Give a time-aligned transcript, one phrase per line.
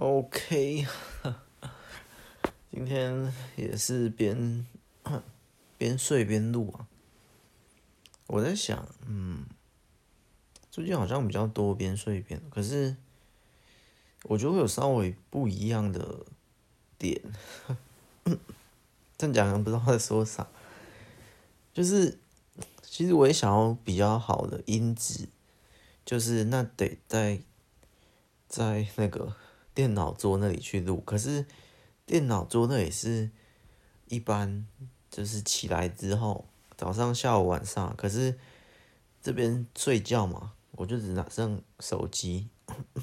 [0.00, 0.86] OK，
[2.70, 4.64] 今天也是边
[5.76, 6.86] 边睡边录啊。
[8.28, 9.44] 我在想，嗯，
[10.70, 12.94] 最近好像比较多边睡边，可是
[14.22, 16.26] 我觉得会有稍微不一样的
[16.96, 17.20] 点。
[19.18, 20.46] 这样讲不知道在说啥，
[21.74, 22.20] 就是
[22.82, 25.28] 其实我也想要比较好的音质，
[26.04, 27.40] 就是那得在
[28.46, 29.34] 在那个。
[29.78, 31.46] 电脑桌那里去录，可是
[32.04, 33.30] 电脑桌那里是
[34.08, 34.66] 一般，
[35.08, 36.46] 就是起来之后，
[36.76, 38.36] 早上、下午、晚上，可是
[39.22, 43.00] 这边睡觉嘛，我就只拿上手机，不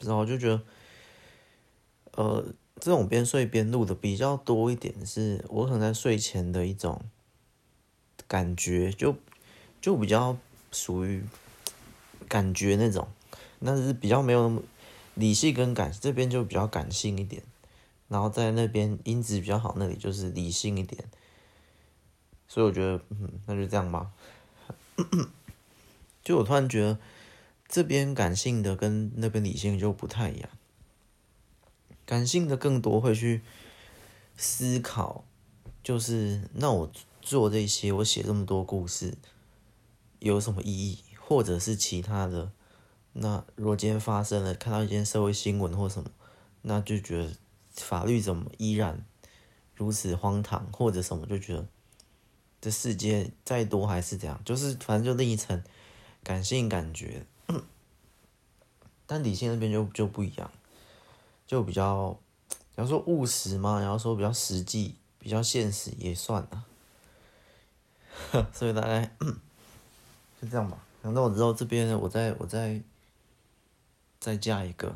[0.00, 0.62] 知道，就觉得，
[2.10, 2.44] 呃，
[2.78, 7.00] 这种边睡边录的比较多一点，是我可能在睡前的一种
[8.28, 9.16] 感觉，就
[9.80, 10.36] 就比较
[10.70, 11.24] 属于
[12.28, 13.08] 感觉那种，
[13.64, 14.62] 但是比较没有那么。
[15.14, 17.42] 理性跟感这边就比较感性一点，
[18.08, 21.04] 然后在那边音质比较好，那里就是理性一点，
[22.48, 24.10] 所以我觉得，嗯，那就这样吧。
[26.24, 26.98] 就我突然觉得，
[27.68, 30.48] 这边感性的跟那边理性就不太一样，
[32.06, 33.42] 感性的更多会去
[34.36, 35.24] 思考，
[35.82, 39.18] 就是那我做这些，我写这么多故事
[40.20, 42.50] 有什么意义，或者是其他的。
[43.14, 46.10] 那如果今天发生了，看到一件社会新闻或什么，
[46.62, 47.30] 那就觉得
[47.74, 49.04] 法律怎么依然
[49.74, 51.66] 如此荒唐，或者什么就觉得
[52.58, 55.62] 这世界再多还是这样，就是反正就另一层
[56.24, 57.26] 感性感觉。
[59.06, 60.50] 但理性那边就就不一样，
[61.46, 62.18] 就比较，
[62.76, 66.64] 要说务实嘛，然后说比较实际、比较现实也算了。
[68.54, 69.04] 所以大概
[70.40, 70.78] 就这样吧。
[71.02, 72.80] 反正我知道这边，我在我在。
[74.22, 74.94] 再嫁一个，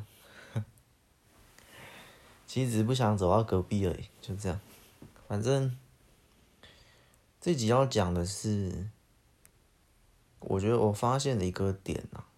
[2.46, 4.60] 其实只不想走到隔壁而已，就这样。
[5.26, 5.76] 反正
[7.40, 8.86] 这集要讲的是，
[10.38, 12.30] 我觉得我发现的一个点啊，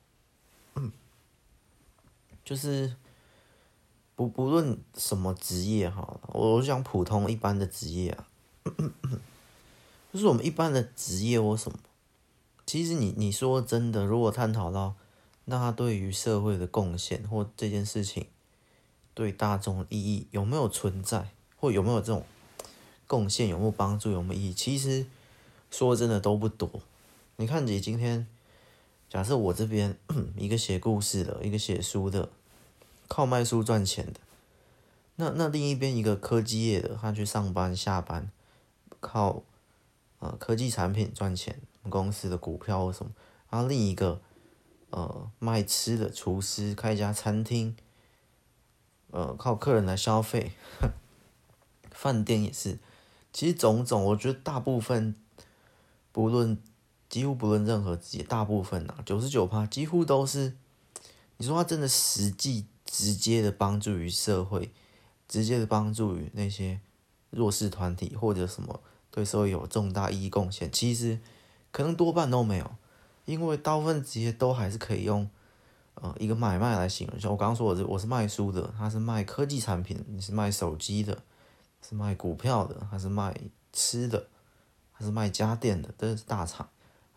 [2.42, 2.96] 就是
[4.16, 8.26] 不不论什么职业哈，我，我讲普通一般的职业啊，
[10.10, 11.78] 就是我们一般的职业或什么，
[12.64, 14.94] 其实你你说真的，如果探讨到。
[15.50, 18.26] 那他对于社会的贡献或这件事情
[19.14, 22.22] 对大众意义有没有存在，或有没有这种
[23.06, 24.52] 贡献，有没有帮助，有没有意义？
[24.52, 25.06] 其实
[25.70, 26.68] 说真的都不多。
[27.36, 28.26] 你看，你今天
[29.08, 29.96] 假设我这边
[30.36, 32.28] 一个写故事的，一个写书的，
[33.08, 34.20] 靠卖书赚钱的，
[35.16, 38.30] 那那另一边一个科技业的，他去上班下班，
[39.00, 39.42] 靠
[40.18, 43.12] 呃科技产品赚钱，公司的股票或什么，
[43.48, 44.20] 然后另一个。
[44.90, 47.76] 呃，卖吃的厨师开一家餐厅，
[49.10, 50.52] 呃，靠客人来消费，
[51.90, 52.78] 饭店也是。
[53.32, 55.14] 其实种种，我觉得大部分，
[56.10, 56.58] 不论
[57.08, 60.56] 几乎不论任何职业，大部分啊，九十九趴几乎都是。
[61.36, 64.72] 你说他真的实际直接的帮助于社会，
[65.28, 66.80] 直接的帮助于那些
[67.30, 71.20] 弱势团体或者什么对社会有重大意义贡献，其实
[71.70, 72.72] 可能多半都没有。
[73.28, 75.28] 因为大部分职业都还是可以用，
[75.96, 77.20] 呃，一个买卖来形容。
[77.20, 81.22] 像我刚刚说，我是我是卖书的，他是卖科技产品，你是卖手机的，
[81.86, 83.38] 是卖股票的，还是卖
[83.70, 84.28] 吃的，
[84.92, 86.66] 还是卖家电的，都是大厂，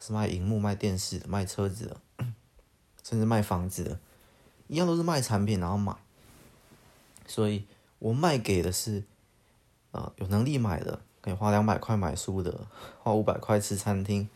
[0.02, 2.26] 是卖荧幕、卖电视的、卖车子的，
[3.02, 3.98] 甚至卖房子的，
[4.68, 5.96] 一样都是卖产品，然后买。
[7.26, 7.66] 所以
[8.00, 9.06] 我卖给的是，
[9.92, 12.68] 呃，有能力买的，可以花两百块买书的，
[13.02, 14.28] 花五百块吃餐厅。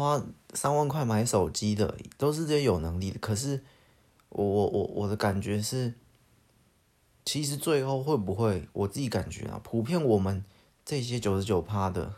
[0.00, 0.24] 花
[0.54, 3.62] 三万块买手机的都是这些有能力的，可是
[4.30, 5.92] 我我我我的感觉是，
[7.24, 10.42] 其实最后会不会我自己感觉啊，普遍我们
[10.86, 12.14] 这些九十九趴的，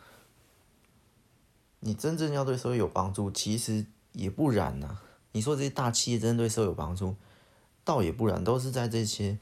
[1.81, 5.01] 你真正要对社会有帮助，其实也不然呐、
[5.33, 7.17] 你说这些大企业真正对社会有帮助，
[7.83, 9.39] 倒也不然，都是在这些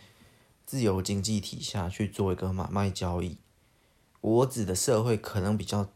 [0.65, 3.37] 自由经济体下去做一个买卖交易。
[4.23, 5.91] 我指的社会可能比较。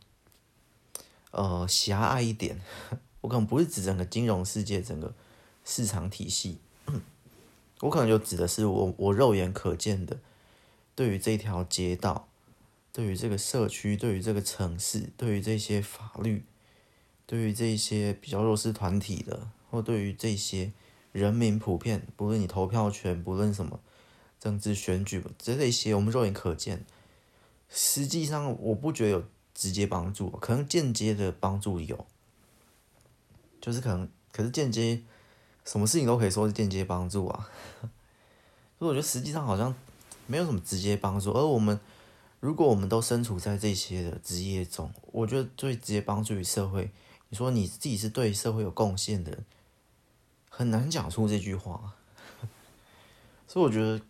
[1.37, 2.61] 呃，狭隘一点，
[3.21, 5.13] 我可能不是指整个金融世界、整个
[5.65, 6.59] 市场体系，
[7.83, 10.21] 我可能就指的是我我肉眼可见的，
[10.95, 12.29] 对于这条街道，
[12.93, 16.45] 对于这个社区，对于这个城市，对于这些法律，
[17.27, 20.71] 对于这些比较弱势团体的，或对于这些
[21.11, 23.81] 人民普遍，不论你投票权，不论什么
[24.39, 26.85] 政治选举，这这些我们肉眼可见，
[27.69, 29.25] 实际上我不觉得有。
[29.55, 32.05] 直接帮助，可能间接的帮助有，
[33.61, 35.01] 就是可能，可是间接，
[35.65, 37.49] 什么事情都可以说是间接帮助啊。
[38.79, 39.75] 所以我觉得实际上好像
[40.27, 41.31] 没有什么直接帮助。
[41.31, 41.79] 而我们
[42.41, 46.91] 如果我们都身处在这些的职业中，我觉得最直接帮助于社会。
[47.31, 49.39] 你说你自己是对社会有贡献的，
[50.51, 51.95] 很难讲出这句话。
[53.49, 54.01] 所以我觉得，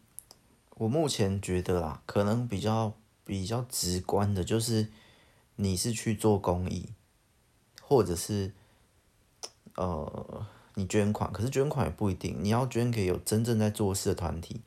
[0.76, 2.92] 我目前觉得啦，可能比较
[3.24, 4.88] 比较直观的就是，
[5.56, 6.88] 你是去做公益，
[7.80, 8.52] 或者是
[9.76, 10.46] 呃。
[10.76, 12.36] 你捐款，可是捐款也不一定。
[12.40, 14.60] 你要捐给有真正在做事的团体，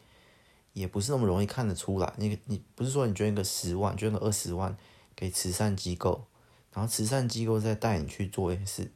[0.71, 2.13] 也不是那么容易看得出来。
[2.15, 4.77] 你你不是说你捐个十万，捐个二十万
[5.17, 6.25] 给慈善机构，
[6.71, 8.91] 然后慈善机构再带你去做一些事。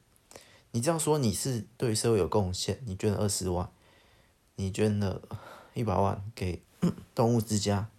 [0.72, 3.70] 你这样说你是对社会有贡献，你捐了二十万，
[4.56, 5.22] 你捐了
[5.74, 6.64] 一百万给
[7.14, 7.90] 动物之家，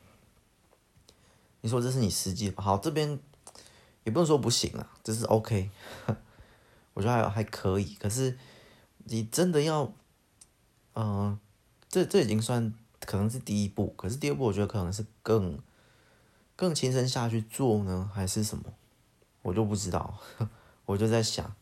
[1.61, 3.21] 你说这是你实际好，这边
[4.05, 5.71] 也不能说不行啊，就是 OK，
[6.95, 8.39] 我觉得还还可以，可是。
[9.05, 9.93] 你真的要，
[10.95, 11.37] 嗯、
[11.89, 15.59] 这这已经算可能是第一步，可是第二步我觉得可能是更
[16.55, 18.73] 更亲身下去做呢，还是什么，
[19.43, 20.17] 我就不知道，
[20.87, 21.53] 我就在想，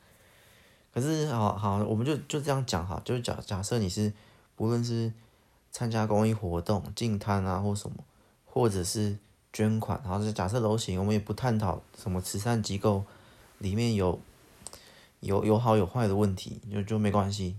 [0.92, 4.12] 可是好好，我们就就这样讲哈，就假假设你是
[4.54, 5.10] 不论是
[5.72, 8.04] 参加公益活动、进摊啊或什么，
[8.44, 9.16] 或者是
[9.52, 13.04] 捐款，然后是假设都行，我们也不探讨什么慈善机构
[13.58, 14.20] 里面有。
[15.20, 17.54] 有有好有坏的问题，就就没关系，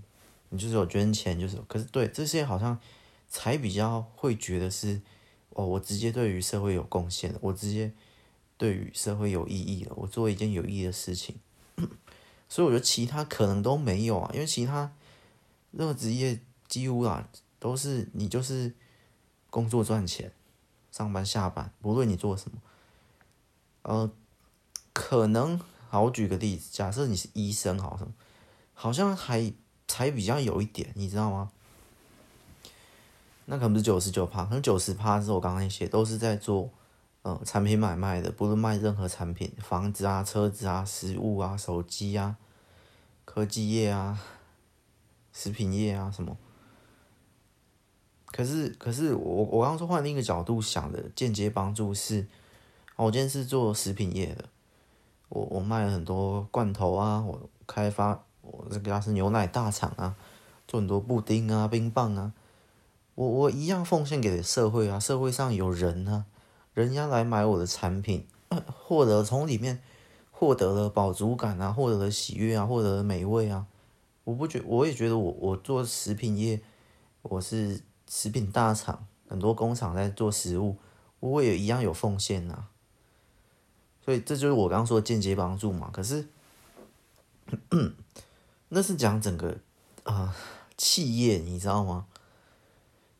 [0.49, 2.75] 你就是有捐钱，就是，可是对这些好像
[3.29, 4.99] 才比较会觉得是
[5.51, 7.91] 哦，我直接对于社会有贡献，我直接
[8.57, 11.35] 对于社会有意义了，我做一件有意义的事情，
[12.49, 14.91] 所以我觉得其他可能都没有啊，因为其他
[15.69, 17.29] 任何职业几乎啊
[17.59, 18.73] 都是你就是
[19.51, 20.31] 工作赚钱，
[20.91, 22.57] 上班下班，不论你做什么，
[23.83, 24.11] 呃，
[24.93, 25.59] 可能。
[25.89, 28.13] 好，我举个例子，假设你是医生，好像
[28.73, 29.51] 好像还
[29.87, 31.51] 才比较有一点，你知道吗？
[33.45, 36.69] 那可能不是九十九趴，可能九十趴是我刚刚那些都是在做，
[37.23, 42.37] 呃，产品买卖的，不论卖任何产品，房子啊、车子啊、食物啊、手机啊、
[43.25, 44.17] 科技业啊、
[45.33, 46.37] 食品业啊什么。
[48.31, 52.25] 可是，可是我我刚刚说换另一个角度想的间接帮助是，
[52.95, 54.45] 我今天是做食品业的。
[55.29, 60.15] 我我卖了很多罐头啊，我开发我这个家是牛奶大厂啊，
[60.67, 62.33] 做很多布丁啊、冰棒啊，
[63.15, 66.25] 我我一样奉献给社会啊，社会上有人啊，
[66.73, 68.25] 人家来买我的产品，
[68.67, 69.81] 获得从里面
[70.31, 73.65] 获得了饱足感啊，获得了喜悦啊，获得了美味啊，
[74.25, 76.59] 我不觉我也觉得我我做食品业，
[77.21, 77.81] 我是
[78.13, 80.75] 食品大厂，很多工厂在做食物，
[81.21, 82.67] 我也一样有奉献啊。
[84.03, 85.89] 所以这就是我刚刚说的间接帮助嘛。
[85.93, 86.27] 可是，
[88.67, 89.57] 那是讲整个
[90.03, 90.35] 啊、
[90.75, 92.05] 企业，你知道吗？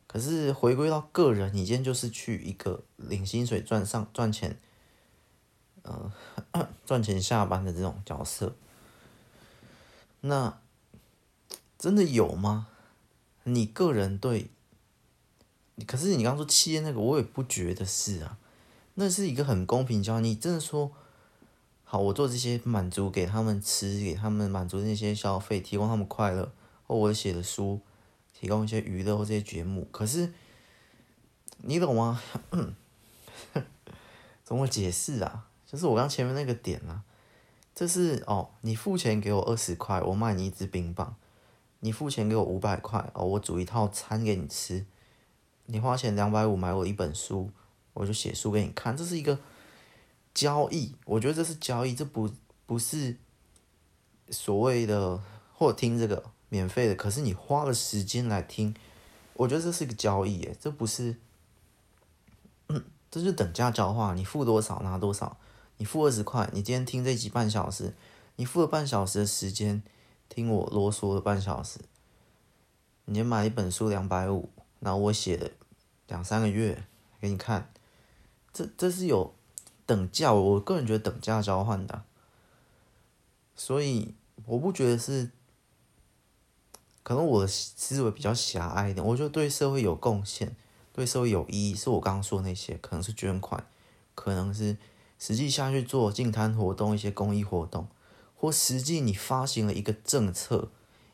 [0.06, 4.58] 可是回归到个人，你今天就是去一个领薪水赚上赚钱，
[5.84, 6.12] 呃，
[6.84, 8.54] 赚钱下班的这种角色，
[10.20, 10.58] 那
[11.78, 12.66] 真的有吗？
[13.44, 14.50] 你个人对，
[15.86, 18.38] 可是你刚说企业那个，我也不觉得是啊。
[18.94, 20.22] 那是一个很公平交易。
[20.22, 20.92] 你真的说
[21.84, 26.52] 好，我做这些满足给他们吃，给他们满足那些消费，提供他们快乐，
[26.86, 27.80] 或我写的书，
[28.32, 29.88] 提供一些娱乐或这些节目。
[29.90, 30.32] 可是
[31.58, 32.20] 你懂吗？
[34.44, 35.48] 怎么解释啊？
[35.66, 37.02] 就是我刚前面那个点啊，
[37.74, 41.14] 这是哦，你付钱给我二十块，我卖你一支冰棒；
[41.80, 44.84] 你付钱给我五百块，哦，我煮一套餐给你吃；
[45.72, 47.50] 你花钱两百五买我一本书。
[47.94, 49.38] 我就写书给你看，这是一个
[50.32, 52.30] 交易，我觉得这是交易，这不
[52.64, 53.18] 不是
[54.30, 55.20] 所谓的
[55.52, 58.74] 或听这个免费的，可是你花了时间来听，
[59.34, 61.16] 我觉得这是个交易，诶，这不是，
[62.68, 65.36] 嗯，这是等价交换，你付多少拿多少，
[65.76, 67.92] 你付二十块，你今天听这集半小时，
[68.36, 69.82] 你付了半小时的时间
[70.30, 71.78] 听我啰嗦了半小时，
[73.04, 74.48] 你买一本书两百五，
[74.80, 75.50] 然后我写的
[76.12, 76.84] 两三个月
[77.18, 77.72] 给你看。
[78.52, 79.34] 这这是有
[79.86, 82.02] 等价，我个人觉得等价交换的，
[83.56, 84.14] 所以
[84.44, 85.30] 我不觉得是，
[87.02, 89.02] 可能我的思维比较狭隘一点。
[89.06, 90.54] 我觉得对社会有贡献，
[90.92, 93.66] 对社会有意义，是我刚刚说那些，可能是捐款，
[94.14, 94.76] 可能是
[95.18, 97.88] 实际下去做净摊活动、一些公益活动，
[98.36, 100.70] 或实际你发行了一个政策、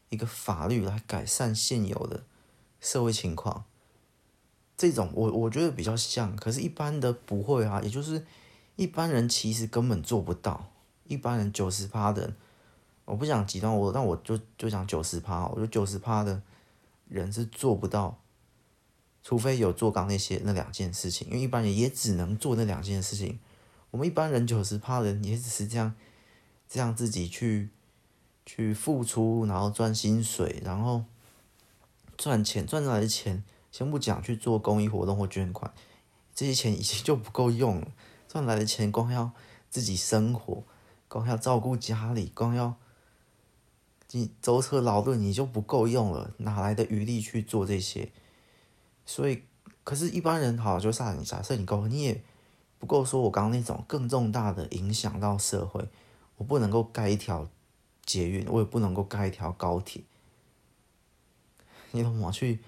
[0.08, 2.24] 一个法律来改善现有的
[2.80, 3.64] 社会情况。
[4.78, 8.24] 这种我我觉得比较像，可是，一般的不会啊，也就是
[8.76, 10.70] 一般人其实根本做不到。
[11.08, 12.32] 一般人九十趴的，
[13.04, 16.40] 我不想极端我，但我就就讲九十趴，我觉得九十趴的
[17.08, 18.20] 人是做不到
[19.24, 23.38] 除非有做刚那些那两件事情，因为一般人也只能做那两件事情。
[23.90, 25.94] 我们一般人九十趴人也只是这样，
[26.68, 27.70] 这样自己去
[28.46, 31.04] 去付出，然后赚薪水，然后
[32.16, 35.72] 赚钱赚来的钱，先不讲去做公益活动或捐款，
[36.34, 37.88] 这些钱已经 就不够用了。
[38.26, 39.32] 赚来的钱光要
[39.70, 40.62] 自己生活，
[41.08, 42.76] 光要照顾家里，光要
[44.10, 48.10] 你舟车劳顿，你就不够用了，哪来的余力去做这些？
[49.06, 49.42] 所以，
[49.84, 52.22] 可是，一般人好，就算你假设你够，你也
[52.78, 55.88] 不够说，我刚刚那种更重大的影响到社会，
[56.36, 57.48] 我不能够盖一条
[58.04, 60.02] 捷运，我也不能够盖一条高铁，
[61.92, 62.30] 你懂吗？
[62.30, 62.60] 去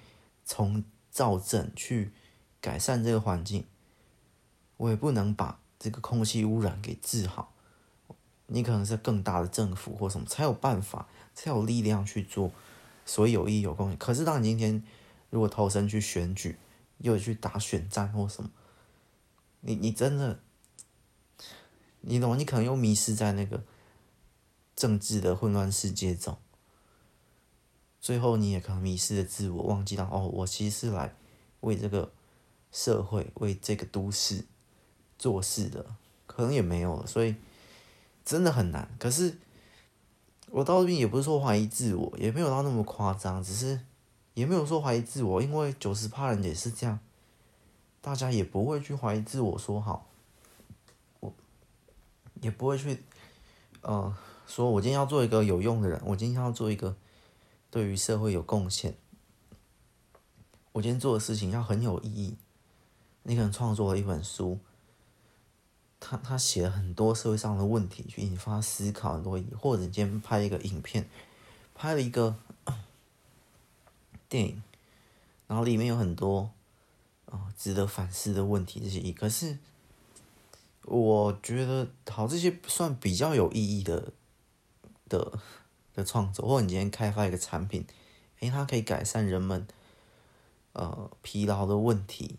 [0.51, 2.11] 从造镇，去
[2.61, 3.65] 改善这个环境。
[4.79, 7.55] 我也不能把这个空气污染给治好，
[8.49, 12.51] 你可能是更大的政府或什么才有办法，才有力量去做
[13.07, 13.97] 所以有意义有贡献。
[13.97, 14.83] 可是当你今天
[15.31, 16.59] 如果投身去选举，
[16.99, 18.51] 又去打选战或什么，
[19.61, 20.41] 你你真的，
[22.01, 22.37] 你懂吗？
[22.37, 23.63] 你可能又迷失在那个
[24.75, 26.37] 政治的混乱世界中，
[28.01, 31.15] 最后你也可能迷失了自我，忘记了哦，我其实是来
[31.61, 32.11] 为这个
[32.73, 34.45] 社会，为这个都市。
[35.19, 35.85] 做事的
[36.27, 37.35] 可能也没有了，所以
[38.25, 38.89] 真的很难。
[38.99, 39.37] 可是
[40.49, 43.79] 我到这边也不是说怀疑自我，也没有到那么夸张，只是
[44.33, 46.99] 也没有说怀疑自我，因为九十趴人也是这样，
[48.01, 50.07] 大家也不会去怀疑自我，说好，
[51.21, 51.31] 我
[52.41, 53.03] 也不会去，
[53.83, 54.17] 呃，
[54.47, 56.97] 说我今天要做一个有用的人，我今天要做一个
[57.71, 58.97] 对于社会有贡献，
[60.73, 62.37] 我今天做的事情要很有意义。
[63.23, 64.59] 你可能创作了一本书。
[66.03, 71.07] 他他写了很多社会上的问题，去引发思考很多，或者你今天拍一个影片，
[71.75, 72.35] 拍了一个
[74.27, 74.63] 电影，
[75.47, 76.51] 然后里面有很多
[77.27, 79.13] 啊、值得反思的问题这些意义。
[79.13, 79.59] 可是
[80.87, 84.15] 我觉得，好，这些算比较有意义的
[85.07, 85.39] 的
[86.01, 87.87] 的创作，或你今天开发一个产品，
[88.41, 89.67] 诶，它可以改善人们
[90.73, 92.37] 呃疲劳的问题，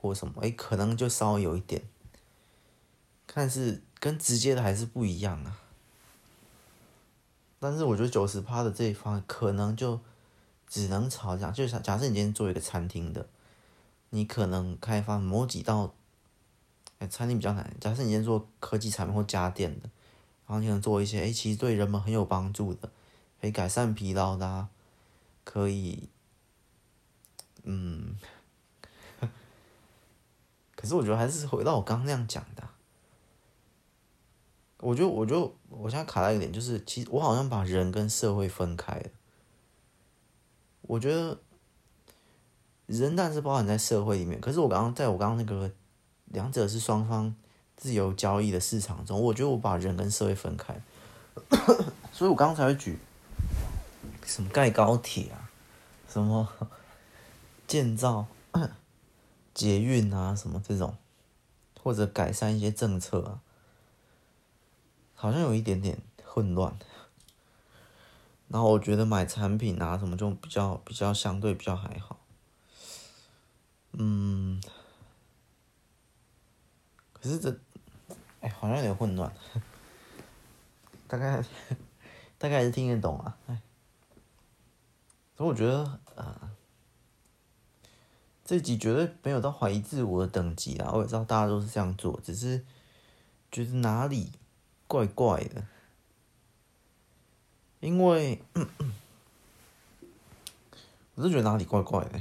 [0.00, 1.82] 或什么，诶，可能就稍微有一点。
[3.32, 5.58] 但是跟直接的还是不一样啊。
[7.60, 10.00] 但是我觉得九十趴的这一方可能就
[10.66, 11.50] 只能吵架。
[11.50, 13.28] 就是假设你今天做一个餐厅的，
[14.08, 15.94] 你可能开发某几道，
[16.98, 17.72] 哎，餐厅比较难。
[17.78, 19.90] 假设你今天做科技产品或家电的，
[20.46, 22.90] 然后你可能做一些哎，其实对人们很有帮助的，
[23.40, 24.68] 可以改善疲劳的，
[25.44, 26.08] 可以，
[27.62, 28.16] 嗯，
[30.76, 32.68] 可是我觉得还是回到我刚刚那样讲的。
[34.78, 39.10] 我觉得，我就我现在卡在一点，就是其实我好像把人跟社会分开了。
[40.82, 41.38] 我觉得
[42.86, 45.70] 人当然是包含在社会里面，可是我刚刚在我刚刚那个
[46.26, 47.34] 两者是双方
[47.76, 50.80] 自由交易的市场中，我觉得我把人跟社会分开，
[52.10, 52.98] 所以我刚刚才会举
[54.30, 55.50] 什么盖高铁啊，
[56.08, 56.48] 什么
[57.66, 58.28] 建造
[59.52, 60.96] 捷运啊，什么这种，
[61.82, 63.40] 或者改善一些政策啊。
[65.16, 66.78] 好像有一点点混乱，
[68.46, 72.16] 然后我觉得买产品啊什么就比较比较相对比较还好，
[73.92, 74.62] 嗯，
[77.12, 77.58] 可是这，
[78.40, 79.30] 哎，好像有点混乱，
[81.06, 81.44] 大概
[82.38, 83.60] 大概还是听得懂啊，哎，
[85.40, 85.78] 所以我觉得
[86.16, 86.50] 啊、呃，
[88.44, 92.62] 这集绝对没有到怀疑自我的等级啦，我也知道大家都是这样做，只是
[93.50, 94.32] 觉得哪里。
[94.86, 95.64] 怪怪的，
[97.78, 98.42] 因为
[101.14, 102.20] 我是觉得哪里怪怪的。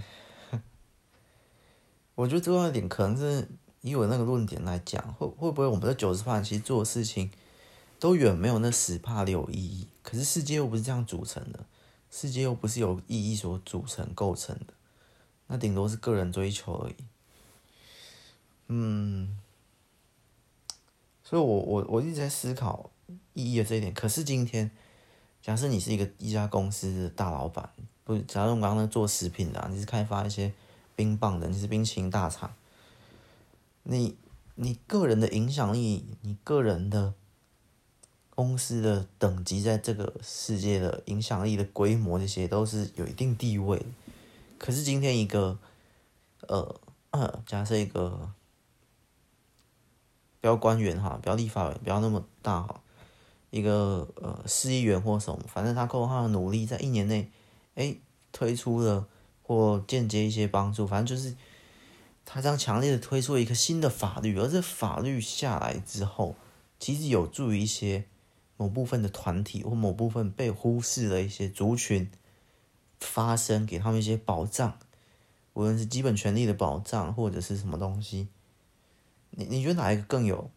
[2.14, 3.50] 我觉得这个点可能是
[3.82, 7.32] 以我那个论点来讲，会会不会我们的九十趴其实做事情
[8.00, 9.88] 都远没有那十趴的有意义？
[10.04, 11.66] 可是世界又不是这样组成的，
[12.10, 14.74] 世界又不是由意义所组成构成的，
[15.48, 16.96] 那顶多是个人追求而已。
[18.68, 19.38] 嗯。
[21.24, 22.90] 所以我，我我一直在思考
[23.34, 23.94] 意义的这一点。
[23.94, 24.72] 可是今天，
[25.44, 27.70] 假设你是一个一家公司的大老板，
[28.04, 30.52] 不，假如我们刚刚做食品的，你是开发一些
[30.96, 32.56] 冰棒的，你是冰淇淋大厂，
[33.84, 34.18] 你
[34.56, 37.14] 你个人的影响力，你个人的
[38.40, 43.86] 公司的等级，在这个世界的影响力的规模，这些都是有一定地位。
[44.58, 45.60] 可是今天一个，
[46.48, 48.32] 呃，假设一个。
[50.40, 52.82] 不要官员哈，不要立法委，不要那么大哈。
[53.50, 57.30] 一个呃市议员或什么，反正他靠他的努力，在一年内，
[57.76, 57.94] 哎，
[58.32, 59.06] 推出了
[59.44, 61.36] 或间接一些帮助，反正就是
[62.24, 66.38] 他这样强烈的推出一个新的法律，而这法律下来之后，
[66.80, 68.06] 其实有助于一些
[68.60, 72.12] 某部分的团体或某部分被忽视的一些族群
[73.00, 74.78] 发声，给他们一些保障，
[75.54, 78.28] 无论是基本权利的保障或者是什么东西。
[79.30, 80.52] 你你觉得哪一个更有？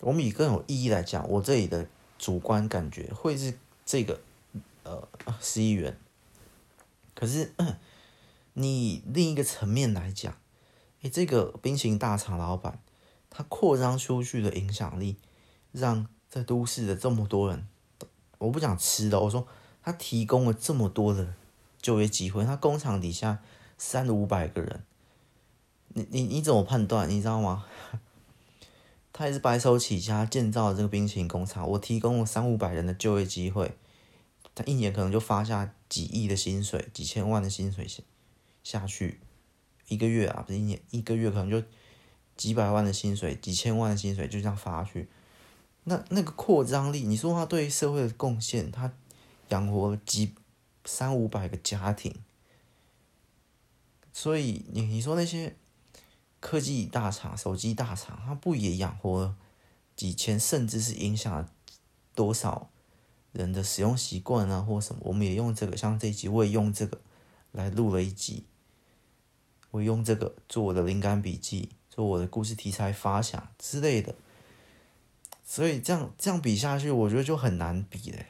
[0.00, 1.86] 我们以更有意义来讲，我这里的
[2.18, 3.52] 主观感觉会是
[3.84, 4.20] 这个。
[4.84, 5.06] 呃，
[5.38, 5.98] 市议员。
[7.14, 7.52] 可是，
[8.54, 10.38] 你另一个层面来讲，
[11.02, 12.80] 诶，这个冰淇淋大厂老板，
[13.28, 15.16] 他扩张出去的影响力，
[15.72, 17.66] 让在都市的这么多人，
[18.38, 19.46] 我不讲吃的，我说
[19.82, 21.34] 他提供了这么多的
[21.80, 23.38] 就业机会，他工厂底下
[23.78, 24.84] 三五百个人，
[25.94, 27.08] 你你你怎么判断？
[27.08, 27.64] 你知道吗？
[29.12, 33.76] 他也是白手起家建造这个冰淇淋工厂，我提供了三五百人的就业机会。
[34.54, 38.02] 他一年可能就发下几亿的薪水，几千万的薪水下
[38.62, 39.20] 下去，
[39.88, 41.62] 一个月啊，不是一年，一个月可能就
[42.36, 45.08] 几百万的薪水，几千万的薪水就这样发去。
[45.88, 48.92] 那那个扩张力，你说他对社会的贡献，他
[49.48, 50.34] 养活了几
[50.84, 52.14] 三五百个家庭，
[54.12, 55.56] 所以你你说那些
[56.40, 59.34] 科技大厂、手机大厂，他不也养活
[59.96, 61.48] 几千，甚至是影响
[62.14, 62.70] 多少？
[63.32, 65.76] 人的使用习惯啊，或什么，我们也用这个。
[65.76, 66.98] 像这一集，我也用这个
[67.52, 68.44] 来录了一集。
[69.70, 74.14] 我用这个做我的灵感笔记，做我的故事题材发想之类的。
[75.50, 78.26] 所以这样这样比下去，我觉得就很难比嘞。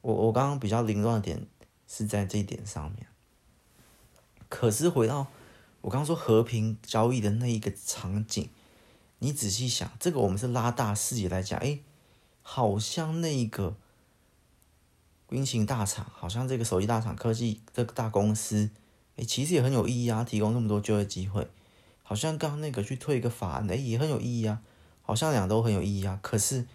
[0.00, 1.44] 我我刚刚比较凌乱的点
[1.88, 3.08] 是在这一点上面。
[4.48, 5.26] 可是回到
[5.80, 8.48] 我刚刚说和平交易的那一个场景，
[9.18, 11.80] 你仔细想，这个我们是拉大视野来讲，哎，
[12.42, 13.74] 好像那个。
[15.28, 18.70] 冰淇淋大厂好像这个手机大厂、科技这个大公司，
[19.14, 21.48] 诶，其实也很有意义啊，提供那么多就业机会。
[22.02, 24.60] 好像刚刚那个去推一个法案，哎，也很有意义啊，
[25.10, 26.20] 好像两都很有意义啊。
[26.22, 26.68] 可是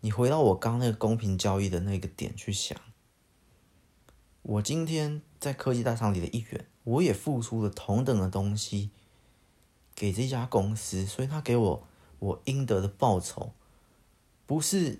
[0.00, 2.76] 你回到我刚那个公平交易的那个点去想，
[4.42, 8.90] 我今天在科技大厂里的一员，我也付出了同等的东西
[9.94, 11.86] 给这家公司，所以他给我
[12.18, 13.52] 我应得的报酬，
[14.48, 14.98] 不是。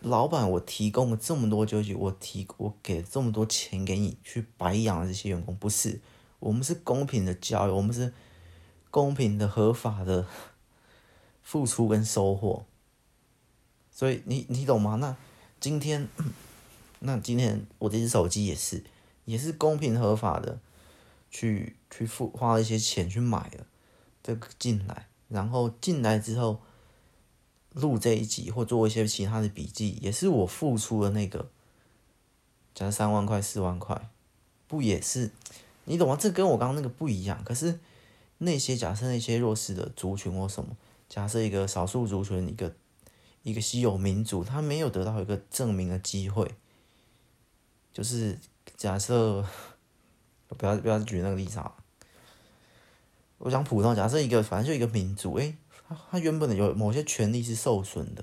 [0.00, 6.00] 老板，我提供了这么多就业，我提我给这么多钱给你去白养这些员工，不是，
[6.38, 8.12] 我们是公平的交易，我们是
[8.92, 10.24] 公平的、合法的
[11.48, 12.66] 付出跟收获。
[13.90, 14.96] 所以你你懂吗？
[14.96, 15.16] 那
[15.58, 16.06] 今天，
[16.98, 18.84] 那今天我这只手机也是，
[19.24, 20.58] 也是公平合法的
[21.30, 23.64] 去去付花了一些钱去买了
[24.22, 26.60] 这个进来，然后进来之后。
[27.74, 31.48] 录这一集或做一些其他的笔记，也是我付出的那个，
[32.74, 34.08] 假设三万块、四万块，
[34.66, 35.30] 不也是？
[35.84, 36.16] 你懂吗？
[36.18, 37.44] 这跟我刚刚那个不一样。
[37.44, 37.78] 可是
[38.38, 40.76] 那些假设那些弱势的族群或什么，
[41.08, 42.74] 假设一个少数族群，一个
[43.42, 46.54] 一个稀有民族，他没有得到一个证明的机会。
[47.92, 48.38] 就是
[48.76, 49.44] 假设，
[50.48, 51.74] 不要不要举那个例子啊，
[53.38, 55.56] 我讲普通，假设一个反正就一个民族，诶。
[55.88, 58.22] 他他原本的有某些权利是受损的，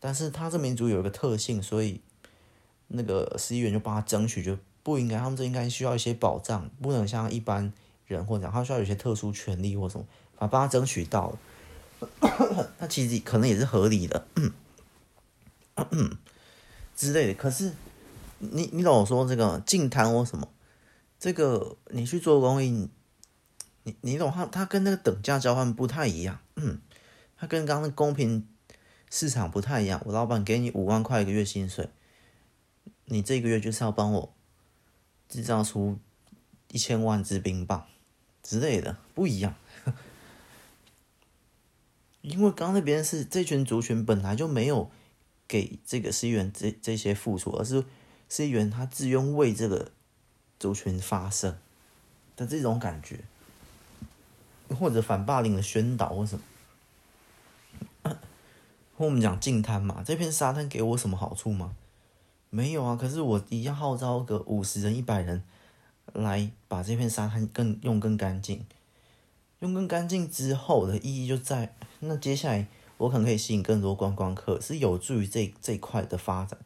[0.00, 2.00] 但是他这民族有一个特性，所以
[2.88, 7.72] 那个市议员就帮他争取，就不应该，他们这应该需要一些保障，不能像一般
[8.06, 11.38] 人或者他需要有些特殊权利或什么，反正帮他争取到了，
[12.78, 14.26] 那其实可能也是合理的，
[16.96, 17.34] 之类的。
[17.34, 17.72] 可是
[18.38, 20.48] 你你懂我说这个净滩或什么，
[21.18, 22.88] 这个你去做公益。
[23.84, 26.80] 你你懂他，他跟那个等价交换不太一样，嗯，
[27.38, 28.44] 他跟刚刚公平
[29.08, 30.02] 市场不太一样。
[30.04, 31.88] 我老板给你五万块一个月薪水，
[33.04, 34.34] 你这个月就是要帮我
[35.28, 36.00] 制造出
[36.72, 37.86] 一千万支冰棒
[38.42, 39.54] 之类的，不一样。
[42.26, 44.90] 因为刚刚那边是这群族群本来就没有
[45.46, 47.84] 给这个 C 员这这些付出，而是
[48.28, 49.92] C 员他自愿为这个
[50.58, 51.56] 族群发声
[52.34, 53.20] 的这种感觉。
[54.76, 56.36] 或者反霸凌的宣导或什
[58.02, 58.16] 么，
[58.98, 61.76] 我们讲净滩嘛，这片沙滩给我什么好处吗？
[62.50, 65.44] 没有啊，可是我一样号召个五十人、一百人
[66.12, 68.66] 来把这片沙滩更用更干净，
[69.60, 72.66] 用更干净之后的意义就在那接下来
[72.98, 76.58] 我可能可以吸引更多观光客，是有助于这这一块的发展。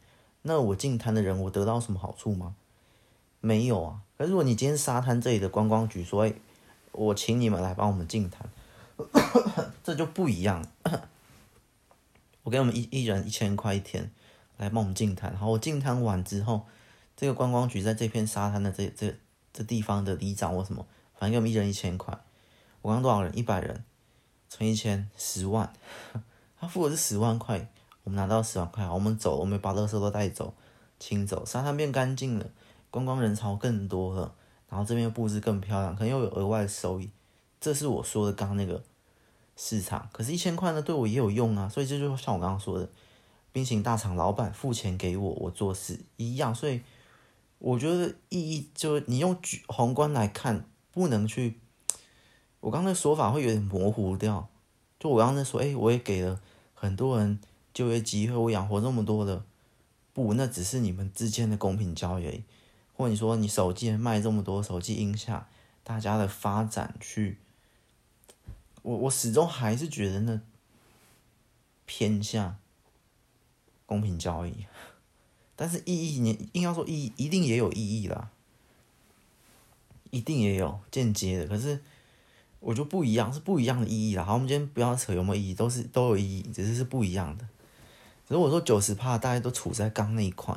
[0.43, 2.55] 那我进滩的人，我得到什么好处吗？
[3.41, 4.01] 没有啊。
[4.17, 6.33] 可是如果你今天沙滩这里的观光局说，哎。
[6.93, 8.51] 我请你们来帮我们进滩，
[9.85, 10.67] 这就不一样。
[12.43, 14.11] 我给我们一一人一千块一天，
[14.57, 15.31] 来帮我们进滩。
[15.31, 16.67] 然后我进滩完之后，
[17.17, 19.15] 这个观光局在这片沙滩的这这
[19.53, 22.19] 这地方的里长或什么，反正给我们一人一千块。
[22.83, 23.39] 我刚多少人？
[23.39, 23.85] 一百人，
[24.51, 25.73] 存一千，十万。
[26.59, 27.71] 他付的是十万块，
[28.03, 30.53] 我们拿到十万块，我们走，我们把垃圾都带走，
[30.99, 32.47] 清走，沙滩变干净了，
[32.91, 34.35] 观光人潮更多了，
[34.69, 37.09] 然后这边布置更漂亮，可能又有额外的收益。
[37.61, 38.83] 这是我说的刚那个
[39.57, 42.89] 市场，可是，一千块呢，对我也有用啊，所以这就像我刚刚说的，
[43.53, 46.83] 冰淇淋大厂老板付钱给我，我做事一样，所以
[47.59, 51.60] 我觉得意义就是你用举宏观来看，不能去，
[52.61, 54.49] 我刚刚的说法会有点模糊掉，
[54.99, 56.41] 就我刚刚说，哎，我也给了。
[56.75, 57.39] 很多人
[57.75, 59.45] 就业机会，我养活这么多的，
[60.13, 62.43] 不，那只是你们之间的公平交易而已。
[62.95, 65.47] 或你说你手机卖这么多，手机音响，
[65.83, 67.39] 大家的发展去，
[68.83, 70.41] 我我始终还是觉得那
[71.87, 72.57] 偏向
[73.87, 74.67] 公平交易，
[75.57, 78.31] 但是意义你硬要说意义，一定也有意义啦，
[80.11, 81.81] 一定也有间接的，可是。
[82.61, 84.23] 我觉得不一样，是不一样的意义啦。
[84.23, 87.49] 好，我们今天不要扯有没有意义，都是都有意义，只是是不一样的。
[88.29, 90.55] 只是我说九十趴大家都处在刚那一块，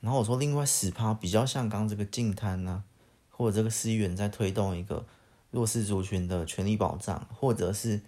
[0.00, 2.84] 然后我说另外十趴比较像刚这个净滩呐，
[3.30, 5.06] 或者这个思源在推动一个
[5.50, 8.02] 弱势族群的权利保障，或者是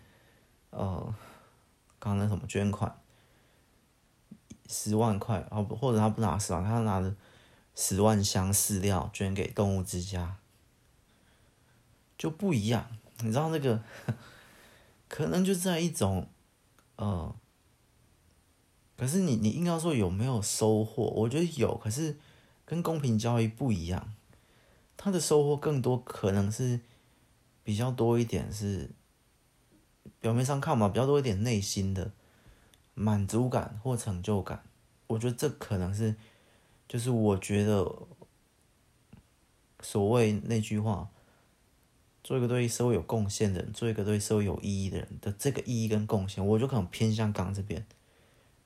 [0.71, 1.15] 呃
[1.99, 2.95] 刚那什么捐款
[4.69, 7.17] 十万块，哦或者他不拿十万，他拿的
[7.75, 10.37] 十万箱饲料捐给动物之家。
[12.19, 13.83] 就不一样，你知道那个，
[15.09, 16.29] 可能就在一种，
[16.95, 17.35] 呃，
[18.97, 22.17] 可是你你硬要说有没有收获，我觉得有，可是
[22.65, 24.15] 跟公平交易不一样，
[24.97, 26.79] 他的收获更多可能是
[27.65, 28.91] 比较多一点是
[30.21, 32.13] 表面上看嘛，比较多一点内心的
[32.95, 34.63] 满足感或成就感，
[35.09, 36.15] 我觉得这可能是，
[36.87, 38.07] 就是我觉得
[39.81, 41.11] 所谓那句话。
[42.29, 47.87] 做一个对社会有贡献的人，做一个对社会有意义的人的这个意义跟贡献，我就可能偏向刚这边。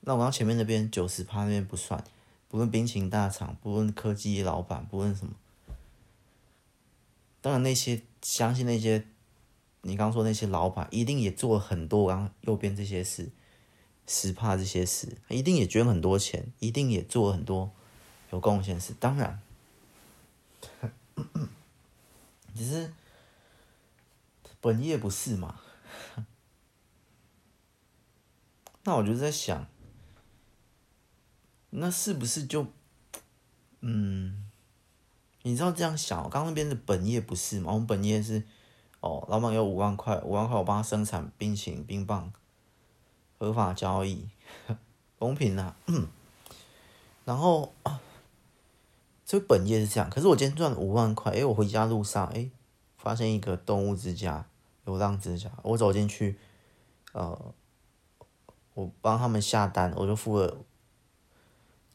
[0.01, 2.03] 那我刚前面那边九十趴那边不算，
[2.49, 5.31] 不论冰淇淋大厂，不论科技老板，不论什么。
[7.39, 9.05] 当然那些相信那些，
[9.83, 13.29] 你刚说那些老板一定也做了很多，刚右边这些事，
[14.05, 17.71] 十趴这些事，一定也捐很多钱，一定也做了很多
[18.31, 18.93] 有贡献事。
[18.99, 19.41] 当然，
[22.53, 22.91] 只是。
[24.63, 25.59] 本业不是嘛？
[28.85, 29.67] 那我就在想，
[31.71, 32.65] 那是不是就，
[33.81, 34.49] 嗯，
[35.41, 37.73] 你知道这样想，刚刚那边的本业不是嘛？
[37.73, 38.41] 我们本业是，
[39.01, 42.31] 哦，老板有五万块，五万块我帮他生产冰淇淋冰棒，
[43.37, 44.29] 合法交易，
[45.19, 45.75] 公平啊。
[47.25, 47.73] 然后，
[49.25, 52.49] 这个本业是这样，可是我今天赚了五万块，哎，我回家路上，哎，
[52.95, 54.45] 发现一个动物之家。
[54.85, 56.37] 流浪之家，我走进去，
[57.13, 57.53] 呃，
[58.73, 60.57] 我帮他们下单，我就付了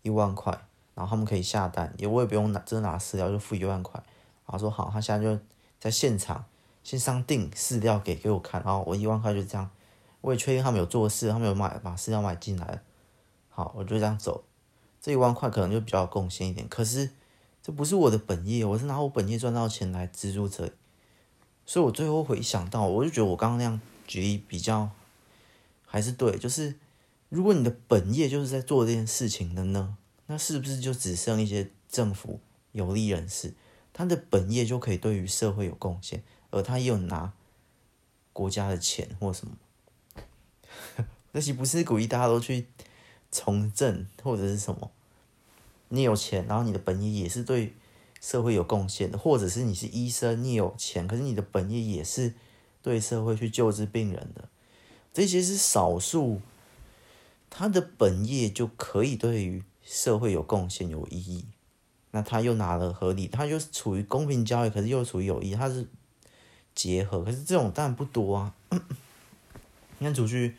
[0.03, 0.53] 一万块，
[0.95, 4.03] 然后他们可以下单，也我也不用拿，真的拿饲料，就付一万块。
[4.47, 5.39] 然后说好，他现在就
[5.79, 6.45] 在现场
[6.83, 9.71] 线上订饲料给给我看，然后我一万块就这样，
[10.23, 12.83] 我也确定他们有做事，他们有买把饲料买进来，
[13.51, 14.45] 好，我就这样走，
[14.99, 17.11] 这一万块可能就比较有贡献一点，可是
[17.63, 20.73] 这不是我的本业，我是拿我本业赚到钱来资助这。
[21.69, 24.89] 所以我最后回想到，我就觉得我刚刚那样举例比较
[25.85, 26.75] 还是对，就是
[27.29, 32.41] 如果你的本业就是在做这件事情的呢，那是不是就只剩一些政府
[32.73, 33.53] 有利人士，
[33.93, 37.35] 他的本业就可以对于社会有贡献，而他又拿
[38.33, 39.53] 国家的钱或什么？
[41.33, 42.67] 那岂不是鼓励大家都去
[43.31, 44.91] 从政或者是什么？
[45.91, 47.75] 你有钱，然后你的本业也是对。
[48.21, 52.35] 社会有贡献的，或者是你是医生，你有钱，可是你的本业也是
[52.83, 54.49] 对社会去救治病人的，
[55.13, 56.41] 这些是少数，
[57.49, 61.47] 他的本业就可以对于社会有贡献有意义，
[62.11, 65.87] 那他又拿了合理，他就处于公平交易，可是又处于有意义，他是
[66.75, 68.55] 结合，可是这种当然不多啊，
[69.99, 70.57] 你看出去，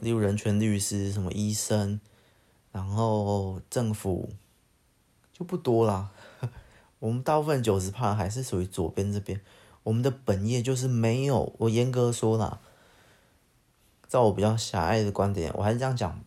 [0.00, 2.00] 例如人权律师、什么医生，
[2.72, 4.30] 然后政府
[5.32, 6.10] 就不多啦。
[7.00, 9.40] 我们大部分九十趴还是属于左边这边，
[9.82, 11.52] 我们的本业就是没有。
[11.58, 12.60] 我严格说啦，
[14.06, 16.22] 照我比较狭隘的观点，我还是这样讲。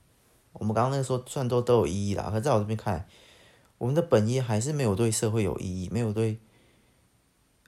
[0.53, 3.07] 我们刚刚那个说，虽然都都有意义啦，可在我这边看来，
[3.77, 6.39] 我们的本业还是没有对社会有意义，没有对，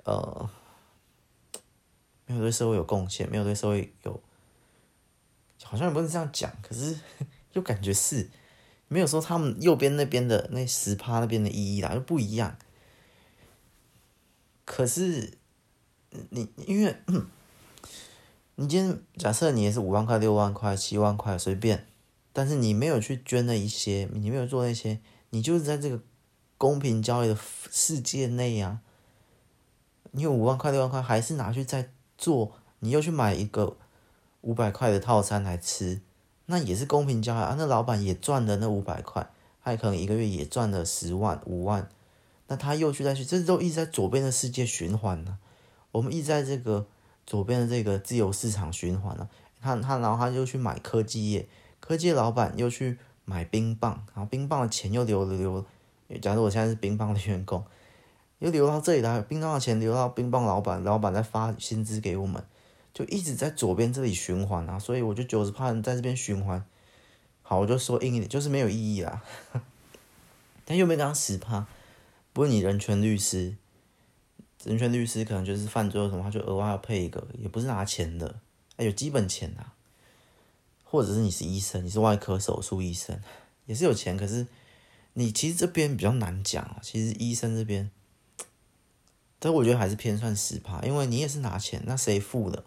[0.03, 0.49] 呃，
[2.25, 4.19] 没有对社会有贡献，没有对社会有，
[5.63, 6.97] 好像也不是这样讲，可是
[7.53, 8.29] 又感觉是，
[8.87, 12.57] 没有说他们右边那边的那十趴那边的意义啦，就不一样。
[14.65, 15.37] 可是
[16.31, 16.95] 你因为，
[18.55, 21.87] 你今天假设你也是五万块、六万块、七万块随便，
[22.33, 24.99] 但是你没有去捐那一些，你没有做那些，
[25.29, 26.01] 你就是在这个
[26.57, 27.37] 公平交易的
[27.71, 28.81] 世界内啊。
[30.11, 32.53] 你有五万块、六万块，还是拿去再做？
[32.79, 33.77] 你又去买一个
[34.41, 36.01] 五百块的套餐来吃，
[36.45, 37.55] 那也是公平交易啊。
[37.57, 39.29] 那老板也赚了那五百块，
[39.61, 41.89] 他可能一个月也赚了十万、五万。
[42.47, 45.37] 那他又去再去，这都一直在左边的世界循环呢。
[45.91, 46.85] 我们一直在这个
[47.25, 49.29] 左边的这个自由市场循环了。
[49.61, 51.47] 他他然后他就去买科技业，
[51.79, 55.65] 科技老板又去买冰棒，然后冰棒的钱又流了流。
[56.21, 57.63] 假如我现在是冰棒的员工，
[58.37, 62.45] 又流到这里来，冰棒的钱流到冰棒老板，老板再发薪资给我们，
[62.93, 64.77] 就一直在左边这里循环啊。
[64.77, 66.63] 所以我就九十趴人在这边循环。
[67.41, 69.23] 好，我就说硬一点，就是没有意义啦。
[70.63, 71.65] 但又没讲十趴。
[72.35, 73.55] 不过你人权律师，
[74.65, 78.41] 人权律师可能就是犯罪什么，他就额外要配一个，也不是拿钱的，
[78.75, 79.73] 哎，有基本钱啊。
[80.83, 83.17] 或者是你是医生，你是外科手术医生，
[83.67, 84.17] 也是有钱。
[84.17, 84.47] 可是
[85.13, 86.79] 你其实这边比较难讲啊。
[86.81, 87.89] 其实医生这边，
[89.39, 92.65] 但我觉得还是偏算十趴，因为你也是拿钱，那谁付的？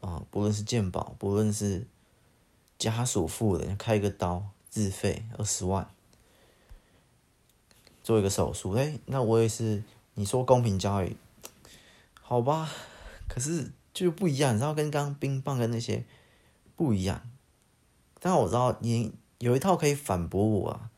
[0.00, 1.86] 啊、不论是健保，不论是
[2.80, 5.91] 家属付的，开一个刀自费二十万。
[8.02, 9.82] 做一个手术，哎，那我也是。
[10.14, 11.16] 你说公平交易，
[12.20, 12.70] 好吧？
[13.26, 16.04] 可是就不一样，你知道，跟刚刚冰棒跟那些
[16.76, 17.22] 不一样。
[18.20, 20.90] 但我知道你有一套可以反驳我啊。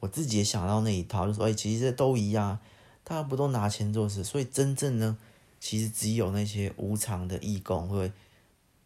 [0.00, 2.58] 我自己也想到那一套，就说，哎，其实都一样，
[3.04, 4.24] 大家不都拿钱做事？
[4.24, 5.18] 所以真正呢，
[5.60, 8.10] 其实只有那些无偿的义工会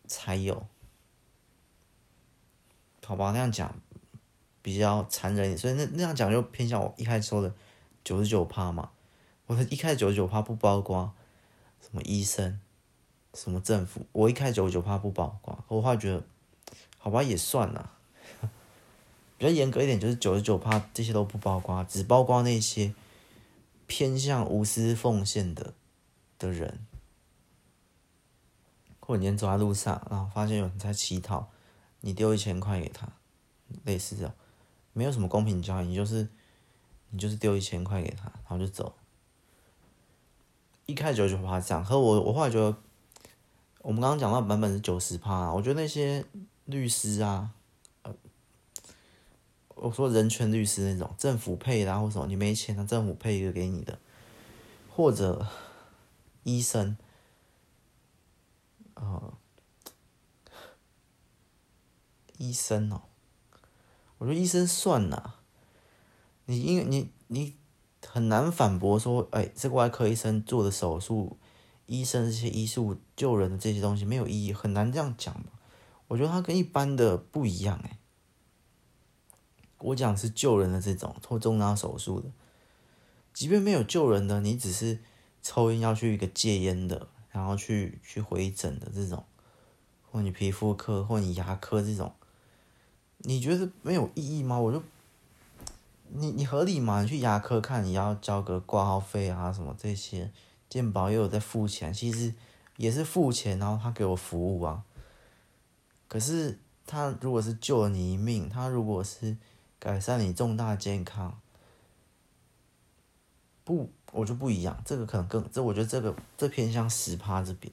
[0.09, 0.67] 才有。
[3.05, 3.73] 好吧，那样讲
[4.63, 7.55] 比较残忍一点，所以那那样讲就偏向我一开始说的。
[8.07, 8.91] 九十九趴嘛，
[9.47, 11.13] 我一开始九十九趴不包括
[11.81, 12.61] 什么医生，
[13.35, 16.23] 什么政府，我一开始九十九趴不包括，我后来觉得，
[16.99, 17.91] 好吧也算了，
[19.37, 22.95] 比较严格一点就是九十九趴这些都不包括，只包括那些
[23.89, 25.75] 偏向无私奉献的
[26.39, 26.87] 的人，
[29.01, 31.49] 或者你走在路上，然后发现有人在乞讨，
[32.03, 33.09] 你丢一千块给他，
[33.83, 34.33] 类似这样，
[34.93, 36.29] 没有什么公平交易，就是。
[37.17, 38.95] 你就是丢一千块给他，然后就走。
[40.85, 42.77] 一开始九十趴这样，可我我后来觉得，
[43.81, 46.23] 我们刚刚讲到版本是九十趴，我觉得那些
[46.67, 47.51] 律师啊，
[48.03, 48.15] 呃，
[49.77, 53.99] 我说人权律师那种政府配的，或什么你没钱，那政府配一个给你的，
[54.95, 55.47] 或者
[56.43, 56.99] 医生，
[58.93, 59.33] 呃，
[62.37, 63.01] 医生哦，
[64.19, 65.36] 我觉得医生算了。
[66.49, 67.57] 你因为你你
[68.07, 71.37] 很难反驳说，哎，这个外科医生做的手术，
[71.87, 75.51] 医生这些医术救人的这些东西没有意义，很难这样讲吧？
[76.07, 77.99] 我觉得他跟一般的不一样哎。
[79.79, 82.31] 我讲是救人的这种做重大手术的，
[83.35, 85.01] 即便没有救人的，你只是
[85.43, 89.25] 抽烟要去一个戒烟的，然后去去回诊的这种，
[90.11, 92.15] 或你皮肤科或你牙科这种，
[93.19, 94.61] 你觉得没有意义吗？
[94.61, 94.81] 我就。
[96.09, 97.03] 你你合理吗？
[97.03, 100.31] 你去牙科看，你要交个挂号费啊，什么这些，
[100.69, 102.33] 健保又有在付钱，其实
[102.77, 104.85] 也是付钱，然后他给我服务啊。
[106.09, 109.37] 可是他如果是救了你一命，他如果是
[109.79, 111.39] 改善你重大健康，
[113.65, 114.81] 不，我就不一样。
[114.85, 117.73] 这个可能更，这我觉得这个这偏向十趴这边。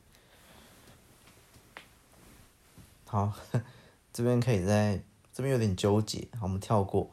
[3.06, 3.32] 好，
[4.12, 7.10] 这边可以在这边有点纠结，好，我们跳过。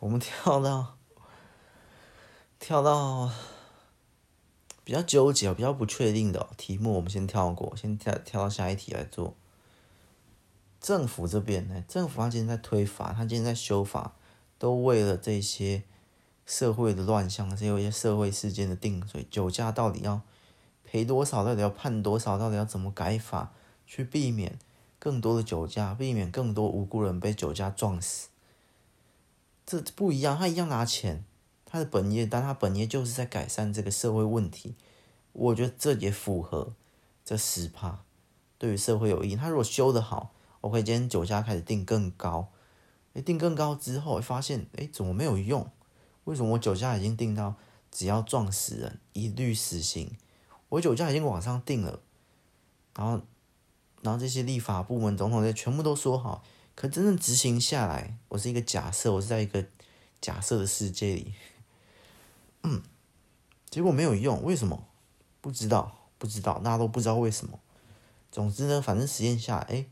[0.00, 0.96] 我们跳到
[2.60, 3.30] 跳到
[4.84, 9.34] 比较纠结、比较不确定的题目，我们先跳过，先跳跳到下一题来做。
[10.80, 14.14] 政府这边呢，政府他今天在推法，他今天在修法，
[14.58, 15.82] 都为了这些
[16.46, 20.22] 社会的乱象，这些一些社会事件的定罪，酒驾到底要
[20.84, 21.44] 赔多少？
[21.44, 22.38] 到底要判多少？
[22.38, 23.52] 到底要怎么改法，
[23.84, 24.56] 去避免
[25.00, 28.28] 更多的酒驾，避免更多无辜人被酒驾撞死？
[29.70, 31.22] 这不一样，他一样拿钱，
[31.66, 34.74] 他的本业，但他本业就是在改善这个社会问题。
[35.34, 36.72] 我觉得这也符合
[37.22, 38.02] 这十趴，
[38.56, 39.36] 对于社会有益。
[39.36, 42.48] 他如果修得好，OK，今天酒驾开始定更高，
[43.12, 45.70] 诶，定更高之后发现，诶，怎么没有用？
[46.24, 47.56] 为什么我酒驾已经定到
[47.90, 50.16] 只要撞死人一律死刑？
[50.70, 52.00] 我酒驾已经往上定了，
[52.96, 53.20] 然后，
[54.00, 56.42] 然后这些立法部门、总统这些全部都说好。
[56.78, 59.66] 可真正执行下来，我是一个假设，我是在一个
[60.20, 61.34] 假设的世界里，
[62.62, 62.80] 嗯，
[63.68, 64.86] 结果没有用，为什么？
[65.40, 67.58] 不知道，不知道，大家都不知道为什么。
[68.30, 69.86] 总之呢，反正实验下来，哎，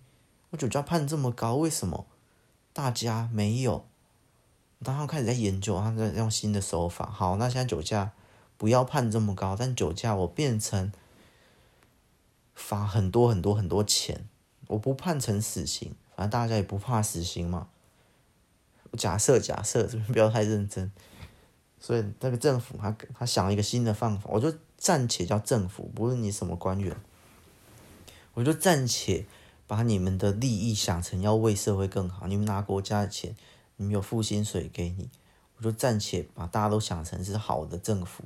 [0.51, 2.07] 我酒驾判这么高，为什么
[2.72, 3.85] 大家没有？
[4.79, 7.11] 然后开始在研究，他在用新的手法。
[7.11, 8.12] 好，那现在酒驾
[8.57, 10.92] 不要判这么高，但酒驾我变成
[12.55, 14.29] 罚很多很多很多钱，
[14.68, 17.69] 我不判成死刑，反正大家也不怕死刑嘛。
[18.97, 20.91] 假设假设，这 边不要太认真。
[21.79, 26.97] 所以那个政府他他想了一个新的方法，我就暂且叫政府，不论你什么官员，
[28.35, 29.27] 我就暂且
[29.67, 33.37] 把你们的利益想成要为社会更好，你们拿国家的钱。
[33.79, 35.11] 你们有付薪水给你，
[35.59, 38.25] 我就暂且把大家都想成是好的政府，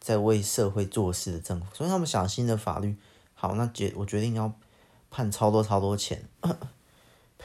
[0.00, 1.66] 在为社会做事的政府。
[1.74, 2.96] 所以他们想新的法律，
[3.34, 4.50] 好，那决我决定要
[5.10, 6.26] 判超多超多钱，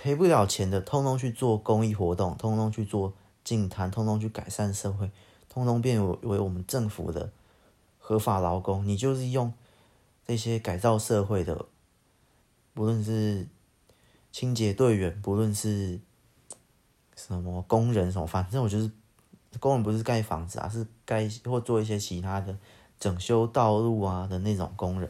[0.03, 5.09] 赔不了钱的，通通去做公益活动，通通去做净滩，通通去改善社会，
[5.47, 7.31] 通通变为为我们政府的
[7.99, 8.85] 合法劳工。
[8.85, 9.53] 你就是用
[10.27, 11.67] 这些改造社会的，
[12.73, 13.47] 不论是
[14.29, 16.01] 清洁队员，不论是。
[17.15, 18.91] 什么工人什么，反正我就是
[19.59, 22.57] 工人，不是盖房子啊，是盖或做一些其他的
[22.99, 25.09] 整修道路啊的那种工人，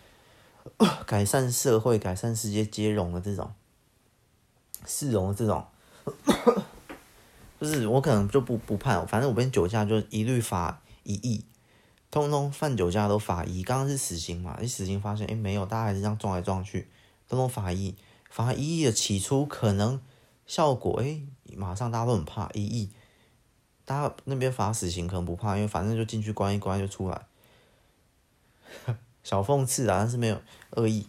[1.06, 3.52] 改善社会、改善世界兼容的这种
[4.86, 5.64] 市容这种，
[7.60, 11.44] 就是我可能就不不判，反正我跟酒驾就一律罚一亿，
[12.10, 13.62] 通通犯酒驾都罚一。
[13.62, 16.88] 刚刚是死刑嘛，一死刑发现哎没有，大家还是这样撞来撞去，
[17.28, 17.94] 通通罚一，
[18.30, 20.00] 罚一亿的起初可能
[20.46, 21.20] 效果哎。
[21.56, 22.90] 马上大家都很怕一亿，
[23.86, 27.22] 大家那边罚死刑可能不怕，因为反正就进去关一关就出来。
[29.24, 30.38] 小讽刺啊，但是没有
[30.72, 31.06] 恶意。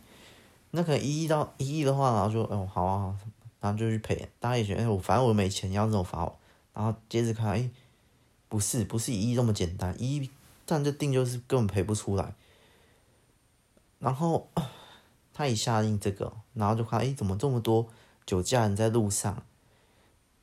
[0.72, 3.14] 那可能一亿到一亿的话，然后就哦好啊，
[3.60, 4.30] 然后就去赔。
[4.40, 6.40] 大家也觉得哎我反正我没钱，要这种罚我。
[6.74, 7.70] 然后接着看哎，
[8.48, 10.30] 不是不是一亿这么简单，一亿
[10.66, 12.34] 这样就定就是根本赔不出来。
[14.00, 14.48] 然后
[15.34, 17.88] 他一下令这个，然后就看哎怎么这么多
[18.26, 19.44] 酒驾人在路上。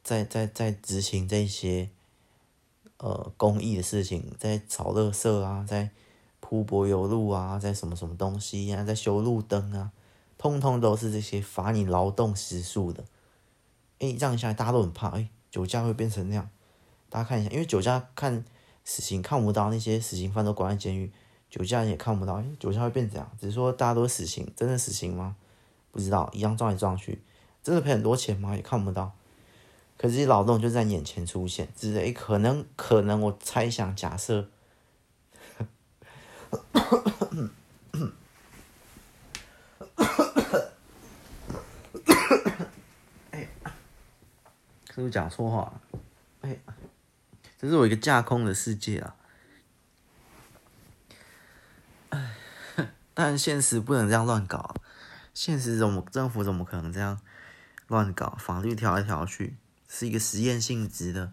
[0.04, 1.90] 在在在执行这些
[2.98, 5.90] 呃公益的事情，在扫垃圾啊，在
[6.38, 9.90] 铺柏油路啊，在什么什么东西啊，在修路灯啊，
[10.48, 13.04] 通通都是这些罚你劳动时数的。
[13.98, 16.48] 哎，这样下来大家都很怕，哎，酒驾会变成那样。
[17.08, 18.44] 大家看一下，因为酒驾看
[18.84, 21.10] 死刑看不到，那些死刑犯都关在监狱，
[21.50, 23.30] 酒驾也看不到，哎，酒驾会变这样。
[23.40, 25.36] 只是说大家都死刑，真的死刑吗？
[25.90, 27.22] 不知道，一样撞来撞去，
[27.62, 28.54] 真的赔很多钱吗？
[28.54, 29.12] 也看不到。
[29.96, 34.50] 可是劳动就在眼前出现，只是哎，可能可能我猜想假设，
[44.96, 45.78] 是不是讲错话？
[46.40, 46.56] 哎，
[47.60, 49.16] 这是我一个架空的世界啊！
[52.08, 52.34] 哎，
[53.12, 54.74] 但现实不能这样乱搞，
[55.34, 57.20] 现实怎么政府怎么可能这样
[57.88, 58.38] 乱搞？
[58.40, 59.56] 法律调来调去。
[59.86, 61.30] 是一个实验性质的，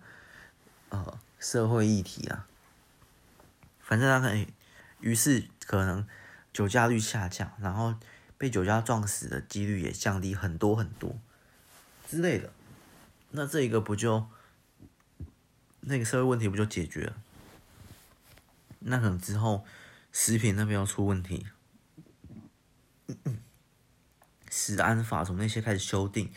[0.89, 2.45] 呃，社会议题啊。
[3.79, 4.49] 反正他可以，
[4.99, 6.05] 于是可能
[6.51, 7.95] 酒驾率下降，然后
[8.37, 11.15] 被酒驾撞死的几率也降低很多很多
[12.05, 12.51] 之类的。
[13.35, 14.27] 那这一个不就
[15.81, 17.15] 那个社会问题不就解决了？
[18.79, 19.65] 那可能之后
[20.11, 21.45] 食品那边要出问题，
[24.49, 26.31] 食安法从那些开始修订。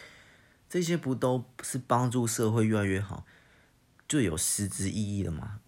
[0.68, 3.24] 这些不都是帮助社会越来越好，
[4.08, 5.60] 最有实质意义的吗？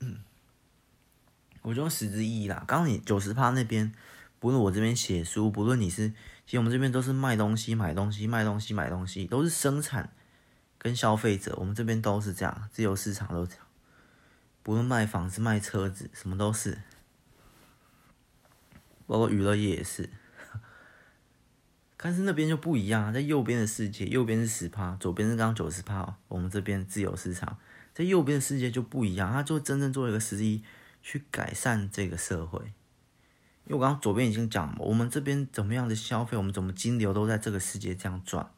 [0.00, 0.18] 嗯，
[1.62, 2.64] 我就用实质意义啦。
[2.66, 3.92] 刚刚你九十趴那边，
[4.40, 6.08] 不论我这边写书，不论你是，
[6.46, 10.12] 其实我们这边都是卖东西、买东西、卖东西、买东西，都是生产
[10.82, 13.64] 跟消费者，我们这边都是这样，自由市场都这样。
[14.64, 16.78] 不论卖房子、卖车子，什么都是，
[19.06, 20.10] 包括娱乐业也是。
[21.96, 26.16] 但是那边就不一样啊，在右边的世界，右边是十趴，左边是刚刚九十趴。
[26.26, 27.56] 我们这边自由市场，
[27.94, 30.64] 在右边的世界就不一样，它就真正做一个实际
[31.00, 32.58] 去改善这个社会。
[33.66, 38.50] 因为我刚刚左边已经讲了，我们这边怎么样的消费，我们怎么金流都在这个世界这样转。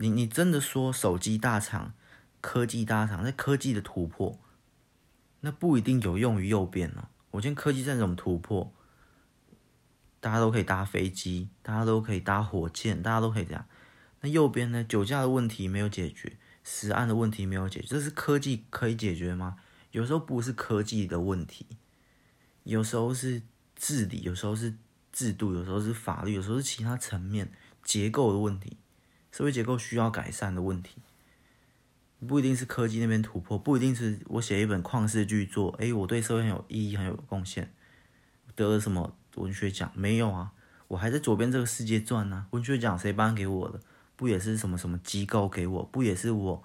[0.00, 1.92] 你你真的说手机大厂、
[2.40, 4.38] 科技大厂在科技的突破，
[5.40, 7.08] 那不一定有用于右边呢。
[7.32, 8.72] 我今天科技在怎么突破？
[10.20, 13.66] 大家都可以搭飞机，大家都可以搭火箭，大家都可以这样。
[14.20, 14.84] 那右边呢？
[14.84, 19.56] 酒驾的问题没有解决，死案的问题没有解决，这是科技可以解决吗？
[19.90, 21.66] 有时候不是科技的问题，
[22.62, 23.42] 有时候是
[23.74, 24.76] 治理，有时候是
[25.12, 27.50] 制度，有时候是法律，有时候是其他层面
[27.82, 28.76] 结构的问题，
[29.30, 30.96] 社会结构需要改善的问题。
[32.26, 37.72] 不一定是科技那边突破，不一定是我写一本旷世巨作，哎，我对社会很有意义，很有贡献，
[38.56, 39.92] 得了什么文学奖？
[39.94, 40.52] 没有啊，
[40.88, 43.80] 我还在左边这个世界转呢、文学奖谁颁给我的？
[44.16, 45.82] 不也是什么什么机构给我？
[45.84, 46.64] 不也是我？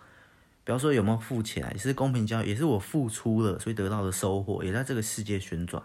[0.63, 5.83] 不要说有没有付钱，也是公平交易，也是我付出了，所以得到的收获，也在这个世界旋转。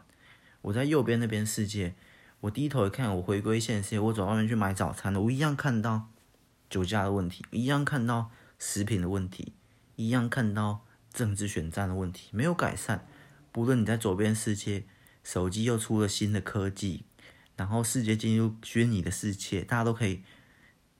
[0.62, 1.95] 我在右边那边世界，
[2.41, 6.09] 我低头一看，我回归现实，我走外面去买早餐了，我一样看到
[6.69, 9.53] 酒驾的问题，一样看到食品的问题。
[9.97, 13.05] 一样看到政治选战的问题没有改善，
[13.51, 14.85] 不论你在左边世界，
[15.25, 17.03] 手机又出了新的科技，
[17.57, 20.23] 然后世界进入虚拟的世界，大家都可以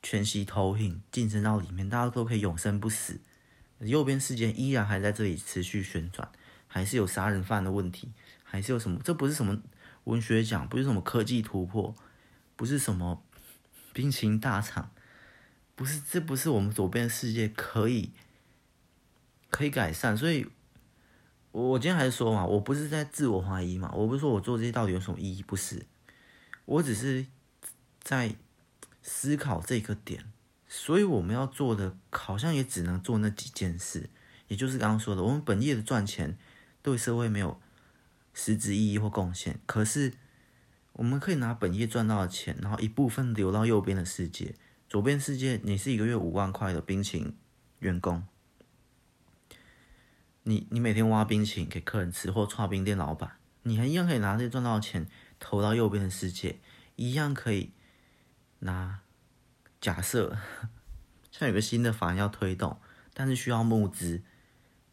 [0.03, 3.21] 全息投影晋升到里面，大家都可以永生不死。
[3.79, 6.29] 右边世界依然还在这里持续旋转，
[6.67, 8.11] 还是有杀人犯的问题，
[8.43, 9.01] 还是有什么？
[9.05, 9.57] 这不是什么
[10.03, 11.95] 文学奖，不是什么科技突破，
[12.57, 13.23] 不是什么
[13.93, 14.91] 冰淇淋大厂，
[15.79, 18.11] 不是，这不是我们左边的世界可以。
[19.51, 20.47] 可以改善，所以，
[21.53, 25.87] 我我今天还是说嘛，我不是在自我怀疑嘛，我不是说我做这些到底有什么意义，不是，
[26.67, 27.25] 我只是
[28.03, 28.37] 在
[29.01, 30.31] 思考这个点，
[30.67, 34.11] 所以我们要做的好像也只能做那几件事，
[34.49, 36.37] 也就是刚刚说的，我们本业的赚钱
[36.83, 37.59] 对社会没有
[38.35, 40.13] 实质意义或贡献，可是
[40.93, 44.55] 我们可以拿本业赚到的钱，然后一部分流到右边的世界，
[44.89, 47.37] 左边世界你是一个月五万块的冰淇淋
[47.81, 48.27] 员工。
[50.45, 53.33] 你你每天挖冰淇淋给客人吃，或剉冰店老板，
[53.65, 55.07] 你还一样可以拿这赚到的钱
[55.39, 56.59] 投到右边的世界，
[56.97, 57.73] 一样可以
[58.61, 59.01] 拿。
[59.79, 60.39] 假设
[61.31, 62.81] 像有个新的法案要推动，
[63.13, 64.23] 但是需要募资，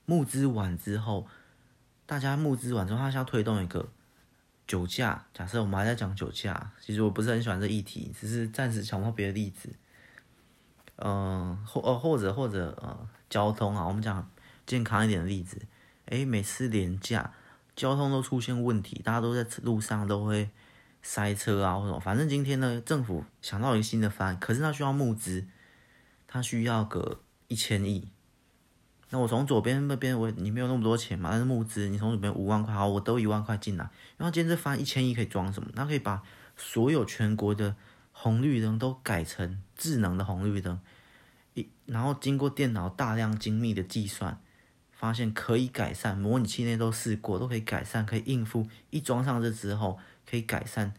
[0.05, 1.25] 募资完之后，
[2.05, 3.89] 大家募资完之后，他想要推动一个
[4.67, 5.25] 酒驾。
[5.33, 9.73] 假设我们还在讲酒驾，其实我不是很喜欢这议题，只是暂时想不到别的例子。
[10.97, 14.29] 嗯、或呃或者或者呃交通啊，我们讲。
[14.67, 15.61] 健康一点的例子，
[16.05, 17.31] 诶，每次连假，
[17.75, 20.49] 交通都出现问题，大家都在路上都会
[21.03, 25.45] 塞车啊，或者反正今天呢，政府想到一个新的方案，可是他需要募资，
[26.25, 28.09] 他需要个一千亿。
[29.11, 33.87] 那我从左边那边，我你没有那么多钱嘛，但是募资，你从左边五万块，好，我都一万块进来。
[34.17, 35.69] 然后今天这方案一千亿可以装什么？
[35.75, 36.23] 他可以把
[36.57, 37.75] 所有全国的
[38.11, 40.79] 红绿灯都改成智能的红绿灯，
[41.53, 44.39] 一然后经过电脑大量精密的计算。
[44.97, 48.65] 发现可以改善，模拟器内都试过，都可以改善，可以应付。
[48.91, 50.93] 一装上这之后，可以改善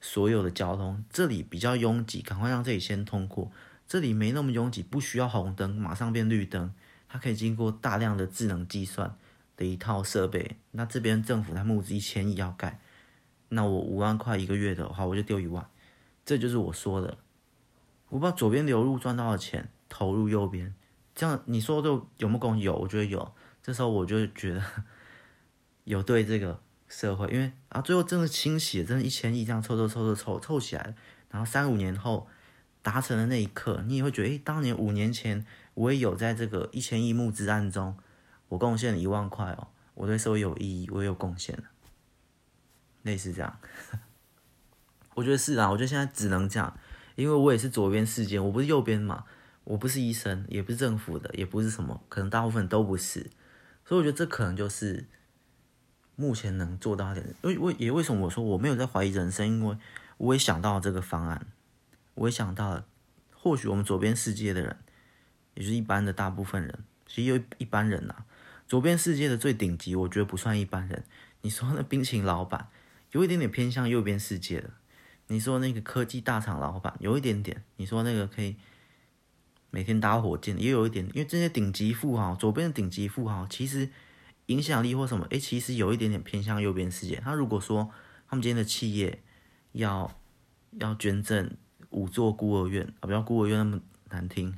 [0.00, 1.04] 所有的交通。
[1.10, 3.50] 这里比较拥挤，赶快让这里先通过。
[3.88, 6.72] 这里没那么拥挤，不需要红灯，马上变绿灯。
[7.08, 9.16] 它可以经过大量的智能计算
[9.56, 10.56] 的一套设备。
[10.70, 12.78] 那这边政府才募资一千亿要盖，
[13.48, 15.68] 那我五万块一个月的话，我就丢一万。
[16.24, 17.18] 这就是我说的，
[18.10, 20.74] 我不知道左边流入赚到的钱投入右边，
[21.14, 22.56] 这样你说就有没有？
[22.56, 23.32] 有，我觉得有。
[23.62, 24.62] 这时候我就觉得
[25.84, 30.94] 有对这个社会，因为啊，最后真的清洗，真的一千亿这样凑凑凑凑凑凑起来，
[31.30, 32.26] 然后三五年后
[32.82, 35.44] 达成的那一刻，你也会觉得，哎，当年五年前
[35.74, 37.96] 我也有在这个一千亿募资案中，
[38.48, 41.62] 我贡献了一万块哦，我对社会有意义，我也有贡献，
[43.02, 43.58] 类似这样，
[45.14, 46.76] 我觉得是啊，我觉得现在只能这样，
[47.20, 49.24] 因为我也是左边世界，我不是右边嘛，
[49.64, 53.30] 我不是医生，也不是政府的，也不是什么，可能大部分都不是。
[53.84, 55.06] 所以我觉得这可能就是
[56.16, 57.22] 目前能做到的。
[57.42, 59.46] 为为也为什么我说我没有在怀疑人生？
[59.46, 59.76] 因为
[60.16, 61.46] 我也想到这个方案，
[62.14, 62.86] 我也想到了，
[63.34, 64.76] 或许我们左边世界的人，
[65.54, 68.24] 也就是一般的大部分人，其实有一般人呐、啊。
[68.66, 71.04] 左边世界的最顶级，我觉得不算一般人。
[71.42, 72.68] 你说那冰淇淋老板，
[73.12, 74.70] 有一点点偏向右边世界的。
[75.30, 77.64] 你说那个科技大厂老板，有一点点。
[77.76, 78.56] 你说那个可以。
[79.72, 83.88] 每天搭火箭也有一点，因为这些顶级富豪，左边的顶级富豪其实
[84.46, 87.22] 影响力或什么，诶，其实有一点点偏向右边世界。
[87.24, 87.88] 他如果说
[88.26, 89.22] 他们今天的企业
[89.70, 90.10] 要
[90.72, 91.56] 要捐赠
[91.90, 94.52] 五座孤儿院啊，不要孤儿院那么难听，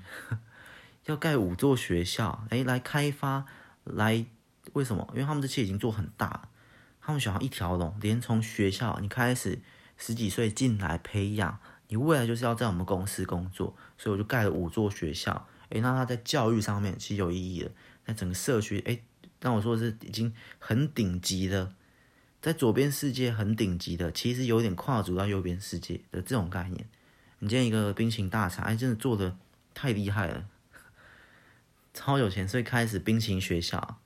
[1.04, 3.44] 要盖五座学校，诶，来开发，
[3.84, 4.24] 来
[4.72, 5.06] 为什么？
[5.12, 6.48] 因为他们的企业已经做很大了，
[7.02, 9.58] 他们想要一条龙，连从学校你开始
[10.04, 11.60] 十几岁进来培养。
[11.86, 15.46] 你未来就是要在我们公司工作，所以我就盖了五座学校。
[15.68, 17.70] 诶，那他在教育上面其实有意义的，
[18.04, 19.04] 在整个社区，诶，
[19.40, 21.72] 那我说的是已经很顶级的，
[22.40, 26.88] 在左边世界很顶级的，其实有点跨足到右边世界的这种概念。
[27.38, 29.36] 你见一个冰淇淋大厂，哎，真的做的
[29.72, 30.46] 太厉害了，
[31.94, 33.98] 超有钱，所以开始冰淇淋学校。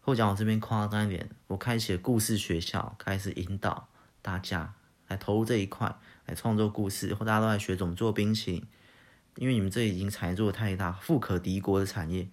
[0.00, 3.88] 或讲我这边夸张一点，我开启了故事学校，开始引导
[4.22, 4.74] 大家
[5.14, 5.96] 来投入这一块。
[6.26, 8.66] 来创作故事，或大家都在学怎么做冰淇淋，
[9.36, 12.26] 因为你们这已经产业做的太大，富可敌国的产业，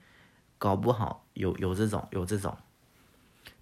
[0.57, 2.57] 搞不好有有这种有这种。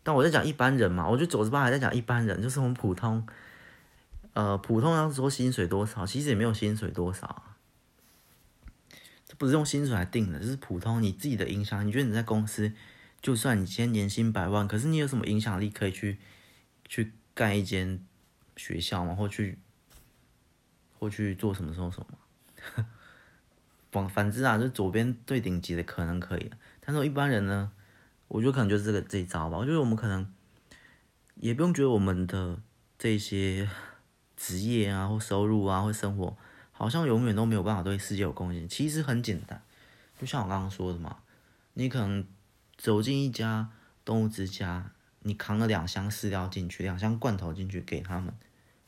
[0.04, 3.26] 但我在讲一般人嘛，我觉得九十八还在讲一般人，就是我们普通，
[4.34, 7.44] 呃，普通要说薪水多少，其实也没有薪水多少。
[9.26, 11.88] 这不是用薪水来定的，就是普通你自己的影响。
[11.88, 12.72] 你觉得你在公司，
[13.20, 16.20] 就算你今天年薪百万，可是你有什么影响力可以去
[16.88, 18.06] 去干一间
[18.60, 19.16] 学校嘛？
[19.16, 19.58] 或去
[21.00, 22.86] 或去做什么什么什么？
[23.90, 26.52] 反反之啊，就左边最顶级的可能可以，
[26.82, 27.72] 但是一般人呢，
[28.28, 29.58] 我觉得可能就是这个这一招吧。
[29.58, 30.30] 我觉得我们可能
[31.36, 32.60] 也不用觉得我们的
[32.98, 33.70] 这些
[34.36, 36.38] 职业啊，或收入啊，或生活。
[36.72, 38.68] 好像永远都没有办法对世界有贡献。
[38.70, 39.62] 其实很简单，
[40.18, 41.18] 就像我刚刚说的嘛，
[41.74, 42.26] 你可能
[42.78, 43.70] 走进一家
[44.06, 44.92] 动物之家，
[45.24, 48.34] 你扛了两箱饲料进去，两箱罐头进去给他们，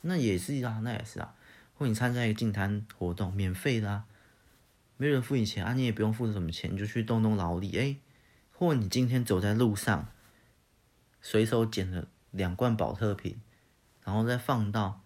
[0.01, 1.35] 那也是啊，那也是啊。
[1.77, 4.05] 或你参加一个净滩活动，免费的啊，
[4.97, 7.97] 没人付你钱啊，你也不用付什么钱，你就去动动劳力，哎。
[8.51, 10.07] 或你今天走在路上，
[11.21, 13.41] 随手捡了两罐宝特瓶，
[14.03, 15.01] 然后再放到。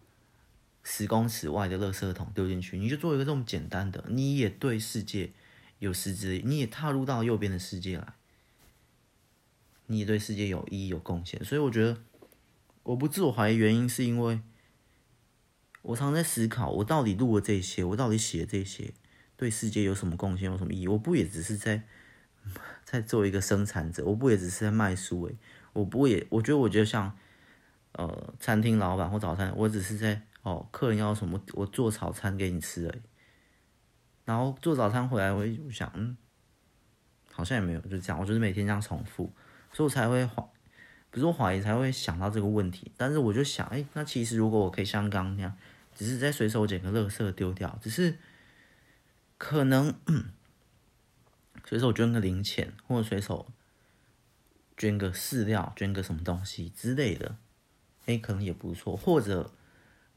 [0.87, 5.31] 十公尺外的垃圾桶丢进去，你就做一个这么简单的，你也对世界
[5.79, 8.13] 有实质，你也踏入到右边的世界来，
[9.87, 11.43] 你也对世界有意义、有贡献。
[11.43, 11.97] 所以我觉得，
[12.83, 14.39] 我不自我怀疑原因是因为，
[15.85, 18.93] 我常在思考，我到底录了这些，我到底写了这些，
[19.37, 20.87] 对世界有什么贡献，有什么意义？
[20.87, 21.83] 我不也只是在
[22.83, 25.35] 在做一个生产者，我不也只是在卖书诶，
[25.73, 27.17] 我不也，我觉得我觉得像
[27.93, 30.21] 呃餐厅老板或早餐，我只是在。
[30.45, 33.01] 哦，客人要什么，我做早餐给你吃而已。
[34.25, 36.15] 然后做早餐回来，我就想，嗯，
[37.31, 38.19] 好像也没有，就这样。
[38.19, 39.33] 我就是每天这样重复，
[39.73, 40.47] 所以我才会怀，
[41.09, 42.91] 不是我怀疑，才会想到这个问题。
[42.95, 45.57] 但是我就想，哎，那其实如果我可以像刚那样，
[45.95, 48.19] 只是在随手捡个垃圾丢掉，只是
[49.39, 49.95] 可能
[51.63, 53.51] 随手捐个零钱，或者随手
[54.77, 57.37] 捐个饲料，捐个什么东西之类的，
[58.05, 59.51] 哎，可能也不错，或者。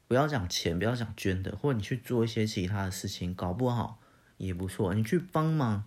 [0.06, 4.00] 不要讲钱，不要讲捐的，或者你去做一些其他的事情，搞不好
[4.38, 4.94] 也不错。
[4.94, 5.84] 你去帮忙，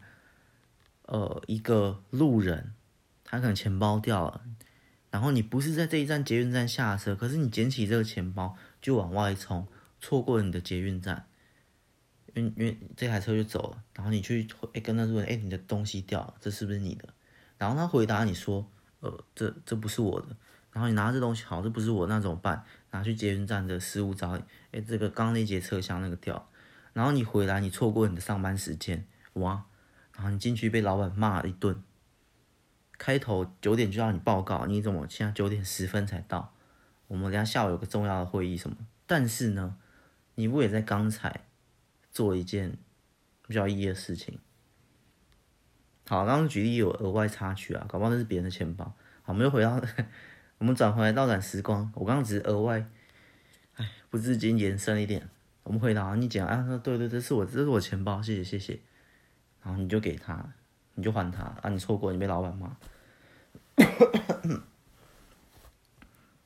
[1.07, 2.75] 呃，一个路人，
[3.23, 4.45] 他可能钱包掉了，
[5.09, 9.67] 然后你不是在这一站捷运站下车，可是你捡起这个钱包就往外冲，
[10.01, 11.25] 错过了你的捷运站，
[12.33, 17.07] 因为因为这台车就走了，然后你去哎跟他说，哎，你的东西掉了，这是不是你的？
[17.57, 18.67] 然后他回答你说，
[18.99, 20.35] 呃，这这不是我的。
[20.71, 22.63] 然后你拿这东西，好，这不是我，那怎么办？
[22.91, 26.49] 拿去捷运站的失物招领，哎，这个刚刚那节车厢那个掉，
[26.93, 29.65] 然后你回来，你错过你的上班时间，哇，
[30.15, 31.83] 然后你进去被老板骂了一顿。
[32.97, 36.53] 开头九点就要你报告，你怎么现在九点十分才到？
[37.07, 38.77] 我们等下下午有个重要的会议什么？
[39.05, 39.75] 但是呢，
[40.35, 41.45] 你不也在刚才
[42.11, 42.77] 做一件
[43.47, 44.39] 比较意义的事情？
[46.07, 48.85] 好，刚刚举例有额外插曲啊，搞不好那是别人的钱包。
[49.23, 49.81] 好，我们又回到。
[50.57, 52.85] 我们转回来倒转时光，我刚刚只是额外，
[53.77, 55.27] 哎，不自禁延伸一点。
[55.63, 58.79] 我们回答你讲啊，对对，这是我，这是我钱包，谢谢谢谢。
[59.63, 60.53] 然后你就给他，
[60.93, 62.77] 你就还他啊，你错过，你被老板骂，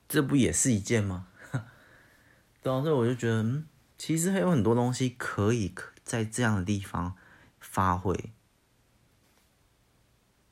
[0.07, 1.27] 这不也是一件吗？
[2.63, 3.65] 对啊，所以我就觉得，嗯，
[4.05, 7.15] 其实还有很多东西可以在这样的地方
[7.59, 8.29] 发挥，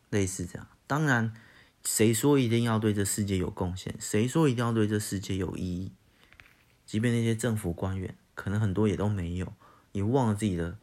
[0.10, 1.32] 类似这样，当然。
[1.84, 3.94] 谁说一定要对这世界有贡献？
[4.00, 5.92] 谁说一定要对这世界有意义？
[6.84, 9.54] 即便那些政府官员，可能很多也都没有，
[9.92, 10.80] 你忘了自己的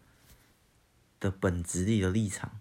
[1.18, 2.60] 的本质力的立场。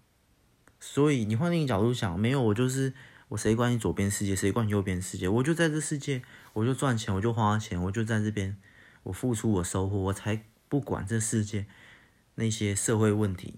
[0.80, 2.94] 所以你换另一个角度想，没有我就是
[3.28, 5.28] 我，谁管你左边世界，谁管你右边世界？
[5.28, 6.22] 我就在这世界，
[6.54, 8.56] 我就赚钱，我就花钱，我就在这边，
[9.04, 11.66] 我付出，我收获，我才不管这世界
[12.34, 13.54] 那些社会问题，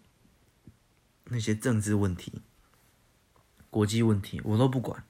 [1.24, 2.42] 那些政治问题。
[3.70, 5.04] 国际问题我都不管，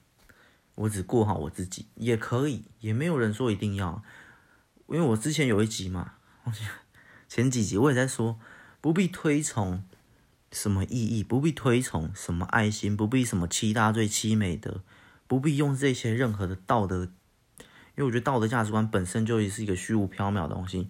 [0.75, 4.03] 我只过好我自己也可以，也没有人说一定要。
[4.87, 6.13] 因为我之前有一集嘛，
[7.27, 8.39] 前几集我也在说，
[8.79, 9.83] 不必推崇
[10.51, 14.83] 什么意义，不必推崇什么爱心，不必什么七大罪、七美德，
[15.27, 17.11] 不必用这些任何的道德，
[17.95, 20.89] 因为我觉得道德价值观本身就也是一个虚无缥缈的东西，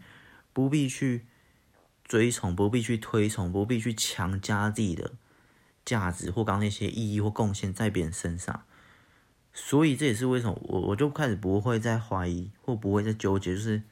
[0.54, 1.26] 不必去
[2.04, 5.14] 追崇，不必去推崇，不必去强加自己的。
[5.86, 8.64] 价值或刚那些意义或贡献在别人身上，
[9.52, 13.84] 所以这也是为什么我我就开始不会再怀疑或不会再纠结，就是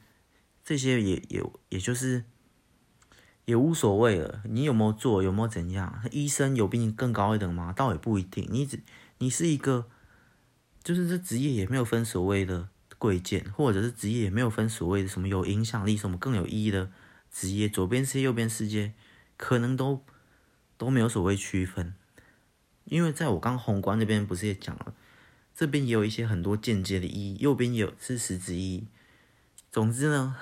[0.63, 2.23] 这些也也也就是
[3.43, 4.41] 也无所谓了。
[4.45, 6.01] 你有没有做，有没有怎样？
[6.11, 7.73] 医生有比你更高一等吗？
[7.73, 8.47] 倒也不一定。
[8.49, 8.79] 你只
[9.17, 9.87] 你是一个，
[10.81, 12.69] 就是这职业也没有分所谓的
[13.01, 16.91] 贵贱，或者是职业也没有分所谓的什么有影响力、什么更有意义的
[17.31, 17.67] 职业。
[17.67, 18.93] 左边世界、右边世界，
[19.35, 20.05] 可能都。
[20.77, 21.93] 都没有所谓区分，
[22.85, 24.95] 因为在我刚宏观那边不是也讲了，
[25.53, 28.87] 这边也有一些很多间接的意义，右边也有是实质意义。
[29.71, 30.35] 总之呢，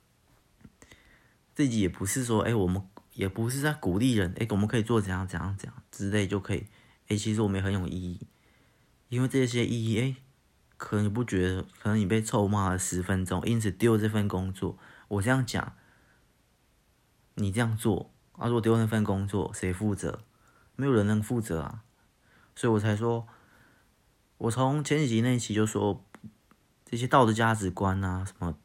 [1.54, 6.64] 自己也不是说，哎，我们也不是在鼓励人，哎，我们可以做怎样怎样怎样之类就可以，
[7.08, 8.18] 哎，其实我们也很有意义，
[9.10, 10.16] 因为这些意义，哎，
[10.80, 14.78] 可能你不觉得，可能你被臭骂了十分钟，因此丢这份工作。
[15.08, 15.74] 我这样讲，
[17.34, 20.20] 你这样做，啊，如果丢那份工作，谁负责？
[20.76, 21.82] 没有人能负责啊，
[22.56, 23.28] 所以我才说，
[24.38, 26.02] 我从前几集那一期就说，
[26.86, 28.56] 这些道德价值观啊，什么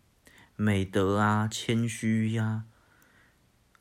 [0.55, 2.63] 美德啊、谦虚呀、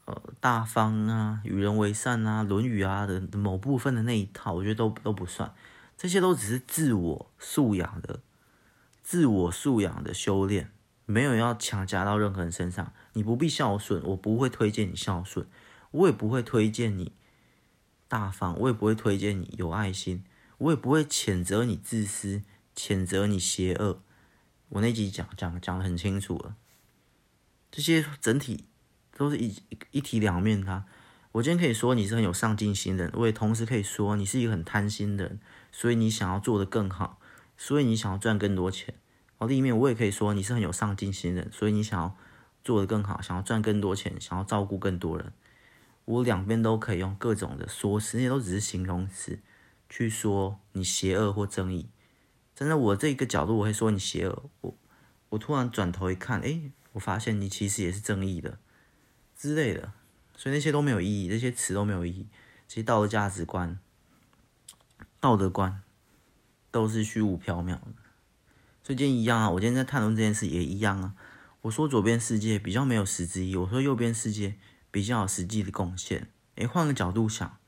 [0.07, 5.55] 呃、大方啊、与人为善啊、《论语》啊的某部分的那一套，我觉得都都不算，
[5.97, 8.20] 这些都只是自我素养的、
[9.03, 10.70] 自我素养的修炼，
[11.07, 12.92] 没有要强加到任何人身上。
[13.12, 15.47] 你不必孝顺，我不会推荐你孝顺，
[15.92, 17.12] 我也不会推荐你。
[18.07, 20.24] 大方，我也不会推荐你有爱心，
[20.59, 22.42] 我也不会谴责你自私，
[22.76, 24.03] 谴责你邪恶。
[24.68, 26.57] 我那集讲讲讲得很清楚了，
[27.70, 28.64] 这些整体
[29.16, 30.84] 都是一一,一体两面的啊。
[31.32, 35.40] 我今天可以说你是很有上进心的人，我也同时可以说你是一个很贪心的人，
[35.77, 37.18] 所以你想要做得更好，
[37.57, 38.95] 所以你想要赚更多钱。
[39.37, 42.16] 然后另一面我也可以说你是很有上进心的人，所以你想要
[42.62, 45.33] 做得更好，想要赚更多钱，想要照顾更多人。
[46.05, 49.41] 我两边都可以用各种的说辞，那些都只是形容词，
[49.91, 51.89] 去说你邪恶或正义。
[52.55, 54.45] 站在我这个角度，我会说你邪恶。
[54.61, 54.77] 我
[55.31, 58.59] 我突然转头一看，哎，我发现你其实也是正义的
[59.37, 59.93] 之类的。
[60.37, 62.29] 所以那些都没有意义，这些词都没有意义。
[62.68, 63.79] 其实道德价值观、
[65.25, 65.83] 道德观
[66.70, 67.95] 都是虚无缥缈的。
[68.83, 71.14] 所以今天一样啊，我今天在谈论这件事也一样啊。
[71.62, 74.57] 我说左边世界比较没有实质意义，我说右边世界。
[74.91, 76.29] 比较有实际的贡献。
[76.55, 77.59] 诶，换个角度想，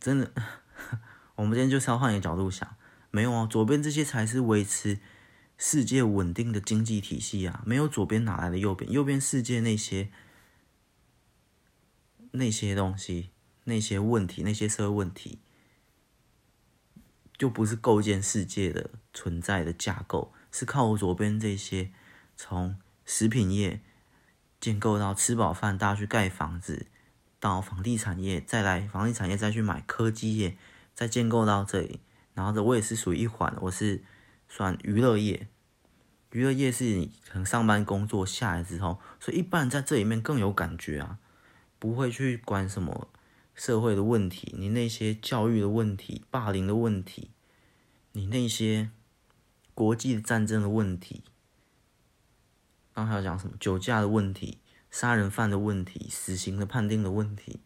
[0.00, 0.32] 真的，
[1.36, 2.74] 我们今天就是要换一个角度想。
[3.10, 4.98] 没有啊，左边这些才是维持
[5.58, 7.62] 世界稳定的经济体系啊。
[7.66, 8.90] 没有左边哪来的右边？
[8.90, 10.08] 右边世界那些
[12.30, 13.28] 那些东西、
[13.64, 15.38] 那些问题、那些社会问题，
[17.36, 21.90] 就不是构建世界的存在的架构，是靠我左边这些
[22.36, 23.80] 从食品业。
[24.58, 26.86] 建构到吃饱饭，大家去盖房子，
[27.38, 30.56] 到房地产业，再来房地产业再去买科技业，
[30.94, 32.00] 再建构到这里。
[32.32, 34.02] 然后这我也是属于一环，我是
[34.48, 35.46] 算娱乐业。
[36.30, 41.18] 娱乐业是你可能上班工作下来之后，所以一般人在这里面更有感觉啊，
[41.78, 43.08] 不会去管什么
[43.56, 47.30] 社会的问题，你那些教育的问题、霸凌的问题，
[48.12, 48.90] 你那些
[49.74, 51.24] 国际的战争的问题。
[52.92, 54.58] 刚才要讲什么酒驾的问题、
[54.90, 57.60] 杀人犯的问题、死刑的判定的问题，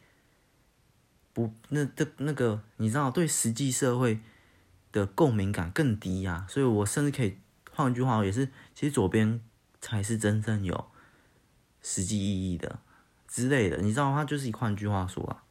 [1.33, 4.21] 不，那这那个你知道，对实际社会
[4.91, 6.47] 的共鸣感更低呀、啊。
[6.49, 7.37] 所以我甚至可以
[7.73, 9.41] 换一句话，也是，其实左边
[9.81, 10.87] 才是真正有
[11.81, 12.81] 实际意义的
[13.29, 13.79] 之类的。
[13.79, 15.45] 你知道，它就是换句话说啊，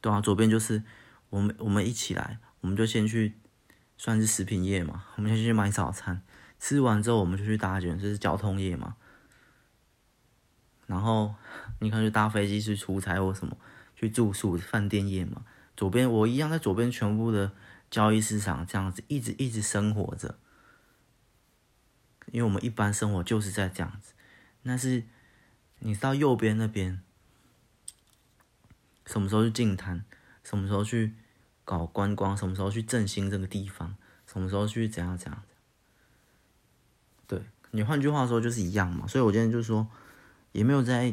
[0.00, 0.82] 对啊，左边就是
[1.28, 3.34] 我们我们一起来，我们就先去
[3.96, 6.22] 算是食品业嘛，我们先去买早餐。
[6.58, 8.96] 吃完之后，我们就去搭捷运，这是交通业嘛。
[10.86, 11.34] 然后
[11.80, 13.56] 你看，就搭飞机去出差或什么，
[13.94, 15.44] 去住宿饭店业嘛。
[15.76, 17.52] 左边我一样在左边全部的
[17.90, 20.38] 交易市场这样子一直一直生活着，
[22.32, 24.12] 因为我们一般生活就是在这样子。
[24.62, 25.04] 但是
[25.78, 27.00] 你到右边那边，
[29.10, 30.04] 什么时候去净滩？
[30.44, 31.14] 什么时候去
[31.64, 32.36] 搞观光？
[32.36, 33.96] 什么时候去振兴这个地方？
[34.24, 35.42] 什么时候去怎样怎样？
[37.26, 37.42] 对，
[37.72, 39.88] 你换句话说就是一样嘛，所以我今天就说
[40.52, 41.12] 也没有在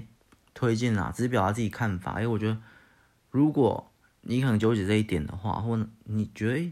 [0.53, 2.13] 推荐啦，只是表达自己看法。
[2.13, 2.61] 因为我觉得，
[3.31, 3.91] 如果
[4.21, 6.71] 你可能纠结这一点的话，或你觉得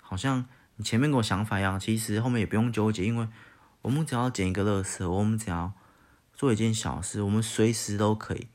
[0.00, 0.44] 好像
[0.74, 3.28] 你前面跟我想法一样，其实后面也不用纠结，因为
[3.82, 5.72] 我们只要捡一个乐色，我们只要
[6.34, 8.48] 做一件小事，我们随时都可以。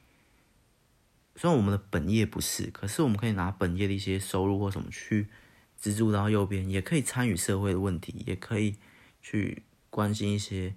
[1.35, 5.27] 虽然我们的本业不是，可是我们可以拿本业的一些收入或什么去
[5.75, 8.75] 资助到右边，也可以参与社会的问题，也可以
[9.21, 9.63] 去。
[9.91, 10.75] 关心一些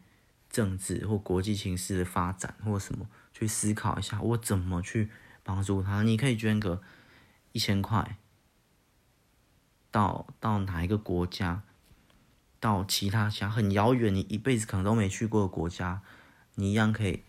[0.48, 5.10] 政治或国际形势的发展，或什么，去思考一下我怎么去
[5.42, 6.04] 帮助他。
[6.04, 6.80] 你可以捐个
[7.50, 8.16] 一千块，
[9.90, 11.64] 到到哪一个国家，
[12.60, 16.02] 到其他想很遥远，你一辈子可能都没去过的国家，
[16.54, 17.24] 你一样可以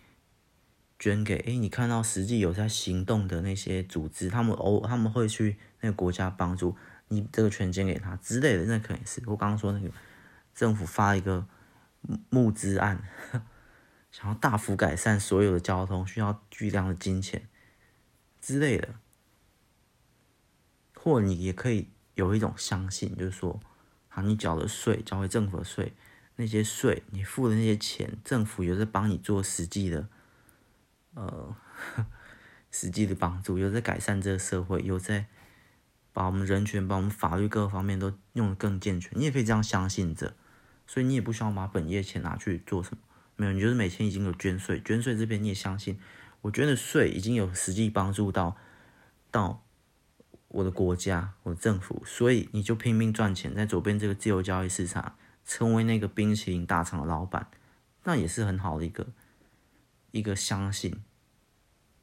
[0.99, 1.37] 捐给。
[1.37, 6.75] 诶，你看到实际有在行动的那些组织，他们哦，他们会去那个国家帮助
[7.07, 9.89] 你，这个全捐给他之类的，那可能是我刚刚说那个
[10.53, 11.47] 政府发一个。
[12.29, 13.03] 募资案，
[14.09, 17.49] 想要大幅改善所有的交通，需要巨量的金钱
[18.39, 18.95] 之类的。
[20.95, 23.59] 或你也可以有一种相信，就是说，
[24.07, 25.91] 好，你缴的税，缴给政府的税，
[26.37, 30.07] 那些税你付的那些钱，政府有在帮你做实际的，
[31.15, 31.55] 呃，
[32.71, 35.25] 实际的帮助，有在改善这个社会，有在
[36.13, 39.11] 把我们人权、把我们法律各个方面都用得更健全。
[39.17, 40.35] 你也可以这样相信着，
[40.85, 43.01] 所以你也不需要把本业钱拿去做什么。
[43.35, 45.99] 没有，你就是每天已经有捐税，捐税这边你也相信，
[46.41, 48.57] 我捐的税已经有实际帮助到
[49.31, 49.63] 到
[50.49, 57.47] 我的国家、我的政府，所以你就拼命赚钱，在左边这个自由交易市场成为那个冰淇淋大厂的老板，
[58.03, 59.07] 那也是很好的一个
[60.11, 61.03] 一个相信，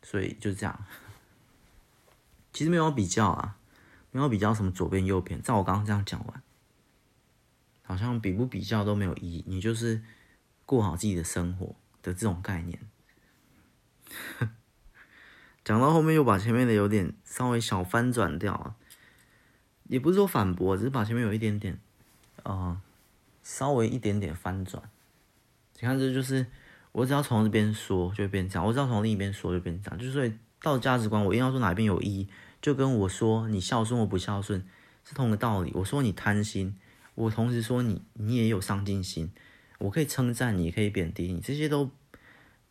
[0.02, 0.84] 所以就这样。
[2.52, 3.58] 其实没有比较啊，
[4.10, 6.42] 没有比较什么左边右边，照我刚刚这样讲完，
[7.82, 10.02] 好像比不比较都没有意义，你就是。
[10.68, 12.80] 过好自己的生活的这种概念，
[15.62, 18.74] 讲到后面又把前面的有点稍微小翻转掉了，
[19.84, 21.78] 也不是说反驳，只是把前面有一点点，
[22.42, 22.82] 呃，
[23.44, 24.82] 稍微一点点翻转。
[25.74, 26.44] 你看，这就是
[26.96, 30.32] 我只要从这边说就变这样，我只要从另一边说就变这样，就是所以
[30.62, 32.26] 到价值观，我一定要说哪一边有意义，
[32.62, 34.66] 就跟我说你孝顺或不孝顺
[35.04, 35.70] 是同个道理。
[35.74, 36.74] 我说你贪心，
[37.14, 39.30] 我同时说你你也有上进心。
[39.78, 41.82] 我可以称赞你，也可以贬低你，这些都，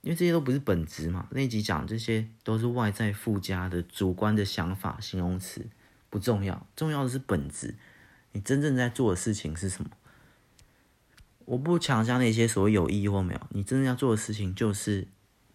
[0.02, 1.28] 因为这些都不是本质嘛。
[1.30, 5.68] 那一集讲这些都是外在附加的主观的想法、形容词，
[6.10, 7.76] 不重要，重要的是本质。
[8.32, 9.92] 你真正在做的事情是什么？
[11.46, 15.08] 我不强加那些所谓有意义或没有，你真正要做的事情就是，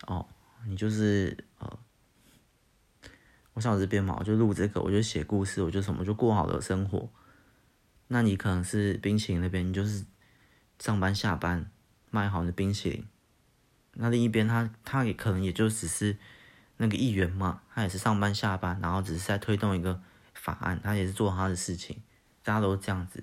[0.06, 0.26] 哦，
[0.66, 1.78] 你就是呃，
[3.52, 7.10] 我想这边嘛，我就录这个，我就写故事，我就什么，就过好的生活。
[8.08, 10.04] 那你可能是冰淇淋那边，你就是。
[10.82, 11.70] 上班下班
[12.08, 13.06] 卖好的冰淇淋，
[13.92, 16.16] 那另一边他他也可能也就只是
[16.78, 20.00] 那个议员嘛，他也是上班下班，然后只是在推动一个
[20.32, 22.00] 法案，他也是做他的事情，
[22.42, 23.22] 大家都这样子。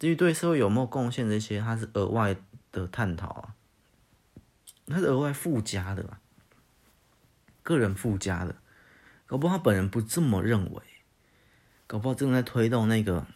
[0.00, 2.34] 至于对社会有没有贡献这些，他是额外
[2.72, 3.54] 的探讨啊，
[4.88, 6.18] 他是额外附加的，
[7.62, 8.56] 个人附加的，
[9.26, 10.82] 搞不好他本人不这么认为，
[11.86, 13.28] 搞不好正在推动那个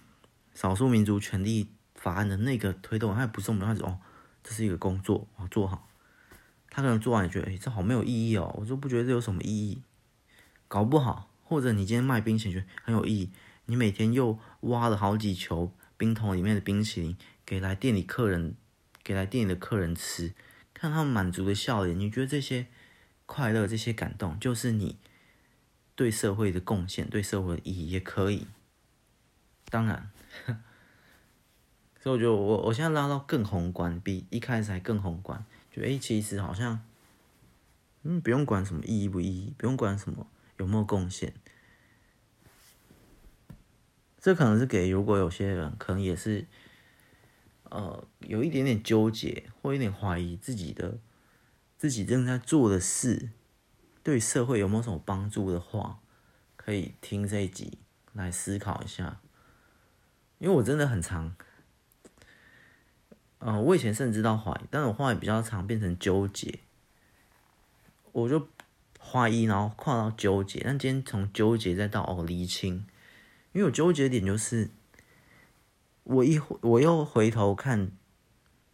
[0.54, 1.70] 少数民族权利。
[1.94, 3.98] 法案的那个推动，他也不是我们，他说哦，
[4.42, 5.88] 这是一个工作，我做好。
[6.68, 8.54] 他可能做完也觉得，哎，这好没有意义哦。
[8.58, 9.80] 我就不觉得这有什么意义，
[10.68, 13.30] 搞不好，或者你今天卖冰淇淋很有意义，
[13.64, 15.72] 你每天又挖了好几球
[16.04, 18.56] 冰桶里面的冰淇淋给来店里客人，
[19.02, 20.34] 给来店里的客人吃，
[20.74, 22.66] 看他们满足的笑脸，你觉得这些
[23.24, 24.98] 快乐、这些感动，就是你
[25.94, 28.46] 对社会的贡献、对社会的意义也可以。
[29.70, 30.10] 当然。
[32.02, 35.42] 所以我觉得我我现在拉到更宏观，比一开始还更宏观。
[35.72, 36.84] 就哎、欸，其实好像，
[38.02, 40.26] 嗯，不用管什么意义不意义，不用管什么
[40.58, 41.32] 有没有贡献。
[44.24, 46.46] 这可能是给如果有些人可能也是，
[47.64, 50.96] 呃，有一点点纠结或有点怀疑自己的
[51.76, 53.28] 自己正在做的事
[54.02, 55.98] 对社会有没有什么帮助的话，
[56.56, 57.76] 可以听这一集
[58.14, 59.20] 来思考一下。
[60.38, 61.36] 因为我真的很常。
[63.40, 66.60] 嗯，我以前甚至到怀疑，但是我后来比较常变成纠结，
[68.12, 68.48] 我就
[68.98, 72.86] 怀疑，然后跨到纠结，但今天从纠结再到哦厘清，
[73.54, 74.68] 因为我纠结点就是，
[76.02, 77.90] 我一我又回头看，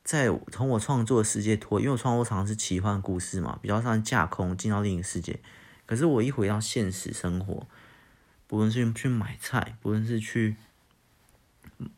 [0.02, 5.38] 在从我创作的世界脱，因为我创作常常是奇幻故事嘛，比较像架空进到另一个世界，
[5.86, 7.68] 可是我一回到现实生活，
[8.48, 10.56] 不论是去买菜，不论是去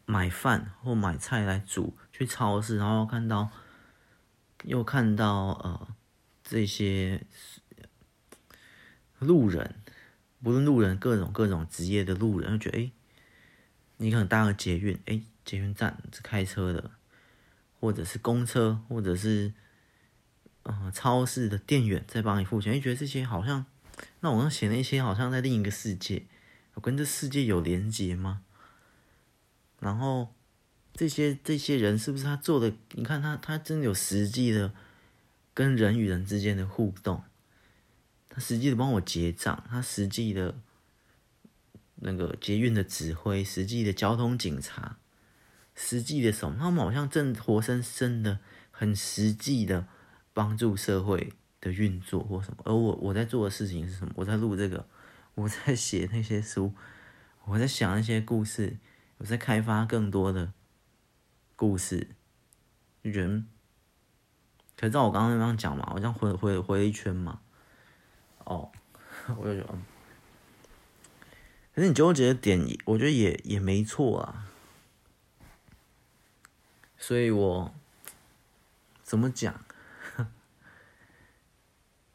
[0.05, 1.97] 买饭或买菜来煮。
[2.15, 3.49] 去超市，然后看到，
[4.65, 5.89] 又看到呃
[6.45, 7.25] 这些
[9.19, 9.77] 路人，
[10.43, 12.91] 不论路人各种各种职业的路人，就觉得哎，
[13.99, 16.91] 你可能搭个捷运，哎，捷运站是开车的，
[17.79, 19.53] 或者是公车，或者是
[20.65, 23.65] 呃超市的店员在帮你付钱，就，觉得这些好像，
[24.21, 26.25] 那我要写那些好像在另一个世界，
[26.75, 28.43] 我跟这世界有连接吗？
[29.81, 30.35] 然后。
[30.95, 32.71] 这些这些人是不是他做的？
[32.91, 34.75] 你看他，他真的有实际的
[35.55, 37.25] 跟人与人之间的互动，
[38.35, 40.59] 他实际的帮我结账，他实际的
[41.97, 44.97] 那个捷运的指挥，实际的交通警察，
[45.75, 46.57] 实际的什么？
[46.59, 49.87] 他们好像正活生生的、很实际的
[50.33, 52.63] 帮助社会的运作或什么。
[52.65, 54.13] 而我我在做的事情是什么？
[54.17, 54.87] 我在录这个，
[55.35, 56.73] 我在写那些书，
[57.45, 58.79] 我在想那些故事，
[59.19, 60.53] 我在开发更多的。
[61.55, 62.09] 故事，
[63.05, 63.45] 就觉得，
[64.77, 67.41] 可是照我刚刚那样讲嘛，我这样回回回了一圈嘛，
[68.53, 68.73] 哦，
[69.39, 69.79] 我就觉得，
[71.75, 74.49] 可是你纠结的点，我觉得也也没错啊。
[76.99, 77.75] 所以我
[79.03, 79.65] 怎么讲？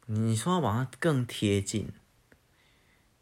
[0.06, 1.92] 你说要把它更贴近，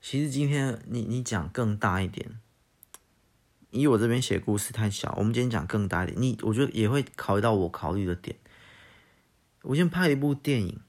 [0.01, 2.39] 其实今天你你讲更大一点。
[3.71, 6.21] 以我这边写故事太小，我们今天讲更大一点。
[6.21, 8.37] 你我觉得也会考虑到我考虑的点。
[9.63, 10.79] 我先拍一部电影，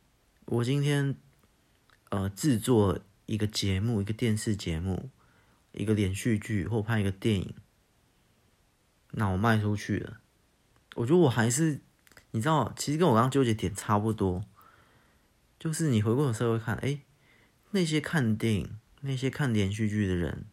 [0.45, 1.17] 我今天
[2.11, 5.11] 呃制作一个节目，一个电视节目，
[5.73, 7.55] 一个连续剧，或拍一个电影，
[9.13, 10.21] 那我卖出去了。
[10.95, 11.81] 我觉得我还是，
[12.31, 14.45] 你知道，其实跟我刚刚纠结点差不多，
[15.59, 17.01] 就是你回过头社会看，哎，
[17.71, 20.45] 那些看电影、那些看连续剧的人。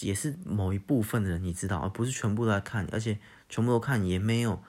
[0.00, 3.18] 也是某一部分的人，你知道，而不是全部都在看，而且
[3.50, 4.64] 全部都看也没有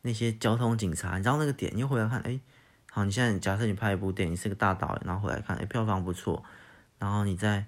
[0.00, 1.18] 那些交通警察。
[1.18, 2.40] 你知道那个点，你又回来看，哎，
[2.90, 6.44] 好，你现在假设你拍一部电影，你是个大导演，然后回来看，哎，票房不错，
[6.98, 7.66] 然后你在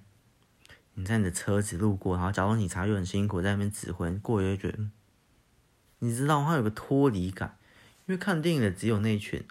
[0.95, 4.91] 你在你的车子路过，然后假如你察又很辛苦在那边指挥，过一会觉得，
[6.01, 7.57] 你知道，它有个脱离感，
[8.07, 9.45] 因为看电影的只有那一群，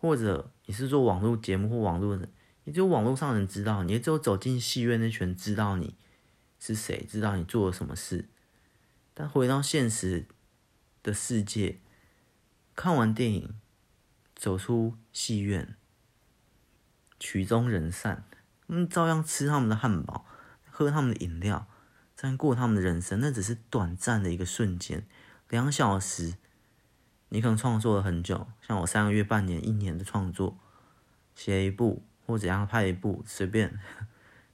[0.00, 2.28] 或者你是做网络节目或网络的，
[2.64, 5.94] 你只有网络上的人知道，你也只有走进戏院那群人知道你。
[6.60, 8.26] 是谁知道你做了什么事？
[9.12, 10.24] 但回到现实
[11.02, 11.76] 的世界，
[12.74, 13.54] 看完电影，
[14.44, 15.74] 走出戏院，
[17.18, 18.26] 曲终人散，
[18.66, 20.26] 嗯，照样吃他们的汉堡，
[20.70, 21.66] 喝他们的饮料，
[22.14, 23.20] 这样过他们的人生。
[23.20, 25.06] 那只是短暂的一个瞬间，
[25.48, 26.34] 两小时，
[27.30, 30.58] 你可能创作了很久，像我三个月、半年、一年的创作，
[31.34, 33.80] 写一部或怎样拍一部，随便。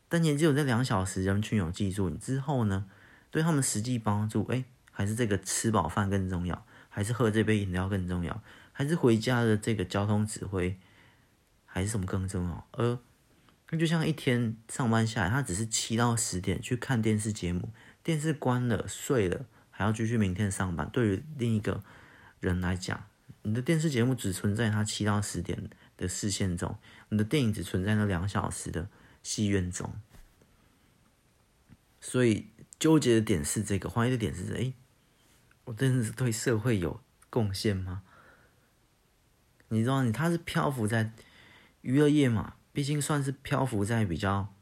[0.08, 2.86] 但你只有这两小时，人群有记住你之后呢？
[3.32, 8.40] 对他们实际帮助，哎，还是这个吃饱饭更重要，还是喝这杯饮料更重要，
[8.80, 10.74] 还是回家的这个交通指挥，
[11.66, 12.66] 还是什么更重要？
[12.70, 12.98] 而
[13.68, 20.88] 那就像一天上班下来，他只是七到十点去看电视节目，电视关了睡了，还要继续明天上班。
[20.90, 21.84] 对于另一个
[22.40, 23.04] 人来讲，
[23.42, 25.68] 你的电视节目只存在他七到十点
[25.98, 26.78] 的视线中，
[27.10, 28.88] 你的电影只存在那两小时的。
[29.22, 29.92] 戏院中，
[32.00, 32.46] 所以
[32.78, 34.72] 纠结的点是这个，怀疑的点是：哎，
[35.64, 38.00] 我真的是对社会有贡献吗？
[39.70, 41.10] 你知道，你他是漂浮在
[41.80, 44.52] 娱乐业嘛，毕竟算是漂浮在比较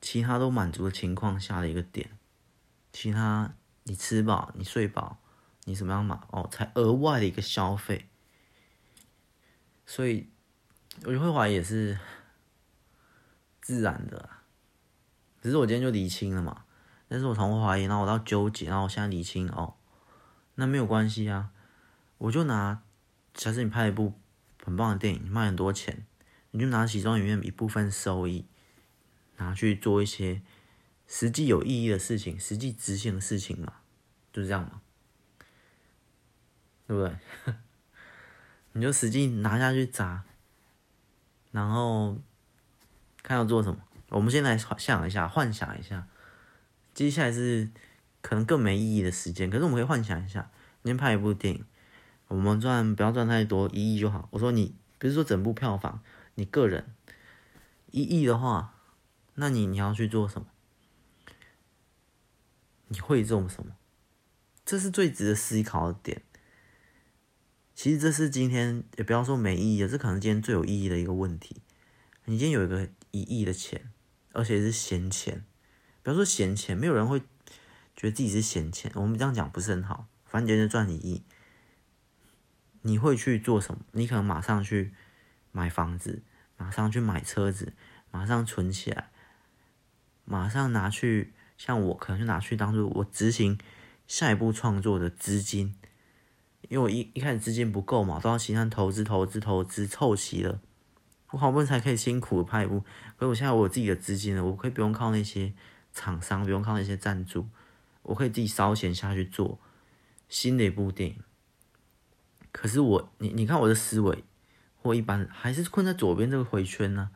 [0.00, 2.10] 其他都满足的情况下的一个点。
[2.92, 3.52] 其他
[3.82, 5.18] 你吃饱，你睡饱，
[5.64, 6.26] 你怎么样嘛？
[6.30, 8.08] 哦，才额外的一个消费。
[9.84, 10.28] 所以
[11.04, 11.98] 我就会怀疑也是。
[13.60, 14.30] 自然的，
[15.42, 16.64] 只是我今天就厘清了嘛。
[17.06, 19.74] 但是我从怀疑，然后我到纠结，然后我现在厘清哦，
[20.54, 21.50] 那没有关系啊。
[22.16, 22.80] 我就拿，
[23.38, 24.14] 假设你拍一部
[24.64, 26.04] 很棒的电影，卖很多钱，
[26.50, 28.44] 你就拿其中里面一部分收益，
[29.36, 30.42] 拿去做一些
[31.06, 33.74] 实际有意义的事情，实际执行的事情嘛，
[34.32, 34.80] 就是这样嘛，
[36.88, 37.54] 对不对？
[38.74, 40.24] 你就实际拿下去砸，
[41.52, 42.18] 然后。
[43.20, 43.78] 看要做什么？
[44.08, 46.06] 我们先来想一下，幻想一下，
[46.94, 47.68] 接下来是
[48.22, 49.50] 可能更没意义的时间。
[49.50, 51.64] 可是我们可以幻想一下，你先拍一部电影，
[52.28, 54.28] 我们赚不要赚太多，一亿就好。
[54.32, 56.02] 我说你不是说整部票房，
[56.34, 56.94] 你个人
[57.90, 58.74] 一亿的话，
[59.34, 60.46] 那你你要去做什么？
[62.88, 63.72] 你会做什么？
[64.64, 66.22] 这是最值得思考的点。
[67.74, 71.62] 其实这是今天也不要说没意义，这可能今天最有意义的一个问题。
[72.24, 73.90] 你今天有一个一亿的钱，
[74.32, 75.44] 而且是闲钱。
[76.02, 77.20] 比方说闲钱，没有人会
[77.94, 78.90] 觉得自己是闲钱。
[78.94, 80.06] 我们这样讲不是很好。
[80.26, 81.22] 反正就是赚一亿，
[82.88, 83.82] 你会去做什么？
[83.92, 84.94] 你可能马上去
[85.52, 86.22] 买房子，
[86.56, 87.74] 马上去买车子，
[88.10, 89.10] 马上存起来，
[90.24, 91.34] 马上拿去。
[91.58, 93.58] 像我可能就拿去当做我执行
[94.06, 95.74] 下一步创作的资金，
[96.68, 100.60] 因为我一一开始资金不够嘛，都要其他投资、投资、投资凑齐了。
[101.32, 102.84] 我好不容易才可以辛苦的拍一部，
[103.16, 105.52] 可是我现在我自己的资金了，我可以不用靠那些
[105.92, 107.48] 厂商，不用靠那些赞助，
[108.02, 109.58] 我可以自己烧钱下去做
[110.28, 111.16] 新的一部电影。
[112.52, 114.24] 可是我，你你看我的思维，
[114.76, 117.10] 或一般还是困在左边这个回圈呢。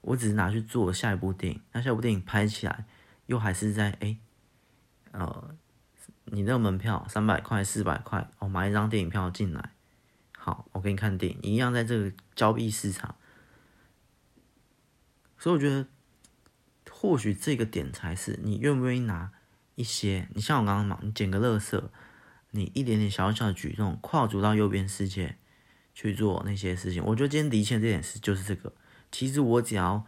[0.00, 2.84] 我只是拿去做下一部电影，那下一部电影拍起来
[3.24, 4.18] 又还是在哎，
[5.12, 5.54] 呃，
[6.26, 9.72] 你那个门票三百块、四百块，我买一张电影票进来，
[10.36, 13.14] 好，我给你看电影，一样在这个交易市场。
[15.38, 15.86] 所以我觉得，
[16.90, 19.32] 或许这个点才是你愿不愿意拿
[19.74, 20.28] 一些。
[20.34, 21.82] 你像我刚刚嘛，你捡个垃圾，
[22.56, 25.36] 你一点点小小的举动，跨足到右边世界
[25.92, 27.04] 去做那些事情。
[27.04, 28.72] 我觉得今天离线这点事就是这个。
[29.10, 30.06] 其实我只要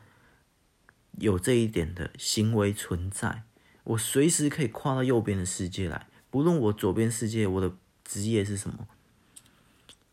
[1.18, 3.42] 有这一点的行为存在，
[3.82, 7.74] 我随时可以跨到右边的世界来，不论我左边世界我的
[8.04, 8.86] 职业是什么，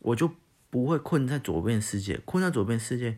[0.00, 0.34] 我就
[0.70, 2.18] 不会困在左边世界。
[2.24, 3.16] 困在左边世界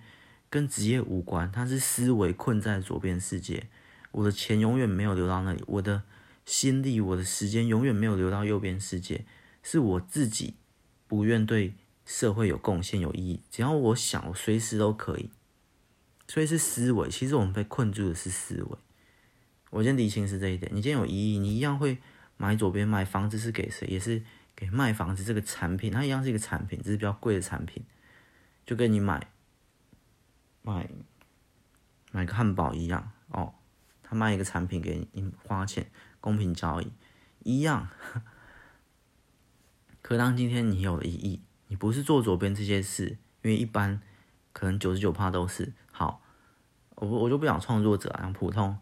[0.50, 3.68] 跟职业无关，它是思维困在左边世界。
[4.12, 6.02] 我的钱永远没有流到那里，我的
[6.46, 9.26] 心力、我的时间永远没有流到右边世界，
[9.62, 10.54] 是我自己
[11.06, 11.74] 不愿对
[12.04, 13.42] 社会有贡献、有意义。
[13.50, 15.28] 只要我想，我随时都可以。
[16.28, 18.78] 所以是思维，其实我们被困住的是思维。
[19.70, 20.70] 我先理清是这一点。
[20.74, 21.98] 你今天有意义，你一样会
[22.36, 23.86] 买左边买房子是给谁？
[23.88, 24.22] 也是
[24.54, 27.84] 给卖房子这个产品，它一样是一个产品，只是比较贵的产品，
[28.64, 29.28] 就跟你买
[30.62, 30.88] 买
[32.12, 33.54] 买个汉堡一样哦。
[34.08, 35.90] 他卖一个产品给你，你花钱，
[36.26, 36.90] 公平交易
[37.44, 37.88] 一样。
[40.02, 44.02] 可当今天你有了意义，你不是做左边这些事，因为一般
[44.52, 45.72] 可能九十九趴都是。
[45.92, 46.20] 好，
[46.96, 48.76] 我不我就不讲创作者啊，讲普通。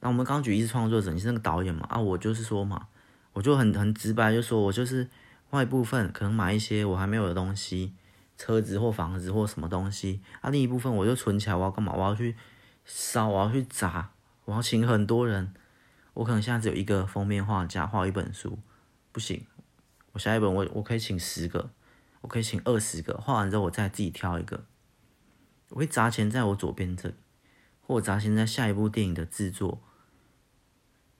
[0.00, 1.86] 那我们刚举一是创作者，你是那个导演嘛？
[1.88, 2.88] 啊，我就是说嘛，
[3.32, 5.08] 我就很很直白，就说我就是
[5.50, 7.94] 外部分可能买一些我还没有的东西，
[8.36, 10.20] 车子或房子或什么东西。
[10.40, 11.92] 啊，另一部分我就存起来，我要干嘛？
[11.92, 12.34] 我要去
[12.84, 14.10] 烧，我要去砸，
[14.46, 15.54] 我要请很多人。
[16.16, 18.58] 我可能现在只有一个封面画家画一本书，
[19.12, 19.46] 不行，
[20.12, 21.68] 我下一本我我可以请十个，
[22.22, 24.64] 我可以请二十个，画完之后我再自己挑一个。
[25.68, 27.14] 我会砸钱在我左边这里，
[27.82, 29.82] 或砸钱在下一部电影的制作。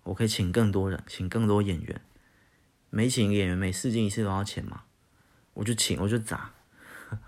[0.05, 2.01] 我可以请更多人，请更多演员。
[2.89, 4.85] 每请一个演员，每试镜一次都要钱嘛？
[5.53, 6.55] 我就请，我就砸，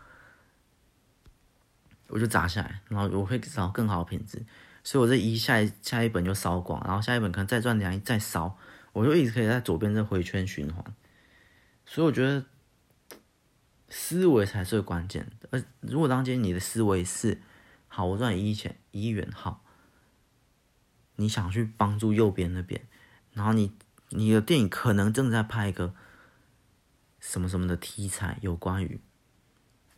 [2.09, 4.43] 我就砸下来，然后我会找更好的品质。
[4.83, 8.57] 所以，我这一下一下一本就烧光，然后下一本可能再赚两亿再烧，
[8.93, 10.85] 我就一直可以在左边这回圈循环。
[11.87, 12.45] 所以，我觉得。
[13.91, 15.49] 思维才是关键的。
[15.51, 17.41] 而如果当今天你的思维是
[17.89, 19.65] 好，我赚一亿钱，一亿元好，
[21.17, 22.87] 你想去帮助右边那边，
[23.33, 23.73] 然后你
[24.11, 25.95] 你的电影可能正在拍一个
[27.19, 29.01] 什么什么的题材，有关于，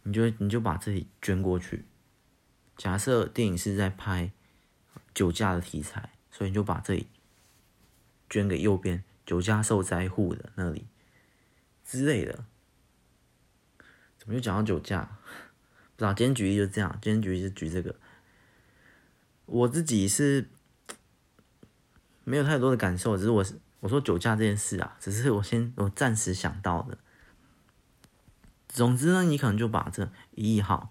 [0.05, 1.85] 你就你就把自己捐过去。
[2.77, 4.31] 假设电影是在拍
[5.21, 7.07] 酒驾的题材，所以你就把这里
[8.31, 10.87] 捐给右边酒驾受灾户的那里
[11.85, 12.43] 之类的。
[14.17, 15.19] 怎么又讲到酒驾？
[15.95, 16.99] 不知道，今天举例就这样。
[17.03, 17.95] 今天举例就举这个。
[19.45, 20.49] 我自己是
[22.25, 23.45] 没有太多的感受，只是我
[23.81, 26.97] 我说酒驾这件事啊，只是我先我暂时想到的。
[28.69, 30.91] 总之呢，你可能就把这一亿好，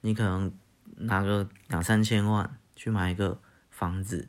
[0.00, 0.50] 你可能
[0.96, 3.38] 拿个两三千万去买一个
[3.76, 4.28] 房子，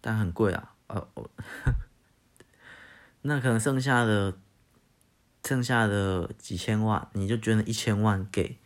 [0.00, 1.08] 但很贵啊，哦，
[3.22, 4.38] 那可能剩下的。
[5.44, 8.60] 剩下的几千万，你就捐了一千万给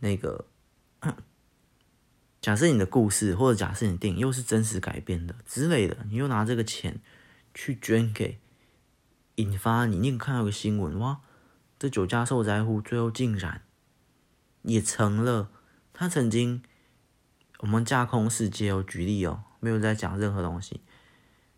[0.00, 0.44] 那个。
[2.42, 7.00] 假设你的故事，或者假设你的电影又是真实改编的之类的，你又拿这个钱
[7.54, 8.38] 去捐给，
[9.36, 11.22] 引发你，你看到个新闻哇，
[11.78, 13.62] 这酒家受灾户最后竟然
[14.60, 15.50] 也成了
[15.94, 16.62] 他曾经
[17.62, 20.82] 我们架空世界哦，举例哦，没有在讲任何东西。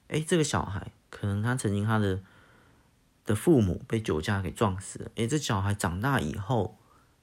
[0.08, 2.22] 哎，这个小孩可能他曾经他的。
[3.26, 5.10] 的父母被酒驾给撞死了。
[5.14, 6.76] 诶，这小孩长大以后，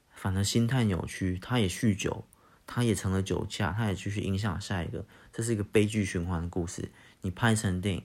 [0.09, 2.25] 反而心态扭曲，他也酗酒，
[2.65, 5.05] 他也成了酒驾，他也继续影响下一个。
[5.31, 6.89] 这是一个悲剧循环的故事。
[7.21, 8.03] 你拍成电影，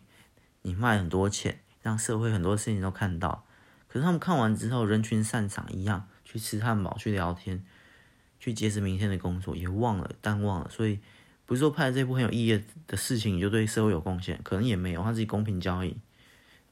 [0.61, 3.47] 你卖很多钱，让社会很多事情都看到。
[3.89, 7.65] 可是他们看完之后，人群散场一样，去吃汉堡，去聊天，
[8.47, 10.71] 去接着明天的工作，也忘了，淡忘了。
[10.71, 11.01] 所以
[11.47, 15.97] 不是说拍这部很有意义的事情，你就对社会有贡献，可能也没有，他自己公平交易。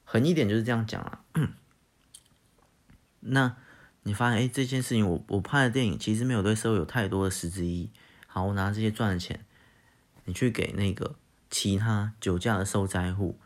[0.05, 1.25] 狠一点就是这样讲啊。
[3.19, 3.57] 那
[4.03, 7.89] 你发现，哎，这件事情我我拍的电影其实没有对社会有太多的实质意义。
[8.25, 9.43] 好，我拿这些赚的钱，
[10.23, 11.15] 你去给那个
[11.49, 13.37] 其他酒驾的受灾户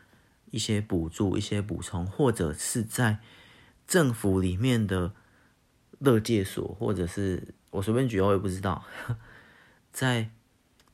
[0.51, 3.17] 一些补助、一些补充，或者是在
[3.87, 5.13] 政府里面的
[5.97, 8.83] 乐界所，或者是我随便举，我也不知道，
[9.91, 10.29] 在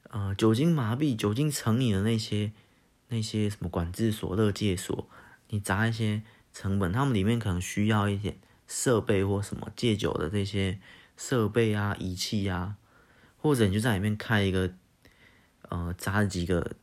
[0.10, 2.52] 呃酒精麻痹、酒精成瘾的那些
[3.10, 5.08] 那些什么管制所、乐戒所。
[5.50, 6.24] 你砸一些
[6.54, 10.80] 成本，他们里面可能需要一点设备或什么戒酒的这些
[11.16, 12.76] 设备啊、仪器啊，
[13.38, 14.74] 或者你就在里面开一个，
[15.70, 16.76] 呃，砸几个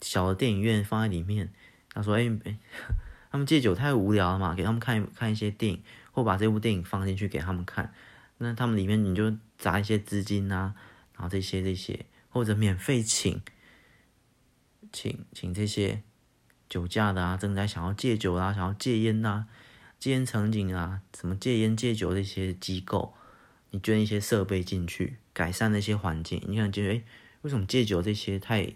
[0.00, 1.52] 小的电影院放在里面。
[1.92, 2.30] 他说：“哎、
[3.32, 5.82] 他们戒酒太无聊了嘛，给他们看看一些电影，
[6.12, 7.92] 或把这部电影放进去给他们看。
[8.38, 10.74] 那他们里面你就砸一些资金啊，
[11.14, 13.40] 然后这些这些，或者免费请，
[14.92, 16.02] 请请这些。”
[16.68, 19.46] 酒驾的啊，正在想要戒酒啊，想要戒烟呐、啊，
[20.00, 23.14] 戒烟场景啊，什么戒烟戒酒这些机构，
[23.70, 26.42] 你捐一些设备进去，改善那些环境。
[26.48, 27.04] 你可能觉得，诶，
[27.42, 28.74] 为什么戒酒这些太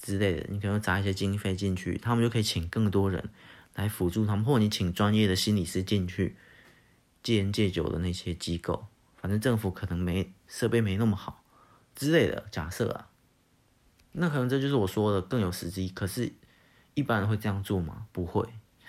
[0.00, 0.46] 之类的？
[0.48, 3.30] 你可能砸一些经费进去，他们就可以请更多人
[3.74, 6.36] 来辅助他们，或者你请专业的心理师进去
[7.26, 8.86] 戒烟戒酒的那些机构。
[9.16, 11.42] 反正政府可能没设备没那么好
[11.96, 13.08] 之类的假设啊，
[14.12, 15.88] 那可能这就是我说的更有实际。
[15.88, 16.32] 可是，
[16.94, 18.06] 一般人会这样做吗？
[18.12, 18.48] 不会。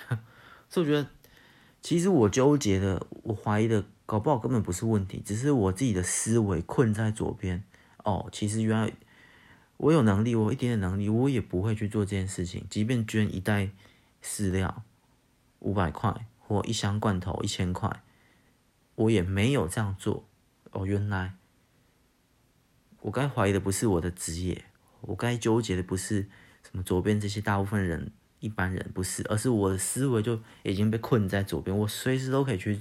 [0.69, 1.09] 所以我觉得，
[1.81, 7.63] 其实我纠结的，我怀疑的，搞不好根本不是问题，只是我自己的思维困在左边。
[8.03, 8.93] 哦，其实原来
[9.77, 12.67] 我有能力，我一点点能力，我也不会去做这件事情。
[12.69, 13.71] 即便捐一袋
[14.23, 14.83] 饲料
[15.59, 18.03] 五百块，或一箱罐头一千块，
[18.97, 20.27] 我也没有这样做。
[20.71, 21.35] 哦，原来
[22.99, 24.65] 我该怀疑的不是我的职业，
[25.01, 26.29] 我该纠结的不是
[26.61, 28.11] 什么左边这些大部分人。
[28.39, 31.75] 一般人不是，而是我的思维就已经被困在左边。
[31.75, 32.79] 我随时都可以去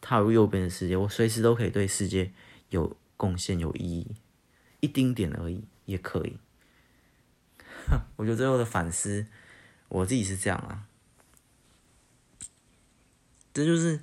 [0.00, 2.32] 踏入右边的世界，我随时都可以对世界
[2.70, 4.16] 有贡献、有意义，
[4.80, 6.36] 一丁点而已也可以。
[8.16, 9.28] 我觉得最后的反思，
[9.88, 10.88] 我自己是这样啊。
[13.54, 14.00] 这就是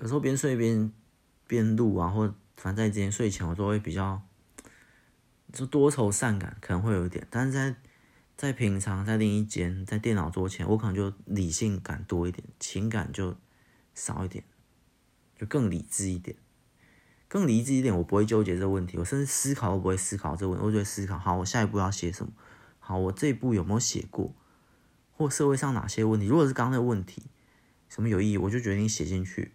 [0.00, 0.92] 有时候边睡边
[1.46, 4.20] 边录啊，或反正在今天睡前，我都会比较
[5.52, 7.76] 就多愁善感，可能会有一点，但是在。
[8.36, 13.36] 在平常，在另一间，在电脑桌前，我可能就理性感多一点，情感就
[13.94, 14.42] 少一点，
[15.38, 16.34] 就更理智一点，
[17.28, 17.94] 更理智一点。
[17.94, 22.32] 我不会纠结这个问题，我甚至思考都不会思考这个问题，我就会思考：好，我下一步要写什么？
[22.78, 24.34] 好，我这一步有没有写过？
[25.12, 26.24] 或社会上哪些问题？
[26.24, 27.24] 如果是刚刚那个问题，
[27.90, 29.52] 什么有意义，我就决定写进去，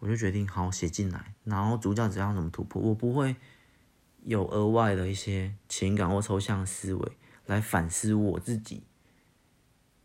[0.00, 1.34] 我就决定好写进来。
[1.44, 3.36] 然后主角只要怎么突破，我不会
[4.24, 7.12] 有额外的一些情感或抽象思维。
[7.46, 8.84] 来反思我自己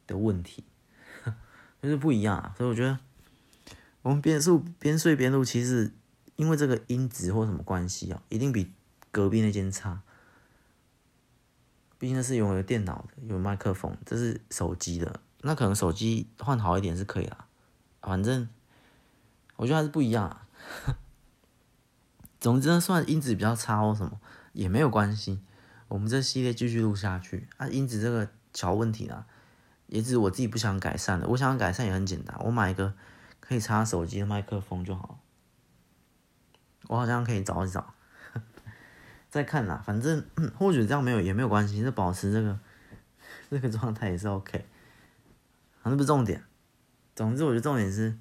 [0.07, 0.63] 的问题，
[1.79, 2.55] 就是不一样啊。
[2.57, 2.97] 所以我觉得，
[4.01, 5.91] 我们边录边睡边录，其实
[6.37, 8.71] 因为这个音质或什么关系啊，一定比
[9.11, 10.01] 隔壁那间差。
[11.99, 17.47] 毕竟那是拥有电脑的，有麦克风，这是手机的，那可能手机换好一点是可以啦。
[18.01, 18.49] 反正
[19.55, 20.47] 我觉得还是不一样啊。
[22.39, 24.19] 总之呢，算音质比较差或什么
[24.53, 25.41] 也没有关系。
[25.87, 29.25] 我们这系列继续录下去啊，音质这个小问题呢，
[29.87, 31.27] 也只是我自己不想改善的。
[31.27, 32.93] 我想改善也很简单，我买一个
[33.39, 35.19] 可以插手机的麦克风就好。
[36.87, 37.93] 我好像可以找一找，
[39.29, 39.81] 再看啦。
[39.85, 40.23] 反正
[40.57, 42.59] 或许这样没有也没有关系，就保持这个
[43.49, 44.65] 这个状态也是 OK。
[45.81, 46.43] 反正不是重点，
[47.15, 48.17] 总之我觉得重点是，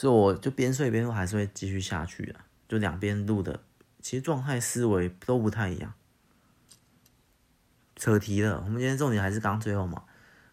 [0.00, 2.34] 所以我就边睡边录，还是会继续下去的，
[2.66, 3.60] 就两边录的，
[4.00, 5.92] 其实状态思维都不太一样。
[7.96, 10.04] 扯题了，我们今天重点还是刚最后嘛，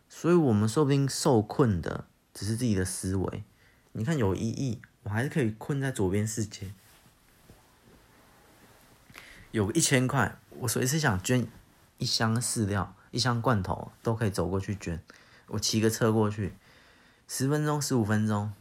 [0.10, 3.46] 所以我们说不定受困的只是自己的思维。
[3.94, 6.74] 你看有意义，我还是可以困在左边世界。
[9.52, 11.48] 有一千块，我随时想捐
[12.00, 15.02] 一箱饲料、一箱罐头，都可以走过去捐。
[15.48, 16.52] 我骑个车过去，
[17.30, 18.52] 十分钟、十五分钟。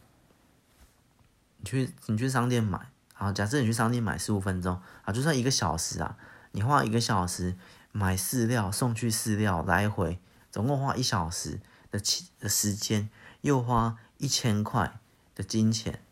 [1.67, 6.17] 去，你去商店买，好，假设你去商店买十五分钟，啊，就算一个小时啊，
[6.53, 7.55] 你花一个小时。
[7.93, 10.19] 买饲料送去饲料来回，
[10.51, 11.59] 总共花一小时
[11.89, 13.09] 的期的时间，
[13.41, 14.99] 又花一千块
[15.33, 16.03] 的金钱，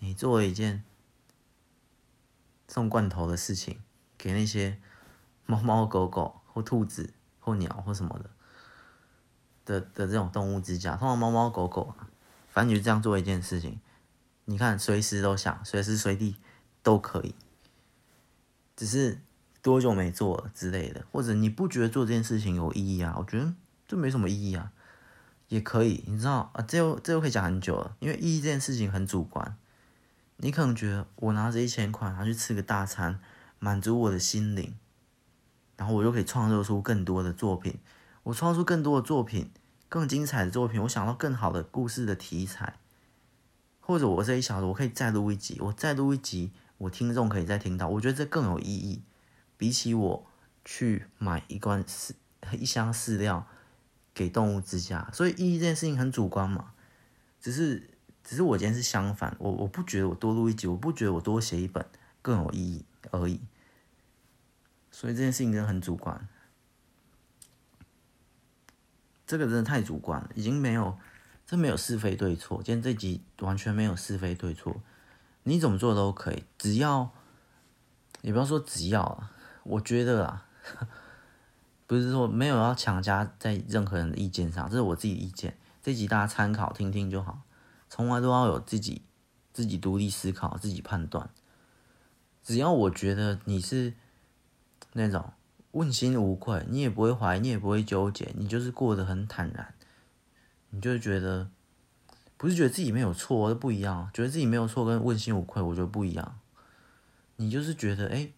[0.00, 0.82] 你做一件
[2.66, 3.80] 送罐头的事情，
[4.18, 4.80] 给那些
[5.46, 8.30] 猫猫狗狗或兔子或鸟或什么的
[9.64, 12.08] 的的这种动物之家，通常猫猫狗狗啊，
[12.50, 13.78] 反正你就这样做一件事情，
[14.44, 16.36] 你看随时都想，随时随地
[16.82, 17.34] 都可以，
[18.76, 19.20] 只是。
[19.64, 23.16] 多久没做了之类的，或者你不觉得做这件事情有意义啊？
[23.16, 23.54] 我觉得
[23.88, 24.70] 这没什么意义啊，
[25.48, 29.56] 也可以，你知道啊，这又这又可以讲很久了，因为意义这件事情很主观。
[30.36, 33.18] 你可能觉得我拿着一千块，然后去吃个大餐，
[33.58, 34.74] 满足我的心灵，
[35.78, 37.78] 然后我就可以创作出更多的作品。
[38.24, 39.50] 我创作出更多的作品，
[39.88, 42.78] 更精彩的作品，我想到更好的故事的题材，
[43.86, 49.02] 或者我这一小时我可以再录一集，我再录一集，我听众可以再听到，我觉得这更有意义。
[49.58, 50.26] 比起我
[50.64, 52.12] 去买一罐饲
[52.52, 53.46] 一箱饲料
[54.14, 56.72] 给动物之家，所以意义这件事情很主观嘛。
[57.40, 57.90] 只是，
[58.24, 61.84] 只是我今天是相反，我我不觉得我多录一集，我不觉得我多写一本
[62.22, 63.38] 更有意义而已。
[64.90, 66.26] 所以这件事情真的很主观，
[69.26, 70.96] 这个真的太主观了，已经没有，
[71.46, 72.62] 这没有是非对错。
[72.62, 74.80] 今天这集完全没有是非对错，
[75.42, 77.10] 你怎么做都可以，只要，
[78.22, 79.30] 也不要说只要啊。
[79.64, 80.46] 我觉得啊，
[81.86, 85.56] 不是说没有要强加在任何人的意见上，这是我自己的意见。
[85.82, 87.42] 这集大家参考听听就好，
[87.90, 89.02] 从来都要有自己
[89.52, 91.28] 自己独立思考，自己判断。
[92.42, 93.92] 只要我觉得你是
[94.94, 95.32] 那种
[95.72, 99.73] 问心无愧，你也不会怀疑，你也不会纠结，你就是过得很坦然，
[100.74, 101.48] 你就会觉得
[102.36, 104.10] 不是觉得自己没有错，都不一样。
[104.12, 106.38] 觉得自己没有错跟问心无愧，我觉得不一样。
[107.36, 108.30] 你就是觉得，哎，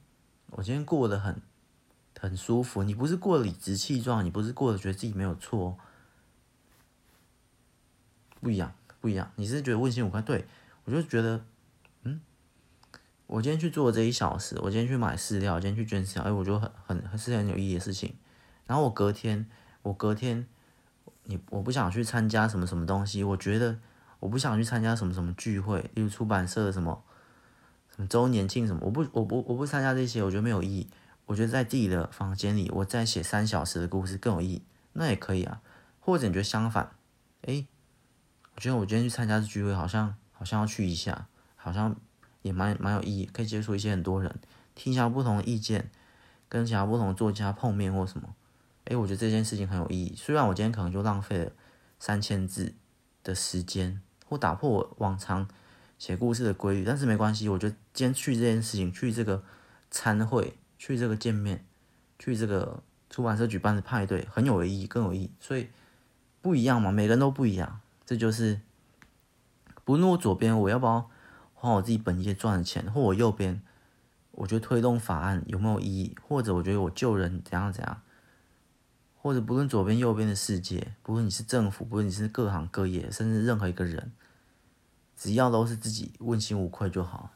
[0.51, 1.41] 我今天过得很
[2.21, 2.83] 很舒服。
[2.83, 5.79] 你不是过理直气壮，你不是过得觉得自己没有错，
[8.41, 9.33] 不一样，不一样。
[9.37, 10.47] 你是觉得问心无愧，对，
[10.85, 11.45] 我就觉得。
[12.03, 12.21] 嗯
[13.29, 18.15] 我今天去做这一小时，我今天去买饲料，我今天去捐饲料，哎，我觉得很很很是很有意义的事情。
[18.67, 19.45] 然后我隔天，
[19.83, 20.47] 我隔天，
[21.27, 23.79] 你我不想去参加什么什么东西，我觉得
[24.19, 27.03] 我不想去参加什么什么聚会，例如出版社的什么
[27.95, 30.89] 什么周年庆什么，我不我不我不参加这些，我觉得没有意义。
[31.27, 34.63] 我觉得在自己的房间里，我再写三小时的故事更有意义，
[34.95, 35.61] 那也可以啊。
[36.01, 36.91] 或者你觉得相反，
[37.43, 37.67] 哎，
[38.55, 41.27] 我觉得我今天去参加这聚会，好像好像要去一下，
[41.57, 41.95] 好像。
[42.43, 44.33] 也蛮蛮有意义，可以接触一些很多人，
[44.77, 45.91] 听一下不同的意见，
[46.49, 48.29] 跟其他不同的作家碰面或什么。
[48.87, 50.15] 诶，我觉得这件事情很有意义。
[50.17, 51.53] 虽然我今天可能就浪费了
[52.01, 52.75] 三千字
[53.23, 55.49] 的时间，或打破我往常
[55.99, 57.49] 写故事的规律，但是没关系。
[57.49, 59.43] 我觉得今天去这件事情，去这个
[59.91, 61.65] 餐会，去这个见面，
[62.19, 65.31] 去这个出版社举办的派对，很有意义，更有意义。
[65.41, 65.69] 所以
[66.41, 67.81] 不一样嘛，每个人都不一样。
[68.05, 68.61] 这就是，
[69.85, 71.11] 不论我左边我要不要。
[71.59, 73.63] 花我自己本业赚的钱，或我右边，
[74.33, 76.15] 我觉得推动法案有没有意义？
[76.29, 78.03] 或者我觉得我救人怎样怎样？
[79.27, 84.13] 或者不论左边右边的世界，不论你是政府，不论你是各行各业，甚至任何一个人，
[85.17, 87.33] 只要都是自己问心无愧就好。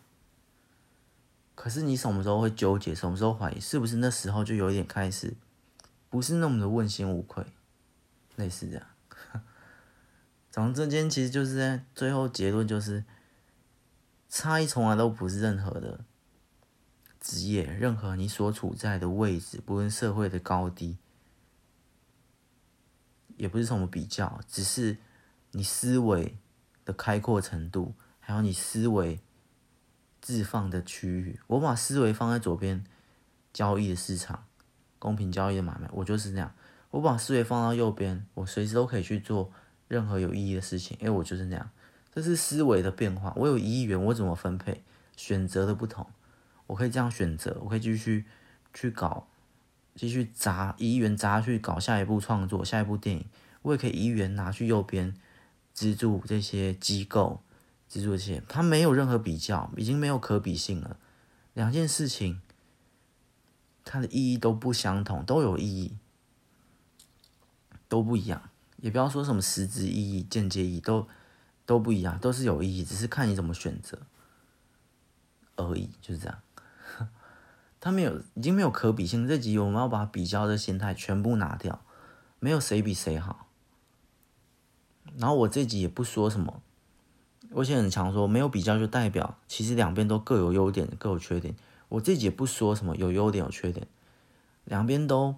[1.56, 2.94] 可是你什么时候会纠结？
[2.94, 3.58] 什么时候怀疑？
[3.58, 5.34] 是不是那时候就有一点开始
[6.08, 7.44] 不是那么的问心无愧？
[8.36, 8.86] 类似这样。
[10.52, 13.02] 总之，今天其实就是在最后结论就是。
[14.28, 16.04] 差异从来都不是任何的
[17.20, 20.96] 职业，任何你所处在的位置，不论社会的高低，
[23.40, 24.98] 也不是什么比较，只是
[25.52, 26.36] 你思维
[26.84, 29.18] 的开阔程度，还有你思维
[30.20, 31.40] 置放的区域。
[31.46, 32.84] 我把思维放在左边，
[33.50, 34.44] 交易的市场，
[34.98, 36.52] 公平交易的买卖，我就是这样。
[36.90, 39.50] 我把思维放到右边，我随时都可以去做
[39.88, 41.70] 任何有意义的事情，因为我就是那样。
[42.12, 43.32] 这是思维的变化。
[43.36, 44.84] 我有一亿元，我怎么分配？
[45.16, 46.06] 选择的不同，
[46.66, 48.26] 我可以这样选择，我可以继续
[48.74, 49.28] 去搞，
[50.00, 53.26] 继续砸一元砸去搞下一部创作，下一部电影。
[53.60, 55.14] 我也可以一元拿去右边
[55.74, 57.42] 资助这些机构，
[57.86, 60.96] 资助这些，它没有任何比较，已经没有可比性了。
[61.52, 62.40] 两件事情，
[63.84, 65.98] 它的意义都不相同，都有意义，
[67.86, 68.48] 都不一样。
[68.78, 71.06] 也不要说什么实质意义、间接意义都。
[71.66, 73.96] 都不一样，都是有意义，只是看你怎么选择
[75.54, 76.36] 而已，就是这样。
[77.80, 79.26] 他没有，已经没有可比性。
[79.26, 81.82] 这集我们要把比较的心态全部拿掉，
[82.38, 83.46] 没有谁比谁好。
[85.16, 86.62] 然后我这集也不说什么，
[87.52, 91.56] 我现在很常说，没有比较就代表其实两边都各有优点，各有缺点。
[91.88, 93.88] 我这集也不说什么有优点有缺点，
[94.64, 95.36] 两边都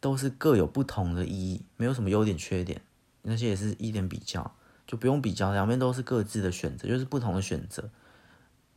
[0.00, 2.82] 都是各有不同的意义，没有什么优点缺点，
[3.22, 4.54] 那些也是一点比较。
[4.86, 7.88] 就不用比较，两边都是各自的选择，就是不同的选择，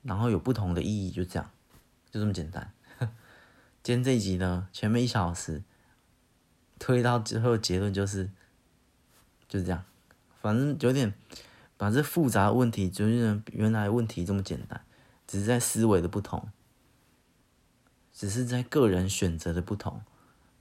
[0.03, 1.49] 然后有不同的意义，就这样，
[2.09, 2.71] 就这么简单。
[3.83, 5.63] 今天这一集呢，前面一小时
[6.77, 8.29] 推到最后结论就是，
[9.47, 9.85] 就是这样，
[10.41, 11.13] 反正有点
[11.77, 14.83] 把这复杂的问题，就是原来问题这么简单，
[15.25, 16.49] 只是在思维的不同，
[18.11, 20.01] 只是在个人选择的不同，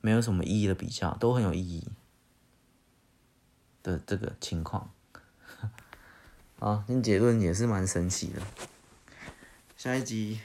[0.01, 1.89] 没有什么意义的比较，都很有意义
[3.83, 4.93] 的这个情况。
[6.61, 8.41] 啊，你结论也是蛮神奇的。
[9.77, 10.41] 下一集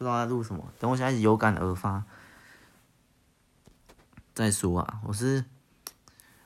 [0.00, 2.06] 不知道在录什么，等我下一集有感而发
[4.32, 5.02] 再说啊。
[5.04, 5.44] 我是，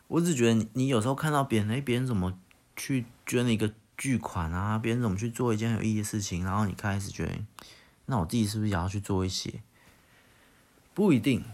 [0.09, 2.37] 我只觉得你，有时候看到别人，哎，别人怎么
[2.75, 4.77] 去捐了一个巨款啊？
[4.77, 6.45] 别人怎么去做一件很有意义的事情？
[6.45, 7.47] 然后你开始觉得，
[8.07, 9.63] 那我自己是不是也要去做一些？
[10.93, 11.45] 不一定，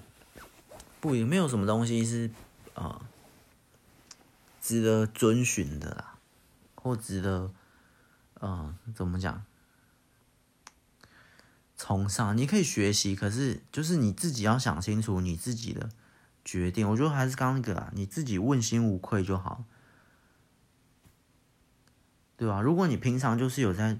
[1.03, 2.31] 不一定，没有什么东西是
[2.73, 3.03] 啊、呃、
[4.59, 6.15] 值得遵循的啦。
[6.77, 7.53] 或值得，
[8.39, 9.45] 呃，怎么讲？
[11.83, 15.89] 崇尚，你可以学习，可是就是你自己要想清楚你自己的
[16.45, 16.87] 决定。
[16.91, 19.65] 我觉得还是刚刚那个啊，你自己问心无愧就好，
[22.37, 22.61] 对吧？
[22.61, 23.99] 如果你平常就是有在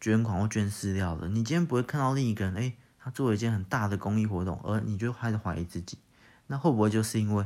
[0.00, 5.98] 捐款或捐饲料的，你今天不会看到另一个人，诶，他做了一件很大的公益活动，而你就开始怀疑自己，
[6.46, 7.44] 那会不会就是因为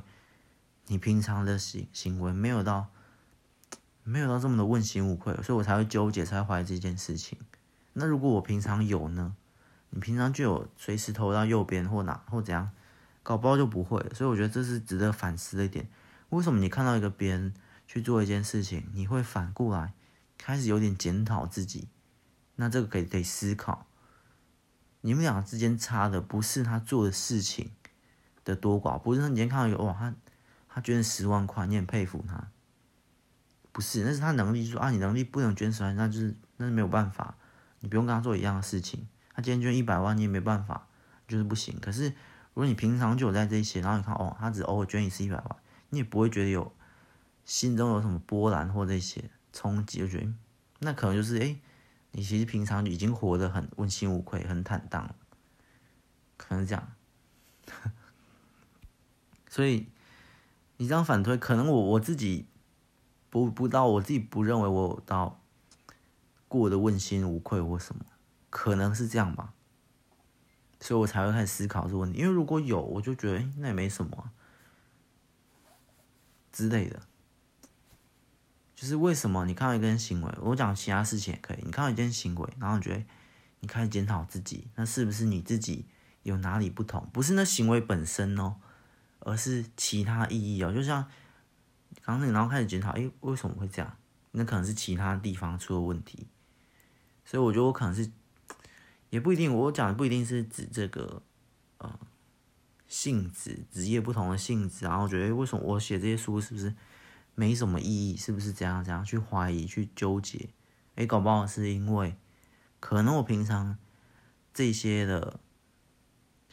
[0.89, 2.89] 你平常的行行为没有到？
[4.05, 7.39] 没有到这么的问心无愧，所以我才会纠结，才会怀疑这件事情。
[7.99, 9.35] 那如果我平常有呢？
[9.91, 12.71] 你平常就有随时投到右边或哪或怎样，
[13.23, 13.99] 搞不好就不会。
[14.15, 15.89] 所以我觉得这是值得反思的一点。
[16.29, 17.55] 为什么你看到一个别人
[17.87, 19.95] 去做一件事情，你会反过来
[20.37, 21.89] 开始有点检讨自己？
[22.57, 23.87] 那这个可以可以思考，
[25.01, 27.71] 你们两个之间差的不是他做的事情
[28.45, 30.15] 的多寡，不是你今天看到一个哇，他
[30.69, 32.49] 他捐十万块，你很佩服他，
[33.73, 37.35] 不是，那是他能力，说啊，你能力不能捐十万，那就是那是没有办法。
[37.81, 40.89] 你不用跟他做一样的事情，他今天捐一百万，你也没办法，
[41.27, 41.79] 就是不行。
[41.81, 42.15] 可是如
[42.55, 45.57] 果你平常就有在这些，然后你看哦，他只偶尔捐一次一百万，
[45.91, 46.73] 你也不会觉得有
[47.45, 50.33] 心中有什么波澜或这些冲击，就觉得
[50.81, 51.61] 那可能就是诶，
[52.13, 55.15] 你其实平常已经活得很问心无愧，很坦荡，
[56.37, 56.93] 可能这样。
[59.49, 59.87] 所以
[60.77, 62.47] 你这样反推，可能我我自己
[63.31, 65.41] 不不到，我自己不认为我有到。
[66.49, 68.05] 过得问心无愧或什么，
[68.51, 69.53] 可能是这样吧，
[70.81, 72.19] 所以我才会开始思考这个问题。
[72.19, 74.31] 因为如果有，我就觉得，哎，那也没什么，
[76.51, 77.01] 之类的。
[78.75, 81.59] 就是为什么你看到一个人行为，我讲其他事情也可以。
[81.65, 83.05] 你看到一件行为，然后你觉得
[83.61, 85.85] 你开始检讨自己，那是不是你自己
[86.23, 87.09] 有哪里不同？
[87.13, 88.57] 不是那行为本身哦，
[89.19, 90.73] 而是其他意义哦。
[90.73, 91.05] 就像
[92.03, 93.97] 刚刚你，然后开始检讨，哎，为什么会这样？
[94.31, 96.29] 那可能是其他地方出了问题。
[97.29, 98.11] 所以我觉得我可能是，
[99.11, 99.55] 也不一定。
[99.55, 101.23] 我讲的不一定是指这个，
[101.77, 102.01] 呃，
[102.87, 104.87] 性质、职业不同的性质。
[104.87, 106.75] 然后我觉得，为什么我写这些书是不是
[107.35, 108.17] 没什么意义？
[108.17, 110.49] 是不是这样这样去怀疑、去纠结？
[110.95, 112.17] 诶，搞不好是因为，
[112.81, 113.77] 可能我平常
[114.55, 115.39] 这些的，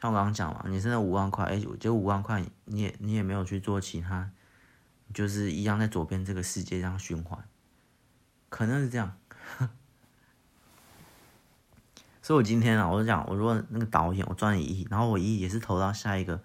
[0.02, 4.30] 像我刚刚讲嘛，你现在五万块，诶，我觉得五万块，你也你也没有去做其他，
[5.14, 7.48] 就是一样在左边这个世界这样循环，
[8.50, 9.18] 可能是这样。
[12.26, 16.42] 所以，我今天啊，我就讲，我如果那个导演，我赚一亿，然后我一亿也是投到下一个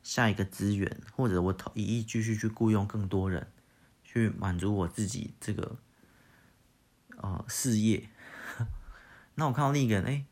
[0.00, 3.48] 下一个资源，或者我投一亿继续去雇佣更多人，
[4.04, 5.76] 去满足我自己这个
[7.16, 8.10] 呃事业。
[9.34, 10.24] 那我看到另一个人，哎，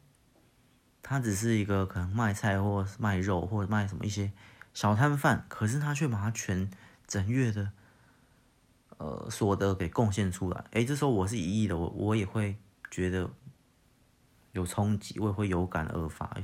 [1.02, 4.30] 他只是一个可能卖菜或卖肉或者卖什么一些
[4.72, 6.70] 小摊贩，可是他却把他全
[7.08, 7.72] 整月的
[8.98, 10.64] 呃所得给贡献出来。
[10.70, 12.56] 哎，这时候我是一亿的，我我也会
[12.88, 13.28] 觉得。
[14.52, 16.36] 有冲击，我也会有感而发。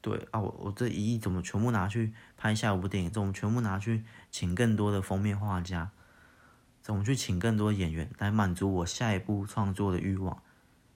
[0.00, 3.10] 对啊，我我这一亿怎么全部拿去拍下一部电影？
[3.10, 5.90] 怎么全部拿去请更多的封面画家？
[6.80, 10.42] 怎么去请更多演员来满足我下一步创作的欲望？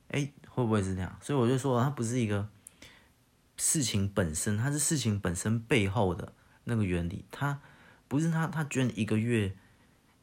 [0.09, 1.19] 哎，会不会是这样？
[1.21, 2.49] 所以我就说，它不是一个
[3.59, 6.33] 事情本身，它是事情本身背后的
[6.65, 7.27] 那个原理。
[7.31, 7.61] 它
[8.09, 9.55] 不是他他捐一个月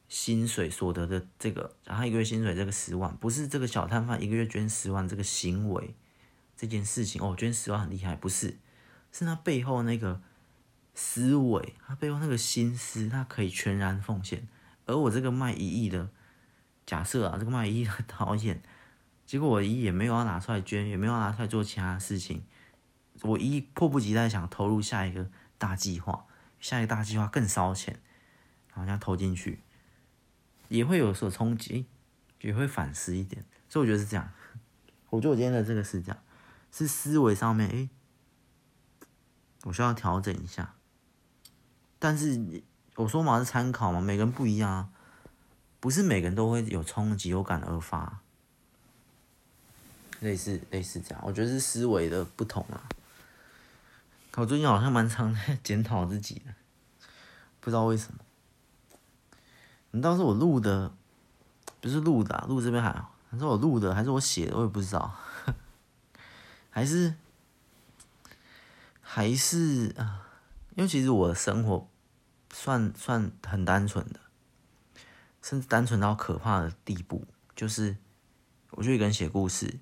[0.07, 5.93] 薪水所得的这个，然后一个月薪水这个十万，不是这个小摊贩一个月捐十万这个行为。
[6.61, 8.55] 这件事情哦，捐十万很厉害，不是，
[9.11, 10.21] 是他背后那个
[10.93, 14.47] 思维，他背后那个心思，他可以全然奉献。
[14.85, 16.11] 而我这个卖一亿的，
[16.85, 18.61] 假设啊，这个卖一亿的导演，
[19.25, 22.43] 结果我一也没有要拿出来捐，也没有拿出来做其他的事情，
[23.23, 25.27] 我一迫不及待想投入下一个
[25.57, 26.27] 大计划，
[26.59, 27.99] 下一个大计划更烧钱，
[28.67, 29.61] 然后这样投进去，
[30.67, 31.87] 也会有所冲击，
[32.41, 34.31] 也会反思一点，所以我觉得是这样。
[35.09, 36.23] 我觉得我今天的这个是这样。
[36.71, 37.89] 是思维上面，诶，
[39.63, 40.73] 我需要调整一下。
[41.99, 42.63] 但是
[42.95, 44.89] 我说嘛，是参考嘛，每个人不一样啊，
[45.79, 48.19] 不是每个人都会有冲击、有感而发。
[50.19, 52.81] 类似类似这样，我觉得是思维的不同啊。
[54.35, 56.53] 我最近好像蛮常在检讨自己的，
[57.59, 58.19] 不知道为什么。
[59.91, 60.93] 你倒是我录的，
[61.81, 65.13] 不是录的，录这边还好，还是我录的，还是我写的，我也不知道。
[66.71, 67.13] 还是
[69.01, 70.25] 还是啊，
[70.75, 71.87] 因为其实我的生活
[72.51, 74.19] 算算很单纯的，
[75.41, 77.27] 甚至单纯到可怕的地步。
[77.53, 77.97] 就是
[78.71, 79.77] 我就一个人写故事，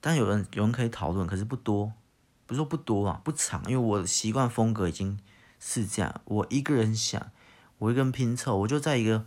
[0.00, 1.92] 但有人有人可以讨论，可是不多，
[2.46, 5.20] 不是说不多啊，不长，因为我的习惯风格已经
[5.60, 6.20] 是这样。
[6.24, 7.30] 我一个人想，
[7.78, 9.24] 我一个人拼凑，我就在一个。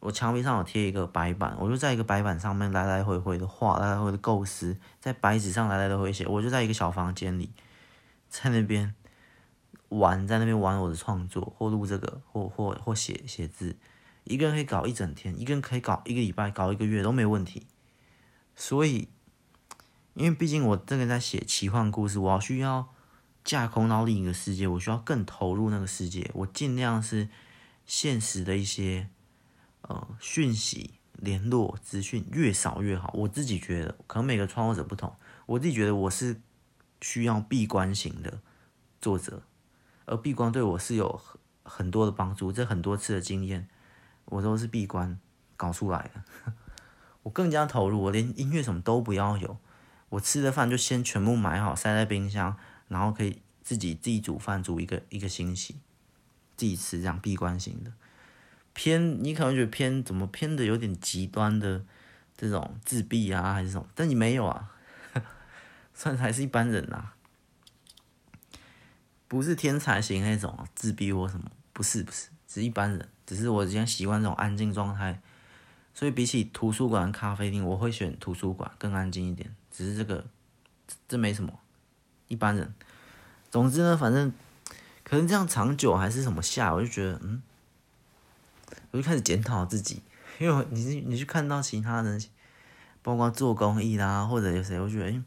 [0.00, 6.24] 我墙壁上有贴一个白板，我就在一个白板上面来来回回的画，来来回回的构思，在白纸上来来回回写。
[6.24, 7.50] 我就在一个小房间里，
[8.28, 8.94] 在那边
[9.88, 13.76] 玩，在那边玩我的创作，或录这个，或或或写写字。
[14.22, 17.66] 一个人可以搞一整天，一个人可以搞一个礼拜，搞一个月都没问题。
[18.54, 19.08] 所以，
[20.14, 22.94] 因为毕竟我这个在写奇幻故事，我要需要
[23.42, 26.30] 架空到另一个世界，我需要更投入那个世界。
[26.34, 27.28] 我尽量是
[27.84, 29.08] 现实的一些。
[29.88, 33.10] 呃，讯息联络资讯越少越好。
[33.14, 35.16] 我自己觉得，可能每个创作者不同，
[35.46, 36.40] 我自己觉得我是
[37.00, 38.40] 需要闭关型的
[39.00, 39.42] 作者，
[40.04, 42.52] 而闭关对我是有很很多的帮助。
[42.52, 43.66] 这很多次的经验，
[44.26, 45.18] 我都是闭关
[45.56, 46.52] 搞出来的。
[47.24, 49.56] 我更加投入，我连音乐什么都不要有，
[50.10, 52.56] 我吃的饭就先全部买好，塞在冰箱，
[52.88, 55.76] 然后可以自己自己煮饭，煮一个一个星期，
[56.58, 57.92] 自己吃这样闭关型的。
[58.74, 61.84] 偏你可能觉得偏怎么偏的有点极端的
[62.36, 64.70] 这种自闭啊还是什么，但你没有啊，
[65.94, 67.14] 算还是一般人呐、啊，
[69.26, 75.20] 不是天才型那种自闭或什么，不是不是，只是一般人，只是我今天习惯这种安静状态。
[75.94, 79.52] 所以比起图书馆、咖啡厅，我会选图书馆更安静一点。
[79.72, 80.24] 只是这个，
[81.08, 81.58] 这没什么，
[82.28, 82.72] 一般人。
[83.50, 84.32] 总之呢，反正
[85.02, 87.42] 可能这样长久还是什么下，我就觉得，嗯，
[88.90, 90.02] 我就开始检讨自己，
[90.38, 92.22] 因为你你去看到其他人，
[93.02, 95.22] 包括做公益啦，或者有谁，我觉得，哎，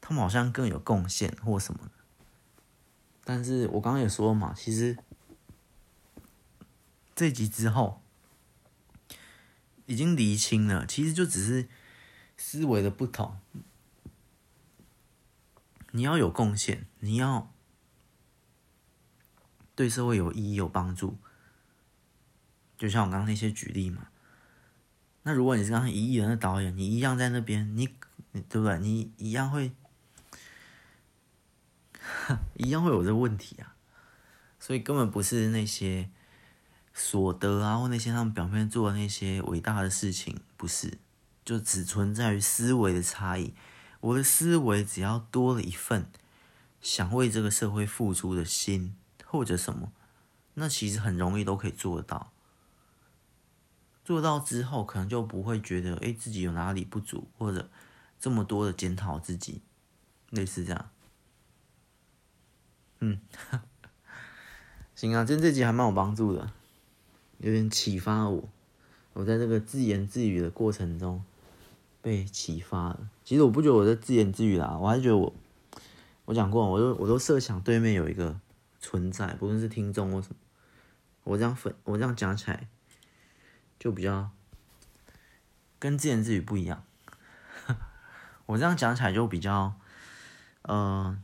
[0.00, 1.90] 他们好像更有贡献或什么。
[3.24, 4.96] 但是我刚刚也说了嘛，其实
[7.14, 8.00] 这集之后。
[9.86, 11.68] 已经厘清了，其实就只是
[12.36, 13.36] 思维的不同。
[15.90, 17.52] 你要有贡献，你要
[19.74, 21.18] 对社会有意义、有帮助。
[22.80, 24.08] 就像我刚刚那些举例嘛。
[25.22, 27.88] 那如果你是刚刚一亿人的导演，你一样在那边，你，
[28.32, 28.78] 你对不对？
[28.80, 29.70] 你一样会，
[32.56, 33.76] 一样会有这问题啊。
[34.58, 36.10] 所以根本不是那些。
[36.92, 40.98] 所得啊，或那些他们表面做的那些伟大的事情，不是，
[41.44, 43.54] 就只存在于思维的差异。
[44.00, 46.10] 我的思维只要多了一份
[46.82, 48.94] 想为这个社会付出的心，
[49.24, 49.92] 或者什么，
[50.54, 52.32] 那其实很容易都可以做得到。
[54.04, 57.68] 做到之后，可能就不会觉得哎自己有哪里不足，或者
[58.18, 59.60] 这么多的检讨自己，
[60.30, 60.90] 类似这样。
[63.00, 63.18] 嗯，
[64.94, 66.52] 行啊，今天这集还蛮有帮助的。
[67.38, 68.48] 有点启发我，
[69.14, 71.24] 我在这个自言自语的过程中
[72.02, 73.08] 被启发了。
[73.24, 75.32] 其实我不觉得我在自言自语啦，我还是觉得我，
[76.26, 78.38] 我讲过，我都我都设想对面有一个
[78.78, 80.34] 存在，不论是听众或什么，
[81.24, 82.68] 我这样分，我这样讲起来
[83.80, 84.30] 就比较
[85.80, 86.84] 跟自言自语不一样。
[88.46, 89.74] 我这样讲起来就比较，
[90.62, 91.18] 呃，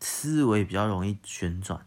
[0.00, 1.84] 思维比较容易旋转。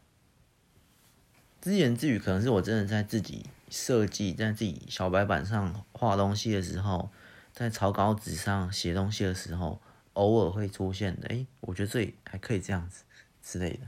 [1.62, 7.10] 自言自语可能是我真的在自己设计，在自己小白板上画东西的时候，
[7.54, 9.82] 在草稿纸上写东西的时候，
[10.14, 11.28] 偶尔会出现的。
[11.30, 13.04] 哎，我觉得这里还可以这样子
[13.42, 13.88] 之类的。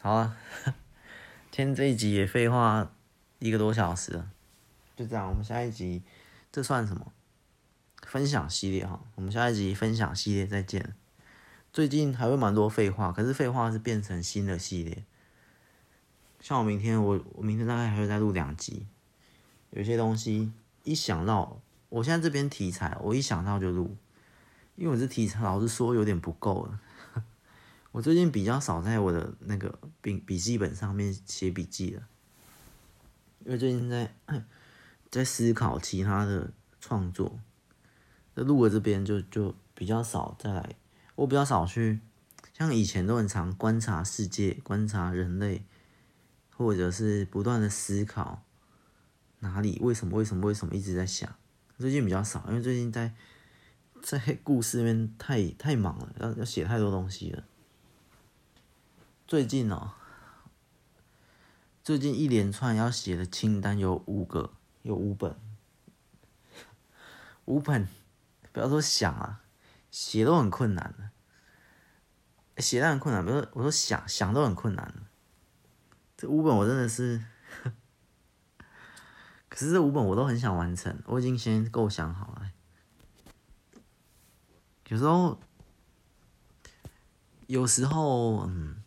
[0.00, 0.36] 好啊，
[1.50, 2.92] 今天这一集也废话
[3.44, 4.24] 一个多小时，
[4.96, 5.28] 就这样。
[5.28, 6.02] 我们下一集
[6.50, 7.12] 这算什么？
[8.06, 10.94] 分享系列哈，我们下一集分享系列再见。
[11.70, 15.04] 最近还会蛮多废话，可是废话是变成新的系列。
[16.40, 18.86] 像我明天，我我明天大概还会再录两集。
[19.72, 20.50] 有些东西
[20.84, 21.60] 一想到，
[21.90, 23.94] 我现在这边题材，我一想到就录，
[24.76, 26.80] 因为我这题材老实说有点不够了。
[27.92, 32.08] 我最近比较少在我的那个笔笔记本上面写笔记了，
[33.44, 34.14] 因为最近在
[35.10, 36.50] 在思考其他的
[36.80, 37.38] 创作。
[38.34, 40.76] 那录的这边就就比较少再来，
[41.14, 42.00] 我比较少去，
[42.52, 45.64] 像以前都很常观察世界，观察人类。
[46.56, 48.44] 或者是不断的思考
[49.40, 51.34] 哪里为什么为什么为什么一直在想，
[51.80, 53.12] 最近比较少，因为最近在
[54.00, 57.42] 在故事那边太太忙了，要要写太多东西了。
[59.26, 59.94] 最近哦，
[61.84, 65.36] 最近一连串要写的清单有五个，有五本，
[67.44, 67.86] 五本，
[68.52, 69.42] 不要说想啊，
[69.90, 74.94] 写都很困难的，写都很困难，不是我说想想都很困难。
[76.16, 77.22] 这五本我真的是，
[79.50, 82.50] 可是这五本我都很想完成，我已经先构想好了。
[84.88, 85.38] 有时候，
[87.46, 88.82] 有时候，嗯，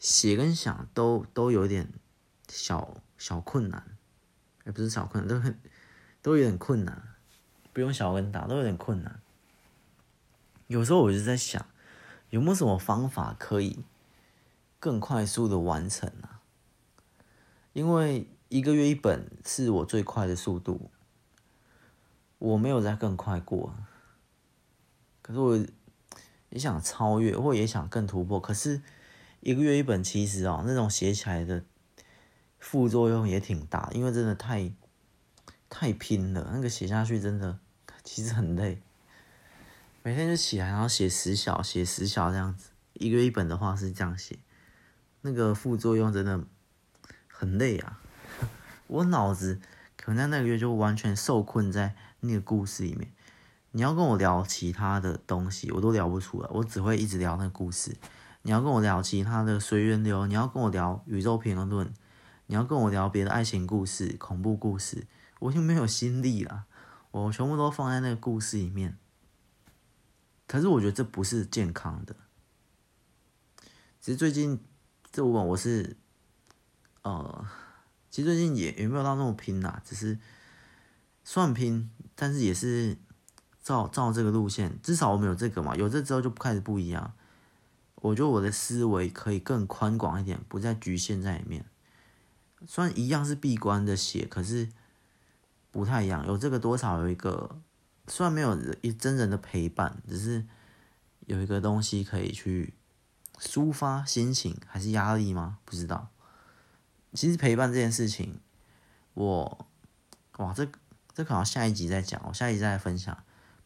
[0.00, 1.92] 写跟想都都有点
[2.48, 3.96] 小小困难，
[4.64, 5.60] 也不是小困难，都很
[6.20, 7.14] 都有点困难，
[7.72, 9.20] 不用小跟大，都有点困难。
[10.66, 11.64] 有时候我就在想，
[12.30, 13.84] 有没有什么方法可以？
[14.78, 16.40] 更快速的完成啊，
[17.74, 20.90] 因为一个月一本是我最快的速度，
[22.38, 23.74] 我没有再更快过。
[25.20, 25.66] 可是我
[26.48, 28.40] 也想超越，或也想更突破。
[28.40, 28.80] 可是
[29.40, 31.64] 一个月一本，其实哦，那种写起来的
[32.58, 34.70] 副作用也挺大，因为真的太
[35.70, 37.58] 太拼了，那个写下去真的
[38.04, 38.82] 其实很累。
[40.02, 44.38] 每天就起来，然后写十小，写十小这样子，一个月一本的话是这样写，
[45.22, 46.44] 那个副作用真的
[47.26, 48.00] 很累啊！
[48.88, 49.60] 我脑子
[49.96, 53.10] 可能在那个月就完全受困在那个故事里面。
[53.72, 57.96] 你要跟我聊其他的东西，我都聊不出来，我只会一直聊那个故事。
[58.42, 61.92] 你要跟我聊其他的随缘流，你要跟我聊宇宙平衡论，
[62.46, 65.06] 你要跟我聊别的爱情故事、恐怖故事，
[65.40, 66.64] 我就没有心力了。
[67.10, 68.96] 我全部都放在那个故事里面。
[70.46, 72.16] 可是我觉得这不是健康的。
[74.00, 74.58] 其实最近
[75.12, 75.96] 这五本我是，
[77.02, 77.46] 呃，
[78.10, 80.18] 其实最近也也没有到那么拼啦，只是
[81.22, 82.96] 算拼，但是也是
[83.62, 87.12] 照照这个路线，至少我们有这个嘛，有这之后就开始不一样。
[88.00, 91.64] 我觉得我的思维可以更宽广一点，不再局限在里面。
[92.66, 94.68] 虽然一样是闭关的写，可是
[95.70, 96.26] 不太一样。
[96.26, 97.60] 有这个多少有一个。
[98.08, 100.44] 虽然没有一真人的陪伴，只是
[101.26, 102.74] 有一个东西可以去
[103.38, 105.58] 抒发心情，还是压力吗？
[105.64, 106.08] 不知道。
[107.14, 108.40] 其实陪伴这件事情，
[109.14, 109.66] 我
[110.38, 110.66] 哇，这
[111.14, 113.16] 这可能下一集再讲，我下一集再分享。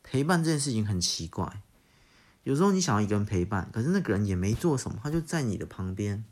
[0.03, 1.63] 陪伴这件事情很奇怪，
[2.45, 6.25] 有时候你想要一个人陪伴，可是那个人也没做什么，他就在你的旁边，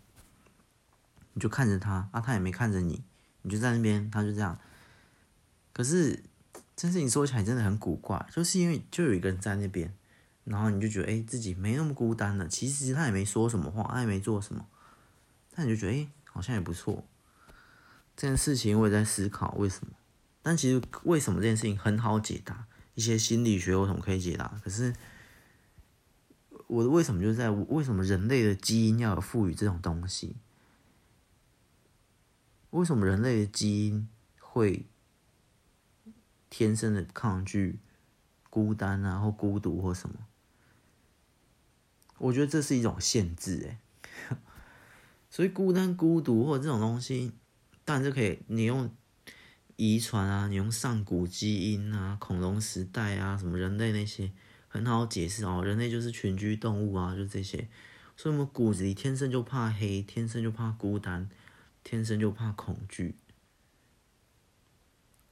[1.34, 3.02] 你就看着他啊，他也没看着你，
[3.42, 4.56] 你就在那边，他就这样。
[5.72, 6.22] 可是。
[6.74, 9.94] 这件事情说起来真的很古怪，就是因为就有一个人在那边，
[10.42, 12.48] 然后你就觉得哎，自己没那么孤单了。
[12.48, 14.66] 其实他也没说什么话，他也没做什么，
[15.54, 17.06] 但你就觉得哎，好像也不错。
[18.16, 19.92] 这件事情我也在思考为什么，
[20.42, 22.64] 但其实为什么这件事情很好解答，
[22.94, 24.58] 一些心理学有什么可以解答？
[24.64, 24.92] 可是
[26.72, 30.36] 我的为什么就在为什么人类的基因要有赋予这种东西？
[32.70, 34.08] 为什么人类的基因
[34.40, 34.86] 会？
[36.48, 37.78] 天生的抗拒
[38.48, 40.16] 孤单啊，或孤独或什么，
[42.18, 43.78] 我觉得这是一种限制诶。
[45.28, 47.32] 所以孤单、孤独或者这种东西，
[47.84, 48.90] 当然就可以你用
[49.76, 54.32] 遗传啊，你用上古基因啊，恐龙时代啊，什么人类那些
[54.72, 55.62] 很好解释哦。
[55.62, 57.68] 人类就是群居动物啊，就这些。
[58.16, 61.28] 所以我们骨子里天生就怕黑，天生就怕孤单，
[61.84, 63.14] 天生就怕恐惧。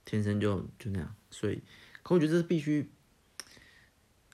[0.04, 1.62] 天生就就那样，所以，
[2.02, 2.90] 可我觉得这是必须，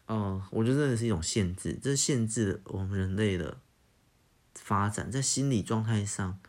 [0.07, 3.61] 哦、我觉得这是一种限制，这是限制了我们人类的
[4.55, 6.41] 发展，在心理状态上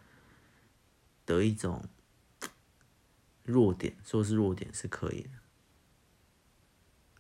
[1.26, 1.90] 的一种
[3.44, 5.30] 弱点，说是弱点是可以的。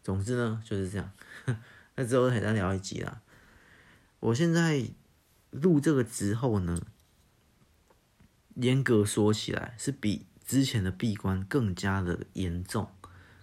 [0.07, 1.11] 总之呢，就是这样，
[1.95, 3.19] 那之后还再聊一集啦。
[4.21, 4.81] 我现在
[5.51, 6.79] 录这个之后呢，
[8.55, 10.25] 严格说起来是比。
[10.45, 12.89] 之前的闭关更加的严重，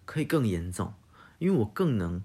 [0.06, 0.94] 可以更严重，
[1.38, 2.24] 因为我更能，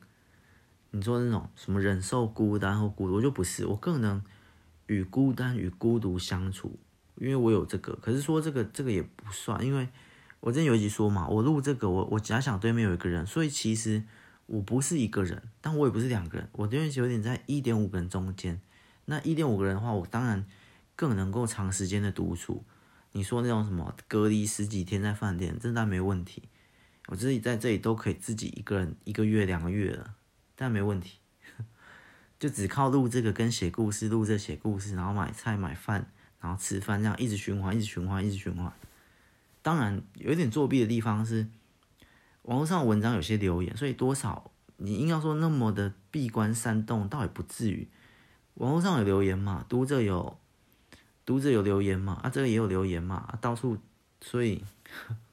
[0.91, 4.23] 你说那种什么忍受孤单或孤独，我就不是，我更能
[4.87, 6.79] 与孤单与孤独相处，
[7.17, 7.93] 因为我有这个。
[8.01, 9.89] 可是说这个这个也不算，因为
[10.39, 14.01] 我之前有一集说嘛，我录这个，我我假想对面有一个人，所以其实
[14.49, 18.59] 我不是一个人，但我也不是两个人，我这边有点在一点五个人中间。
[19.05, 20.43] 那一点五个人的话，我当然
[20.95, 22.63] 更能够长时间的独处。
[23.11, 26.49] 你说那种什么隔离十几天在饭店，真的没问题。
[27.07, 30.15] 我自己在这里都可以自己一个人一个月两个月了，
[30.55, 31.19] 但没问题。
[32.39, 38.71] 就只靠录这个跟写故事，录这写故事，然后买菜买饭，然后吃饭，这样一直循环，一直循环，一直循环。
[39.61, 41.47] 当然有一点作弊的地方是，
[42.49, 47.88] 网络上文章有些留言，所以多少你硬要说那么的闭关煽动，倒也不至于。
[48.55, 50.35] 网络上有留言嘛，读者有。
[51.27, 52.13] 读者有留言嘛？
[52.23, 53.17] 啊，这个也有留言嘛？
[53.17, 53.77] 啊，到处，
[54.19, 54.63] 所以，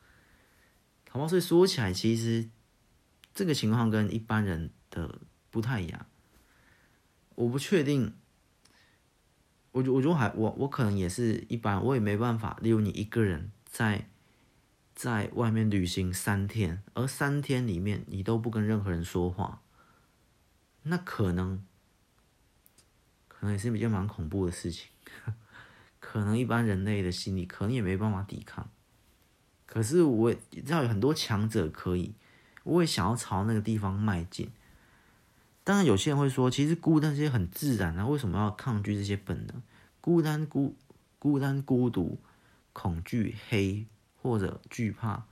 [1.09, 2.51] 好吧，所以说起来，其实
[3.35, 5.19] 这个情况跟一般人的
[5.51, 6.05] 不太一样。
[7.35, 8.13] 我不确定，
[9.73, 12.59] 我觉我觉得还我我可能也是一般，我也没办法。
[12.61, 14.07] 例如你一个人在
[14.97, 19.61] 在外面旅行三天，而三天里面你都不跟任何人说话，
[20.85, 21.63] 那可能
[23.29, 24.89] 可能也是比较蛮恐怖的事情。
[26.01, 28.71] 可能一般人类的心理可能也没办法抵抗，
[29.67, 32.15] 可是我知道有很多强者可以，
[32.65, 34.51] 我也想要朝那个地方迈进。
[35.63, 39.63] 当然，有些人会说，其实孤单这些很自然啊，为什么要抗拒这些本能？
[40.01, 40.75] 孤单、孤
[41.19, 42.19] 孤单、孤独、
[42.73, 43.85] 恐惧、黑
[44.27, 45.27] 或者惧怕，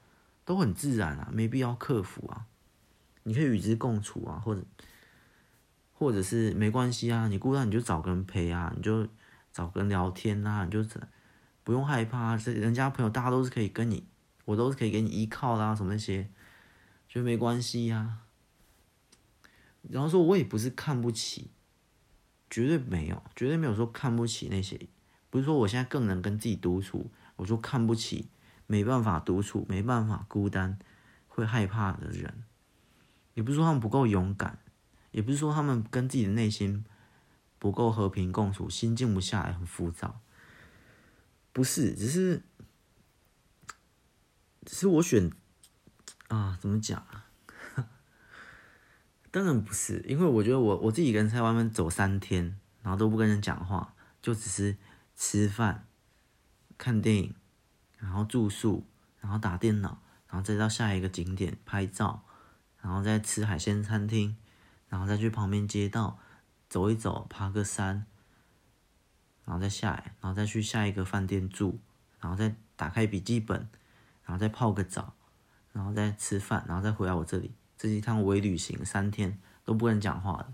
[0.45, 2.47] 都很自然啊，没必要克服啊。
[3.25, 4.63] 你可以与之共处啊，或者
[5.93, 9.09] 或者是没关系啊，你孤单你就找个人陪啊，你就。
[9.55, 10.85] 找个人聊天呐、啊，你就
[11.63, 14.05] 不用害怕，这人家朋友大家都是可以跟你
[14.47, 16.29] 我都是可以给你依靠啦，什么那些，
[17.09, 18.27] 觉得没关系呀、啊。
[19.89, 21.53] 然后说，我也不是看不起，
[22.51, 24.89] 绝对没有，绝对没有说看不起那些，
[25.31, 28.29] 不是说我现在更能跟自己独处，我就看不起
[28.67, 30.79] 没办法独处、没办法孤单、
[31.29, 32.45] 会害怕的人，
[33.35, 34.59] 也不是说他们不够勇敢，
[35.11, 36.85] 也不是说他们跟自己的内心
[37.59, 40.21] 不够和平共处，心静不下来，很浮躁，
[41.53, 42.43] 不是，只是，
[44.65, 45.31] 只是我选
[46.29, 47.27] 啊，怎么讲啊？
[49.31, 54.77] 当然不是，因为我觉得我我自己一个人在外面走三天，然后都不跟人讲话，就只是
[55.17, 55.87] 吃饭、
[56.79, 57.35] 看电影，
[58.05, 58.85] 然后住宿，
[59.19, 59.99] 然后打电脑，
[60.29, 62.23] 然后再到下一个景点拍照，
[62.83, 64.37] 然后再吃海鲜餐厅，
[64.91, 66.19] 然后再去旁边街道
[66.69, 68.05] 走一走，爬个山，
[69.47, 71.81] 然后再下来，然后再去下一个饭店住，
[72.21, 73.67] 然后再打开笔记本，
[74.27, 75.15] 然后再泡个澡，
[75.73, 77.55] 然后再吃饭，然后再回来我这里。
[77.79, 80.53] 这一趟微旅行三天都不跟人讲话的。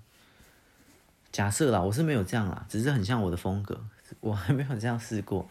[1.33, 3.85] 假设啦，我是没有这样啦，只是很像我的风格，
[4.21, 5.49] 我还没有这样试过。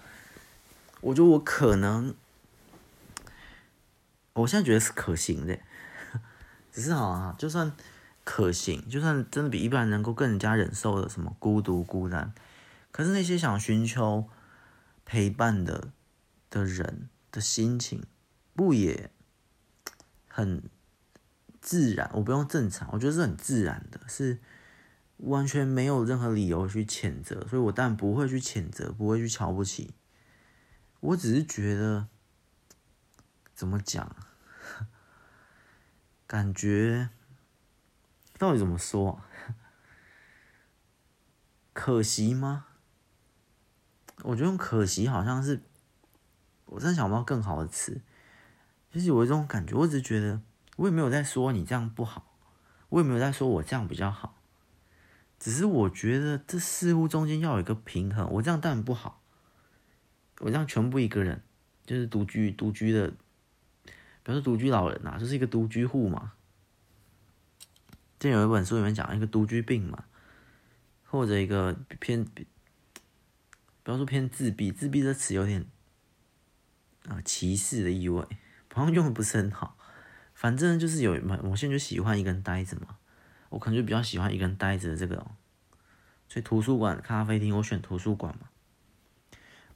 [1.01, 2.13] 我觉得我可能，
[4.34, 5.59] 我现在觉得是可行的，
[6.71, 7.71] 只是好啊，就算
[8.23, 12.34] 可行，就算真的比一般人能够更加忍受的什么孤独孤单，
[12.91, 14.30] 可是那些想寻求
[15.05, 15.89] 陪伴的
[16.49, 18.03] 的人的心情，
[18.55, 19.09] 不也
[20.27, 20.63] 很？
[21.61, 24.39] 自然，我不用正常，我觉得是很自然的，是
[25.17, 29.93] 完全没有任何理由去谴责，所以我当然不会去谴责，不会去瞧不起。
[30.99, 32.07] 我只是觉得，
[33.53, 34.15] 怎么讲，
[36.27, 37.09] 感觉
[38.38, 39.21] 到底怎么说？
[41.73, 42.65] 可惜吗？
[44.23, 45.61] 我觉得可惜好像是，
[46.65, 48.01] 我真想不到更好的词。
[48.91, 50.41] 就是有一种感觉，我只是觉得。
[50.77, 52.38] 我也没有在说你这样不好，
[52.88, 54.38] 我也没有在说我这样比较好，
[55.38, 58.30] 只是我觉得这似乎中间要有一个平衡。
[58.31, 59.18] 我这样当然不好，
[60.40, 61.41] 我这样全部一个人
[61.86, 63.10] 就是独居独居的，
[64.24, 66.34] 比如说独居老人呐、啊，就是一个独居户嘛。
[68.18, 70.03] 这有一本书里面讲一个独居病嘛，
[71.06, 72.45] 或者一个偏，比
[73.86, 75.66] 方说偏自闭，自闭这词有点
[77.07, 78.22] 啊歧视的意味，
[78.74, 79.78] 好像用的不是很好。
[80.34, 81.14] 反正就是有，
[81.44, 82.98] 我现在就喜欢一个人待着嘛，
[83.49, 85.16] 我可能就比较喜欢一个人待着的这个，
[86.28, 88.49] 所以图书馆、咖啡厅，我选图书馆嘛。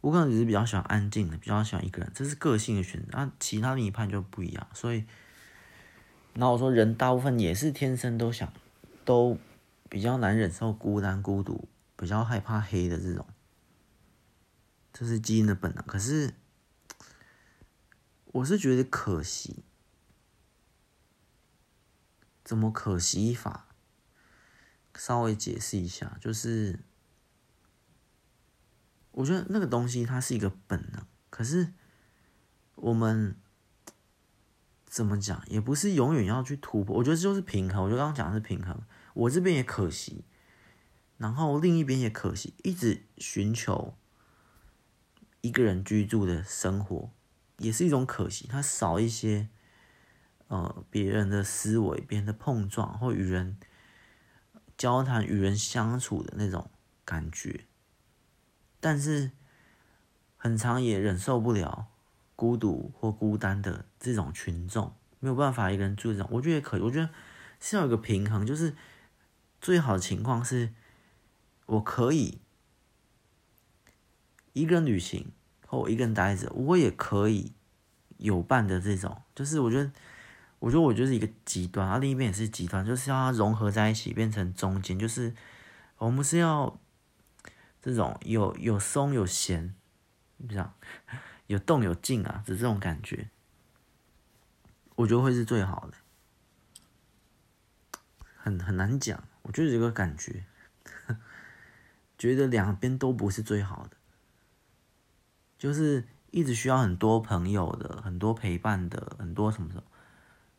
[0.03, 3.07] 我可能只是比较喜欢安静的，比较喜欢一个人，这是个性的选择。
[3.13, 5.05] 那其他另一半就不一样，所以，
[6.34, 8.51] 那我说人大部分也是天生都想，
[9.05, 9.38] 都
[9.88, 13.25] 比较难忍受孤单孤独，比较害怕黑的这种，
[14.91, 15.81] 这是基因的本能。
[15.85, 16.34] 可是，
[18.25, 19.63] 我是觉得可惜。
[22.43, 23.67] 怎么可惜法？
[24.95, 26.81] 稍微解释一下，就是
[29.14, 31.73] 我觉得那个东西它是一个本能，可是
[32.76, 33.35] 我们
[34.85, 36.98] 怎么讲也不是永远要去突破。
[36.98, 37.84] 我觉得这就是平衡。
[37.84, 38.80] 我觉得刚刚讲的是平衡，
[39.14, 40.26] 我这边也可惜，
[41.18, 43.95] 然后另一边也可惜，一直寻求
[45.41, 47.11] 一个人居住的生活
[47.57, 49.49] 也是一种可惜，它少一些。
[50.49, 53.57] 呃，别人的思维、别人的碰撞，或与人
[54.77, 56.69] 交谈、与人相处的那种
[57.03, 57.65] 感觉，
[58.84, 59.31] 但是
[60.35, 61.88] 很长也忍受不了
[62.35, 66.81] 孤独或孤单的这种群众，没有办法一个人住这种，我觉得也可以。
[66.81, 67.10] 我觉得
[67.61, 68.76] 是要有个平衡，就是
[69.61, 70.73] 最好的情况是，
[71.68, 72.41] 我可以
[74.51, 75.31] 一个人旅行，
[75.65, 77.53] 或我一个人待着，我也可以
[78.18, 79.89] 有伴的这种，就是我觉得。
[80.60, 85.34] 我觉得我就是一个极端，而另一边也是极端，就是要融合在一起，变成中间，就是
[85.97, 86.80] 我们是要
[87.84, 89.76] 这种有有松有闲，
[90.38, 90.73] 你知道，
[91.47, 93.30] 有动有静啊，是这种感觉，
[94.95, 95.97] 我觉得会是最好的，
[98.38, 100.45] 很很难讲，我就是这个感觉，
[102.18, 103.97] 觉得两边都不是最好的，
[105.57, 109.84] 就是一直需要很多朋友的，很多陪伴的，很多什么什么。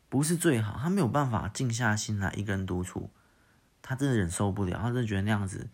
[0.07, 3.09] 不是最好，他没有办法静下心来一个人独处，
[3.81, 5.67] 他真的忍受不了，他真的觉得那样子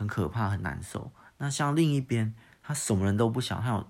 [0.00, 1.12] 很可怕，很难受。
[1.36, 3.86] 那像另一边，他什么人都不想，他有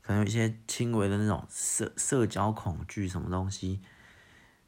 [0.00, 3.82] 可能有一些轻微的那种社社交恐惧，什么东西，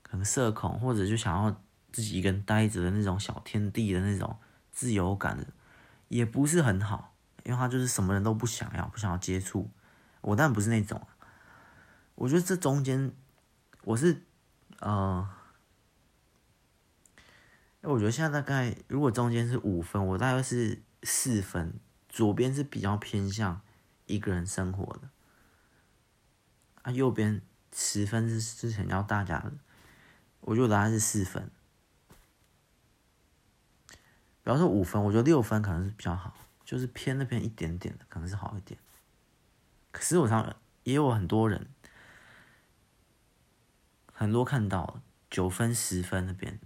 [0.03, 1.59] 可能社恐，或者就想要
[1.91, 4.37] 自己一个人待着的那种小天地的那种
[4.73, 5.47] 自由感，
[6.09, 9.71] 也不是很好，因为他就是什么人都不想要，不想要接触。
[10.21, 11.01] 我当然不是那种。
[12.17, 13.11] 我觉得这中间，
[13.85, 14.23] 我是，
[14.81, 15.27] 呃，
[17.87, 21.79] 我觉得现在大概如果中间是五分，我大概是四分，
[22.09, 23.61] 左边是比较偏向
[24.07, 25.11] 一个人生活的，
[26.83, 27.43] 啊，右边
[27.73, 29.53] 十分是之前要大家的，
[30.41, 31.51] 我觉得大概是四分。
[34.43, 36.35] 比方说五分，我觉得六分可能是比较好，
[36.65, 38.81] 就是偏那边一点点的，可能是好一点。
[39.91, 41.69] 可是我常也有很多人。
[44.17, 46.61] 很多看到九分、十分那边，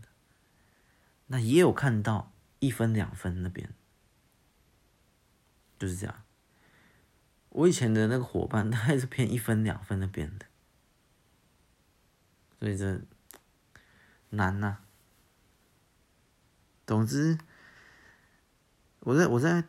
[1.28, 3.72] 那也有看到一分、两分那边，
[5.78, 6.22] 就是这样。
[7.50, 10.46] 我以前的那个伙伴，他还是偏一分、两分那边的，
[12.58, 13.00] 所以这
[14.30, 14.78] 难呐、
[16.86, 17.38] 总之，
[19.00, 19.64] 我在我在，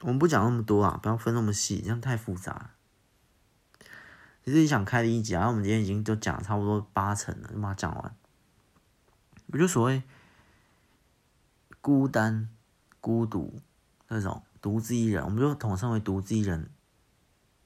[0.00, 2.70] 我们不讲那么多啊，不要分那么细，这样太复杂。
[4.44, 8.16] 其实想开的一集啊，我们今天已经都讲差不多八成了，就把它讲完。
[9.48, 10.02] 我就所谓
[11.88, 12.50] 孤单、
[13.00, 13.62] 孤独
[14.08, 16.68] 那种独自一人，我们就统称为独自一人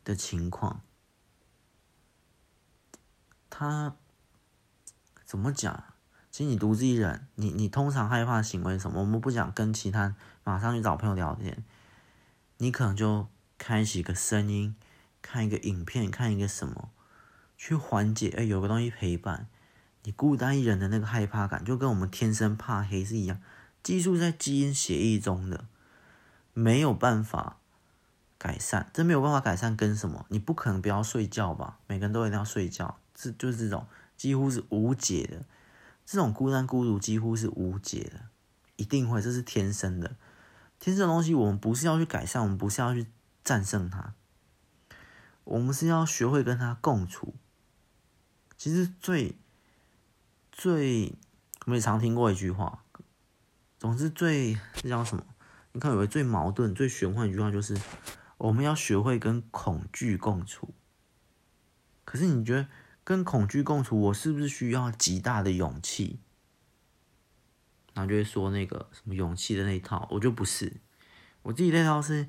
[0.04, 0.80] 的情况。
[3.50, 3.96] 他
[5.24, 5.82] 怎么讲？
[6.30, 9.00] 其实你独自一人，你你通常害怕行为什么？
[9.00, 11.64] 我们不讲跟其他马上去找朋友聊天，
[12.58, 13.26] 你可能就
[13.58, 14.76] 开启一个声音。
[15.20, 16.90] 看一个影片，看一个什么，
[17.56, 18.32] 去缓解。
[18.38, 19.48] 哎，有个东西陪伴
[20.04, 23.40] 你孤单一人的那个害怕感，就跟我们天生怕黑是一样，
[23.82, 25.66] 技术在基因协议中的，
[26.52, 27.59] 没有办法
[28.38, 28.90] 改善。
[28.92, 30.26] 这没有办法改善，跟什么？
[30.28, 31.78] 你不可能不要睡觉吧？
[31.86, 33.86] 每个人都一定要睡觉，这就是这种
[34.16, 35.44] 几乎是无解的。
[36.04, 38.22] 这种孤单孤独几乎是无解的，
[38.76, 40.16] 一定会，这是天生的。
[40.78, 43.06] 天生的东西，我们不是要去改善，我们不是要去
[43.44, 44.14] 战胜它。
[45.44, 47.34] 我们是要学会跟他共处。
[48.56, 49.36] 其实最
[50.52, 51.14] 最，
[51.64, 52.81] 我们也常听过一句话，
[53.82, 55.26] 总之最这叫什么？
[55.72, 57.76] 你看，有个最矛盾、最玄幻的一句话，就是
[58.38, 60.72] 我们要学会跟恐惧共处。
[62.04, 62.68] 可是你觉得
[63.02, 66.20] 跟恐惧共处，我是不是需要极大的勇气？
[67.92, 70.74] 然后就会说那个什么勇气的那一套，我就不是。
[71.42, 72.28] 我自己那套是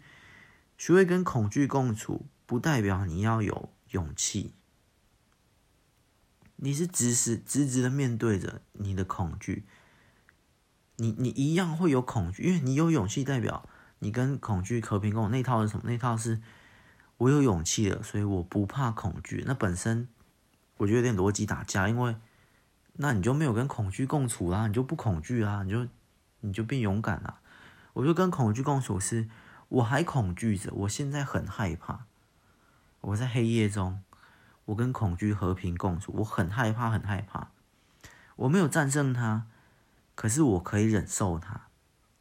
[0.75, 2.25] 学会跟恐惧共处。
[2.47, 4.55] 不代表你要有勇气，
[6.55, 9.67] 你是直视直直的面对着你的恐惧，
[10.97, 13.67] 你你一样会有恐惧，因为你有勇气，代表
[13.99, 15.29] 你跟恐惧和平共处。
[15.31, 15.83] 那套是什么？
[15.85, 16.41] 那套是
[17.17, 19.43] 我有勇气了，所以我不怕恐惧。
[19.47, 20.07] 那本身
[20.77, 22.15] 我觉得有点逻辑打架，因为
[22.93, 25.87] 那你就没有跟恐惧共处啦，你就不恐惧啦，你就
[26.41, 27.39] 你就变勇敢了。
[27.93, 29.29] 我就跟恐惧共处是，
[29.69, 32.05] 我还恐惧着，我现在很害怕。
[33.01, 34.01] 我在黑夜中，
[34.65, 36.13] 我跟恐惧和平共处。
[36.17, 37.49] 我很害怕，很害怕。
[38.35, 39.45] 我没有战胜它，
[40.15, 41.68] 可是我可以忍受它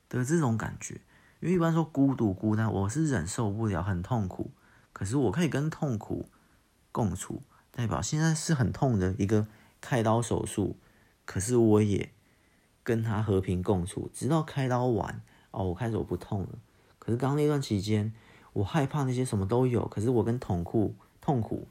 [0.09, 1.01] 的这种感觉。
[1.41, 4.51] 因为一般说孤独、孤单，我是忍受不了，很痛苦。
[4.93, 6.29] 可是我可以跟痛苦
[6.91, 9.47] 共处，代表现在是很痛的一个
[9.81, 10.77] 开刀手术，
[11.25, 12.13] 可是我也
[12.83, 15.21] 跟他和平共处，直到开刀完
[15.51, 16.59] 哦，我开始我不痛了。
[16.99, 18.13] 可是刚那段期间。
[18.55, 21.67] 我害怕那些什么都有，可是我跟痛苦痛苦，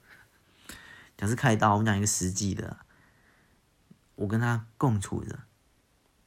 [1.16, 2.78] 讲是开刀，我们讲一个实际的，
[4.16, 5.38] 我跟他共处着，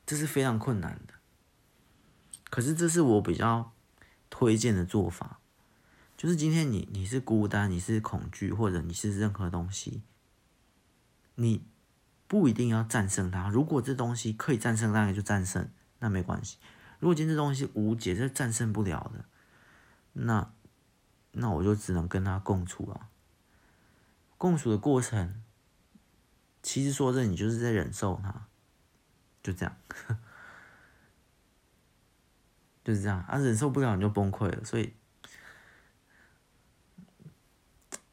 [0.07, 1.15] 这是非常困难的。
[2.51, 3.73] 可是这是我比较
[4.31, 5.41] 推荐的做法，
[6.17, 10.03] 就是今天你你是孤单，你是恐惧，或者你是任何东西，
[11.35, 11.65] 你
[12.29, 13.49] 不一定要战胜它。
[13.49, 15.69] 如果这东西可以战胜，那你就战胜，
[15.99, 16.59] 那没关系。
[17.01, 19.25] 如果今天这东西无解，这战胜不了的。
[20.13, 20.53] 那，
[21.33, 23.09] 那我就只能跟他共处了。
[24.39, 25.43] 共处的过程，
[26.63, 28.47] 其实说这你就是在忍受他，
[29.45, 29.77] 就这样，
[32.83, 34.95] 就是这样啊，忍受不了你就崩溃了，所以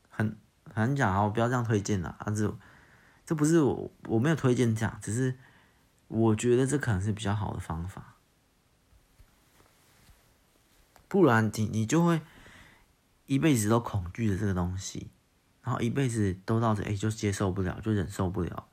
[0.09, 2.53] 很很讲啊，我不要这样推荐了啊，这
[3.25, 5.37] 这不是我我没有推荐这样，只是
[6.09, 8.15] 我觉得这可能是比较好的方法。
[11.07, 12.21] 不然你你就会
[13.25, 15.09] 一辈子都恐惧着这个东西，
[15.63, 18.67] 然后一辈子都到这，哎，就接受不了，就忍受不了。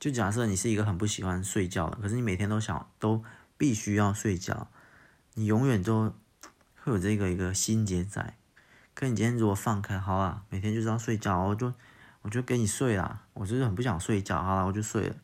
[0.00, 3.22] 就假设你是一个很不喜欢睡觉的，可是你每天都想都
[3.58, 4.68] 必须要睡觉，
[5.34, 6.14] 你永远都
[6.82, 8.34] 会有这个一个心结在。
[8.94, 11.72] 可你今天如果放开，好啊，每天就是要睡觉，我就
[12.22, 15.14] 我就给你睡啦，我就是很不想睡觉，好了，我就睡了。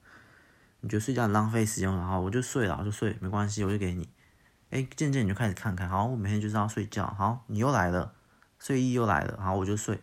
[0.80, 4.08] 你觉得睡觉很浪费时间，然后我就睡了，我就睡，没关系，我就给你。
[4.68, 8.12] 哎，渐渐你就开始看看，好，我每天就是要睡觉，好，你又来了，
[8.58, 10.02] 睡意又来了，好，我就睡，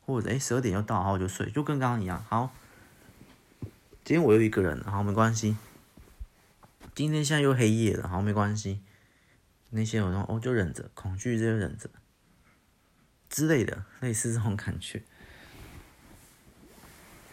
[0.00, 2.24] 或者哎十二点又到，好，我就睡，就跟刚刚一样。
[2.28, 2.50] 好，
[4.08, 5.54] 今天我又一个人，好，没关系。
[6.94, 8.80] 今天现在又黑夜了，好，没关系。
[9.68, 11.90] 那些我说哦，就忍着，恐惧就忍着
[13.28, 15.02] 之类的，类似这种感觉，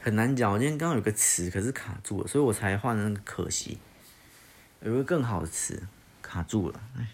[0.01, 0.51] 很难讲。
[0.51, 3.79] 我今天刚刚有个词，可是卡住了，所以我才换了那个可惜。
[4.81, 5.87] 有个更好的词
[6.21, 7.07] 卡住了，哎。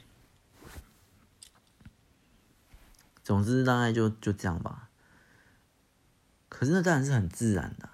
[3.23, 4.89] 总之大概就就这样吧。
[6.49, 7.87] 可是那当然是很自然的，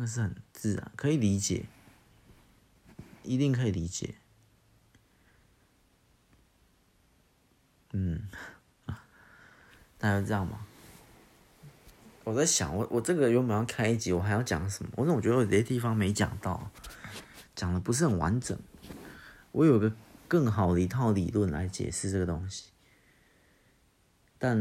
[0.00, 1.66] 那是很自然，可以理解，
[3.24, 4.14] 一定可以理解。
[7.92, 8.28] 嗯，
[9.98, 10.64] 大概这样吧。
[12.22, 14.90] 我在想，我我这个原本要开一集，我还要讲什么？
[14.94, 16.70] 我总觉得有些地方没讲到，
[17.56, 18.56] 讲的不是很完整。
[19.50, 19.92] 我有个
[20.28, 22.70] 更好的一套理论来解释这个东西。
[24.38, 24.56] 但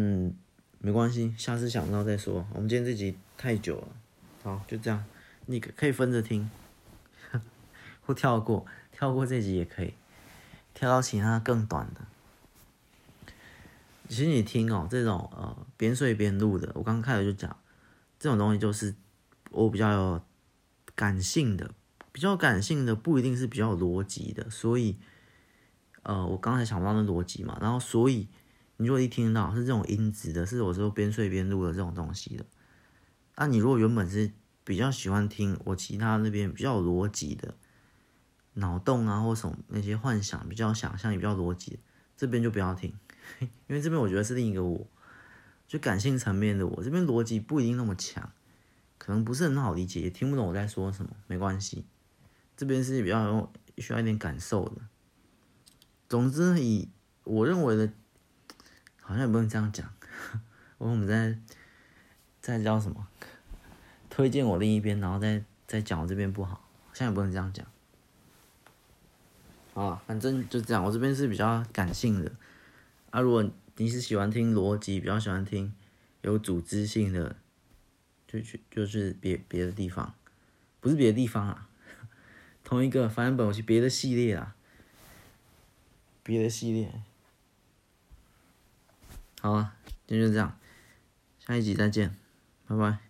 [0.79, 2.47] 没关系，下次想到再说。
[2.55, 3.87] 我们今天这集太久了，
[4.41, 5.05] 好，就这样。
[5.47, 6.49] 你可可以分着听，
[8.05, 9.93] 或跳过，跳过这集也可以，
[10.73, 12.01] 跳到其他更短的。
[14.07, 17.57] 其实你听哦，这种呃边睡边录的，我刚开始就讲，
[18.19, 18.93] 这种东西就是
[19.49, 20.21] 我比较有
[20.95, 21.73] 感性的，
[22.11, 24.95] 比较感性的不一定是比较有逻辑的，所以
[26.03, 28.27] 呃我刚才想不到那逻辑嘛，然后所以。
[28.79, 32.45] 你如果一听到是这种音质的，是我说边睡边录的这种东西的，
[33.35, 34.31] 那你如果原本是
[34.67, 37.55] 比较喜欢听我其他那边比较逻辑的
[38.55, 41.79] 脑洞啊，或什么那些幻想比较想象也比较逻辑，
[42.17, 42.93] 这边就不要听，
[43.39, 44.85] 因为这边我觉得是另一个我，
[45.69, 48.29] 就感性层面的我，这边逻辑不一定那么强，
[48.97, 51.85] 可能不是很好理解，也听不懂我在说什么，没关系，
[52.57, 54.81] 这边是比较需要一点感受的。
[56.09, 56.89] 总之，以
[57.23, 57.93] 我认为的。
[58.99, 59.89] 好像也不能这样讲，
[60.77, 61.39] 我们在
[62.41, 63.07] 在叫什么？
[64.17, 67.63] 推荐我另一边，然后再再讲我这边不好，现在也不能这样讲。
[69.75, 72.31] 啊，反正就这样，我这边是比较感性的。
[73.11, 75.71] 啊，如果你是喜欢听逻辑，比较喜欢听
[76.21, 77.35] 有组织性的，
[78.27, 80.15] 就去就是别别的地方，
[80.79, 81.69] 不是别的地方啊，
[82.65, 84.55] 同一个翻本我去别的系列啊，
[86.23, 87.03] 别的系列。
[89.41, 89.75] 好啊，
[90.07, 90.57] 今天就这样，
[91.37, 92.17] 下一集再见，
[92.67, 93.06] 拜拜。